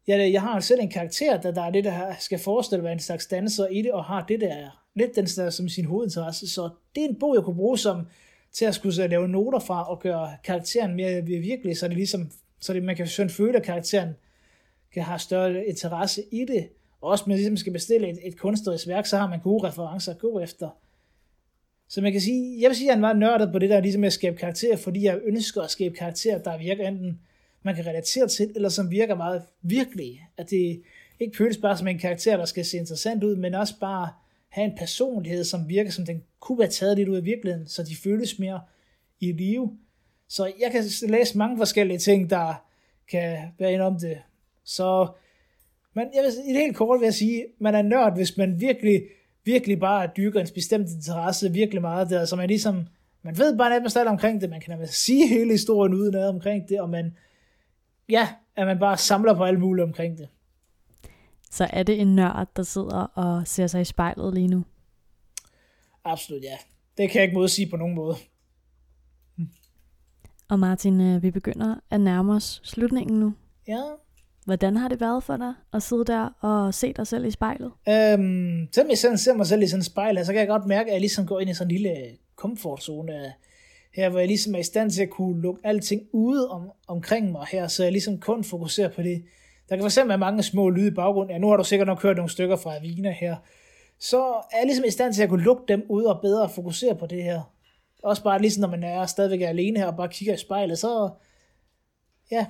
jeg, 0.08 0.34
jeg 0.34 0.42
har 0.42 0.60
selv 0.60 0.80
en 0.80 0.92
karakter, 0.92 1.42
der, 1.42 1.52
der 1.52 1.64
er 1.64 1.72
det, 1.72 1.84
der 1.84 2.16
skal 2.20 2.40
forestille 2.40 2.84
være 2.84 2.94
en 2.94 3.00
slags 3.00 3.28
danser 3.28 3.68
i 3.68 3.82
det, 3.82 3.92
og 3.92 4.06
har 4.06 4.26
det 4.26 4.42
der 4.42 4.84
lidt 4.96 5.16
den 5.16 5.26
der 5.26 5.50
som 5.50 5.70
sin 5.70 5.86
hovedinteresse. 5.86 6.50
Så 6.50 6.70
det 6.96 7.04
er 7.04 7.08
en 7.08 7.20
bog, 7.20 7.36
jeg 7.36 7.44
kunne 7.44 7.56
bruge 7.56 7.78
som 7.78 8.08
til 8.52 8.66
at 8.66 8.76
skulle 8.76 9.08
lave 9.08 9.28
noter 9.28 9.60
fra 9.60 9.90
og 9.90 10.00
gøre 10.00 10.38
karakteren 10.44 10.96
mere 10.96 11.22
virkelig, 11.26 11.78
så 11.78 11.88
det 11.88 11.98
ligesom, 11.98 12.32
så 12.60 12.74
det, 12.74 12.84
man 12.84 12.96
kan 12.96 13.08
sådan 13.08 13.30
føle, 13.30 13.58
at 13.58 13.64
karakteren 13.64 14.10
kan 14.94 15.04
have 15.04 15.20
større 15.20 15.66
interesse 15.66 16.24
i 16.32 16.46
det. 16.46 16.70
Og 17.02 17.12
også, 17.12 17.24
man 17.28 17.38
ligesom 17.38 17.58
skal 17.58 17.74
bestille 17.74 18.10
et, 18.10 18.20
et 18.24 18.38
kunstnerisk 18.38 18.88
værk, 18.88 19.06
så 19.06 19.18
har 19.18 19.28
man 19.28 19.40
gode 19.40 19.68
referencer 19.68 20.12
at 20.12 20.20
gå 20.20 20.40
efter. 20.40 20.70
Så 21.88 22.02
man 22.02 22.12
kan 22.12 22.22
sige, 22.22 22.62
jeg 22.62 22.70
vil 22.70 22.78
sige, 22.78 22.92
at 22.92 23.00
jeg 23.00 23.10
er 23.10 23.14
nørdet 23.14 23.52
på 23.52 23.60
det 23.60 23.70
der, 23.70 23.80
ligesom 23.80 24.04
at 24.04 24.14
skabe 24.14 24.38
karakterer, 24.38 24.78
fordi 24.78 25.04
jeg 25.04 25.20
ønsker 25.24 25.62
at 25.62 25.72
skabe 25.72 25.96
karakterer, 25.96 26.38
der 26.38 26.58
virker 26.58 26.88
enten 26.88 27.20
man 27.64 27.76
kan 27.76 27.86
relatere 27.86 28.28
til, 28.28 28.52
eller 28.56 28.70
som 28.70 28.92
virker 28.92 29.16
meget 29.16 29.44
virkelige. 29.62 30.22
At 30.38 30.50
det 30.50 30.82
ikke 31.20 31.38
føles 31.38 31.58
bare 31.58 31.78
som 31.78 31.88
en 31.88 32.00
karakter, 32.00 32.38
der 32.38 32.46
skal 32.46 32.66
se 32.66 32.78
interessant 32.78 33.24
ud, 33.24 33.36
men 33.36 33.54
også 33.54 33.74
bare 33.80 34.10
have 34.50 34.66
en 34.66 34.78
personlighed, 34.78 35.44
som 35.44 35.70
virker 35.70 35.92
som 35.92 36.06
den 36.06 36.24
kunne 36.40 36.60
være 36.60 36.70
taget 36.70 36.98
lidt 36.98 37.10
ud 37.10 37.16
af 37.16 37.26
virkeligheden, 37.26 37.68
så 37.68 37.84
de 37.84 37.96
føles 37.96 38.40
mere 38.40 38.62
i 39.20 39.32
live. 39.32 39.78
Så 40.28 40.46
jeg 40.46 40.72
kan 40.72 40.84
læse 41.10 41.38
mange 41.38 41.58
forskellige 41.58 42.00
ting, 42.00 42.30
der 42.30 42.66
kan 43.12 43.38
være 43.60 43.74
ind 43.74 43.82
om 43.82 44.00
det. 44.00 44.18
Så 44.64 45.08
men 45.94 46.08
jeg 46.16 46.24
vil, 46.24 46.50
i 46.50 46.54
det 46.54 46.62
helt 46.62 46.76
kort 46.76 47.00
vil 47.00 47.06
jeg 47.06 47.14
sige, 47.14 47.46
man 47.60 47.76
er 47.76 47.82
nørd, 47.82 48.16
hvis 48.16 48.38
man 48.38 48.62
virkelig, 48.62 49.04
virkelig 49.44 49.80
bare 49.80 50.10
dyrker 50.18 50.40
en 50.42 50.48
bestemt 50.56 50.90
interesse 50.90 51.52
virkelig 51.52 51.82
meget 51.82 52.10
der, 52.10 52.26
så 52.26 52.36
man 52.36 52.48
ligesom, 52.48 52.88
man 53.22 53.38
ved 53.38 53.58
bare 53.58 53.80
næsten 53.80 54.00
alt 54.00 54.10
omkring 54.10 54.42
det, 54.42 54.50
man 54.50 54.62
kan 54.62 54.72
nærmest 54.72 54.94
sige 54.94 55.28
hele 55.28 55.52
historien 55.52 55.94
uden 55.94 56.12
noget 56.12 56.30
omkring 56.30 56.70
det, 56.70 56.82
og 56.82 56.90
man, 56.90 57.18
ja, 58.10 58.28
at 58.56 58.68
man 58.68 58.80
bare 58.80 58.98
samler 58.98 59.34
på 59.34 59.44
alt 59.44 59.60
muligt 59.60 59.84
omkring 59.84 60.18
det. 60.18 60.28
Så 61.50 61.68
er 61.74 61.84
det 61.84 62.02
en 62.02 62.16
nørd, 62.16 62.48
der 62.56 62.64
sidder 62.64 63.04
og 63.04 63.48
ser 63.48 63.68
sig 63.68 63.82
i 63.82 63.86
spejlet 63.86 64.34
lige 64.34 64.48
nu? 64.48 64.64
Absolut, 66.06 66.44
ja. 66.44 66.58
Det 66.98 67.10
kan 67.10 67.20
jeg 67.20 67.24
ikke 67.24 67.38
modsige 67.38 67.70
på 67.70 67.78
nogen 67.78 67.96
måde. 67.96 68.16
Og 70.50 70.60
Martin, 70.60 71.02
øh, 71.02 71.24
vi 71.24 71.32
begynder 71.32 71.76
at 71.90 72.02
nærme 72.02 72.34
os 72.34 72.62
slutningen 72.64 73.20
nu. 73.20 73.34
Ja. 73.68 73.82
Hvordan 74.46 74.78
har 74.78 74.88
det 74.88 75.02
været 75.02 75.24
for 75.24 75.38
dig 75.38 75.54
at 75.74 75.84
sidde 75.84 76.06
der 76.06 76.30
og 76.42 76.74
se 76.74 76.94
dig 76.94 77.08
selv 77.08 77.26
i 77.26 77.32
spejlet? 77.32 77.72
Øhm, 77.90 78.68
selvom 78.74 78.90
jeg 78.90 78.98
sådan 78.98 79.18
ser 79.18 79.34
mig 79.34 79.48
selv 79.48 79.62
i 79.62 79.68
sådan 79.68 79.80
et 79.80 79.86
spejl, 79.86 80.26
så 80.26 80.32
kan 80.32 80.40
jeg 80.40 80.48
godt 80.48 80.66
mærke, 80.66 80.90
at 80.90 80.94
jeg 80.94 81.02
ligesom 81.02 81.28
går 81.28 81.40
ind 81.40 81.50
i 81.50 81.54
sådan 81.54 81.72
en 81.72 81.78
lille 81.78 81.96
komfortzone 82.36 83.34
her, 83.96 84.10
hvor 84.10 84.20
jeg 84.20 84.28
ligesom 84.28 84.56
er 84.56 84.60
i 84.60 84.64
stand 84.64 84.92
til 84.92 85.02
at 85.02 85.10
kunne 85.10 85.42
lukke 85.42 85.62
alting 85.64 86.02
ude 86.14 86.50
om, 86.50 86.72
omkring 86.88 87.32
mig 87.32 87.46
her, 87.52 87.68
så 87.68 87.84
jeg 87.84 87.92
ligesom 87.92 88.20
kun 88.20 88.44
fokuserer 88.44 88.90
på 88.90 89.02
det. 89.02 89.24
Der 89.70 89.76
kan 89.76 89.90
fx 89.90 89.98
være 89.98 90.18
mange 90.18 90.44
små 90.44 90.70
lyde 90.70 90.88
i 90.88 90.92
baggrunden. 90.92 91.32
Ja, 91.32 91.38
nu 91.38 91.50
har 91.50 91.58
du 91.58 91.64
sikkert 91.64 91.88
nok 91.88 92.02
hørt 92.02 92.16
nogle 92.16 92.30
stykker 92.30 92.56
fra 92.56 92.76
Avina 92.78 93.12
her. 93.12 93.36
Så 94.00 94.24
er 94.24 94.58
jeg 94.58 94.66
ligesom 94.66 94.86
i 94.86 94.92
stand 94.92 95.14
til 95.14 95.24
at 95.24 95.30
kunne 95.30 95.44
lukke 95.44 95.64
dem 95.68 95.86
ud 95.90 96.04
og 96.04 96.22
bedre 96.22 96.50
fokusere 96.50 96.96
på 96.96 97.06
det 97.06 97.24
her. 97.24 97.54
Også 98.04 98.24
bare 98.24 98.42
ligesom 98.42 98.62
når 98.62 98.68
man 98.68 98.84
er 98.84 99.06
stadigvæk 99.06 99.42
alene 99.42 99.80
her 99.80 99.88
og 99.88 99.98
bare 99.98 100.10
kigger 100.10 100.34
i 100.34 100.38
spejlet, 100.38 100.80
så 100.80 101.10
ja, 102.32 102.46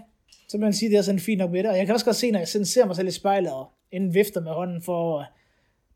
så 0.47 0.57
man 0.57 0.73
sige, 0.73 0.89
det 0.89 0.97
er 0.97 1.01
sådan 1.01 1.19
fint 1.19 1.39
nok 1.39 1.51
med 1.51 1.63
det. 1.63 1.71
Og 1.71 1.77
jeg 1.77 1.85
kan 1.85 1.93
også 1.93 2.05
godt 2.05 2.15
se, 2.15 2.31
når 2.31 2.39
jeg 2.39 2.47
sådan 2.47 2.65
ser 2.65 2.85
mig 2.85 2.95
selv 2.95 3.07
i 3.07 3.11
spejlet, 3.11 3.53
og 3.53 3.71
inden 3.91 4.13
vifter 4.13 4.41
med 4.41 4.51
hånden 4.51 4.81
for 4.81 5.19
at 5.19 5.25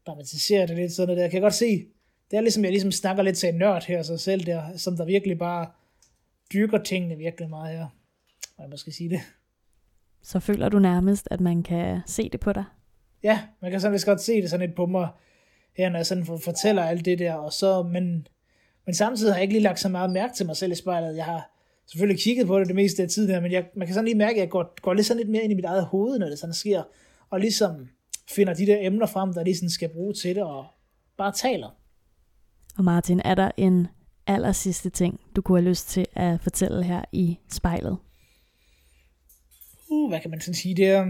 dramatisere 0.08 0.68
det 0.68 0.76
lidt 0.76 0.92
sådan 0.92 1.18
der, 1.18 1.28
kan 1.28 1.34
jeg 1.34 1.42
godt 1.42 1.54
se, 1.54 1.86
det 2.32 2.38
er 2.38 2.42
ligesom, 2.42 2.64
jeg 2.64 2.72
ligesom 2.72 2.92
snakker 2.92 3.24
lidt 3.24 3.38
til 3.38 3.50
en 3.50 3.56
nørd 3.56 3.86
her, 3.86 4.04
sig 4.04 4.20
selv 4.20 4.46
der, 4.46 4.78
som 4.78 4.98
der 4.98 5.06
virkelig 5.06 5.38
bare 5.38 5.68
dyrker 6.54 6.78
tingene 6.78 7.16
virkelig 7.16 7.50
meget 7.50 7.78
her. 7.78 7.88
Hvordan 8.56 8.70
man 8.70 8.78
skal 8.78 8.94
sige 8.94 9.10
det. 9.10 9.22
Så 10.24 10.40
føler 10.40 10.70
du 10.70 10.80
nærmest, 10.80 11.28
at 11.32 11.42
man 11.42 11.64
kan 11.64 12.02
se 12.06 12.30
det 12.30 12.40
på 12.40 12.54
dig? 12.54 12.64
Ja, 13.24 13.42
man 13.62 13.72
kan 13.72 13.82
sådan 13.82 14.00
godt 14.06 14.22
se 14.22 14.42
det 14.42 14.50
sådan 14.50 14.68
lidt 14.68 14.76
på 14.76 14.86
mig, 14.86 15.08
her 15.78 15.90
når 15.90 16.00
jeg 16.00 16.06
sådan 16.06 16.26
fortæller 16.26 16.84
alt 16.84 17.06
det 17.06 17.20
der, 17.20 17.34
og 17.34 17.54
så, 17.54 17.84
men, 17.84 18.28
men 18.86 18.96
samtidig 18.96 19.34
har 19.34 19.38
jeg 19.38 19.44
ikke 19.44 19.54
lige 19.54 19.64
lagt 19.64 19.80
så 19.80 19.90
meget 19.90 20.10
mærke 20.12 20.34
til 20.34 20.46
mig 20.46 20.58
selv 20.58 20.72
i 20.72 20.76
spejlet. 20.76 21.18
Jeg 21.18 21.26
har 21.26 21.52
selvfølgelig 21.86 22.24
kigget 22.24 22.48
på 22.48 22.60
det 22.60 22.68
det 22.68 22.76
meste 22.76 23.04
af 23.04 23.10
tiden 23.10 23.30
her, 23.30 23.40
men 23.40 23.52
jeg, 23.52 23.66
man 23.76 23.88
kan 23.88 23.94
sådan 23.94 24.06
lige 24.06 24.18
mærke, 24.18 24.36
at 24.36 24.40
jeg 24.40 24.50
går, 24.50 24.82
går 24.82 24.94
lidt 24.94 25.08
sådan 25.08 25.18
lidt 25.18 25.30
mere 25.30 25.44
ind 25.44 25.52
i 25.52 25.56
mit 25.56 25.66
eget 25.66 25.86
hoved, 25.86 26.20
når 26.20 26.28
det 26.30 26.40
sådan 26.40 26.54
sker, 26.54 26.84
og 27.30 27.40
ligesom 27.40 27.88
finder 28.30 28.54
de 28.54 28.66
der 28.66 28.78
emner 28.80 29.06
frem, 29.06 29.34
der 29.34 29.44
lige 29.44 29.56
sådan 29.56 29.70
skal 29.70 29.90
bruge 29.90 30.14
til 30.14 30.36
det, 30.36 30.44
og 30.44 30.66
bare 31.18 31.32
taler. 31.32 31.70
Og 32.78 32.84
Martin, 32.84 33.22
er 33.26 33.36
der 33.36 33.52
en 33.58 33.88
aller 34.28 34.52
sidste 34.52 34.90
ting, 34.90 35.20
du 35.36 35.42
kunne 35.42 35.62
have 35.62 35.70
lyst 35.70 35.90
til 35.90 36.06
at 36.14 36.42
fortælle 36.42 36.84
her 36.84 37.02
i 37.12 37.40
spejlet? 37.52 37.98
Uh, 39.94 40.10
hvad 40.10 40.20
kan 40.20 40.32
man 40.32 40.42
sådan 40.42 40.56
sige? 40.56 40.76
Det 40.76 40.88
er, 40.88 41.02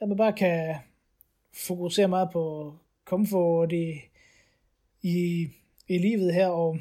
at 0.00 0.08
man 0.08 0.16
bare 0.16 0.32
kan 0.32 0.76
fokusere 1.54 2.08
meget 2.08 2.28
på 2.32 2.74
komfort 3.04 3.72
i, 3.72 4.00
i, 5.02 5.48
i 5.88 5.98
livet 5.98 6.34
her, 6.34 6.48
og 6.48 6.78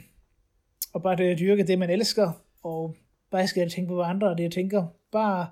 og 0.93 1.01
bare 1.01 1.15
det 1.15 1.31
at 1.31 1.39
dyrke 1.39 1.63
det, 1.63 1.79
man 1.79 1.89
elsker, 1.89 2.31
og 2.63 2.95
bare 3.31 3.47
skal 3.47 3.69
tænke 3.69 3.87
på 3.87 3.95
hvad 3.95 4.05
andre, 4.05 4.29
og 4.29 4.37
det 4.37 4.43
jeg 4.43 4.51
tænker. 4.51 4.87
Bare 5.11 5.49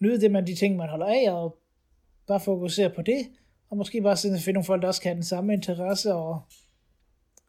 nyde 0.00 0.20
det, 0.20 0.30
man 0.30 0.46
de 0.46 0.54
ting, 0.54 0.76
man 0.76 0.88
holder 0.88 1.06
af, 1.06 1.32
og 1.32 1.58
bare 2.26 2.40
fokusere 2.40 2.90
på 2.90 3.02
det, 3.02 3.26
og 3.70 3.76
måske 3.76 4.02
bare 4.02 4.16
sådan 4.16 4.38
finde 4.38 4.52
nogle 4.52 4.64
folk, 4.64 4.82
der 4.82 4.88
også 4.88 5.02
kan 5.02 5.08
have 5.08 5.16
den 5.16 5.24
samme 5.24 5.52
interesse, 5.52 6.14
og, 6.14 6.42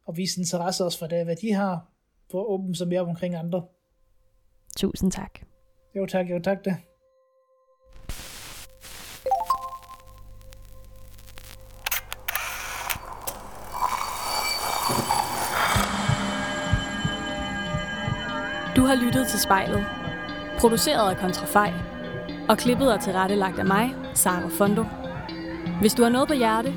og 0.06 0.18
vise 0.18 0.42
interesse 0.42 0.86
også 0.86 1.00
for 1.00 1.08
det, 1.08 1.26
hvad 1.26 1.36
de 1.36 1.54
har, 1.54 1.88
for 2.32 2.42
at 2.42 2.48
åbne 2.48 2.76
sig 2.76 2.88
mere 2.88 3.02
omkring 3.02 3.36
andre. 3.36 3.66
Tusind 4.78 5.12
tak. 5.12 5.53
Jo 5.96 6.06
tak, 6.06 6.26
jo 6.30 6.40
tak 6.40 6.66
det. 6.66 6.76
Du 18.76 18.82
har 18.86 18.96
lyttet 19.06 19.28
til 19.28 19.40
spejlet. 19.40 19.86
Produceret 20.60 21.10
af 21.10 21.18
Kontrafej. 21.18 21.74
Og 22.50 22.58
klippet 22.58 22.94
og 22.94 23.02
tilrettelagt 23.02 23.60
af 23.60 23.66
mig, 23.66 23.90
Sara 24.14 24.48
Fondo. 24.58 24.84
Hvis 25.82 25.94
du 25.94 26.04
har 26.04 26.10
noget 26.10 26.28
på 26.28 26.34
hjerte, 26.34 26.74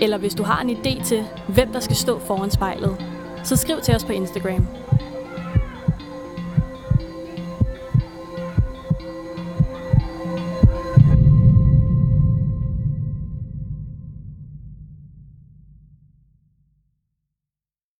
eller 0.00 0.18
hvis 0.18 0.34
du 0.34 0.42
har 0.42 0.60
en 0.62 0.70
idé 0.70 1.04
til, 1.04 1.24
hvem 1.48 1.72
der 1.72 1.80
skal 1.80 1.96
stå 1.96 2.18
foran 2.18 2.50
spejlet, 2.50 3.04
så 3.42 3.56
skriv 3.56 3.80
til 3.80 3.94
os 3.94 4.04
på 4.04 4.12
Instagram. 4.12 4.83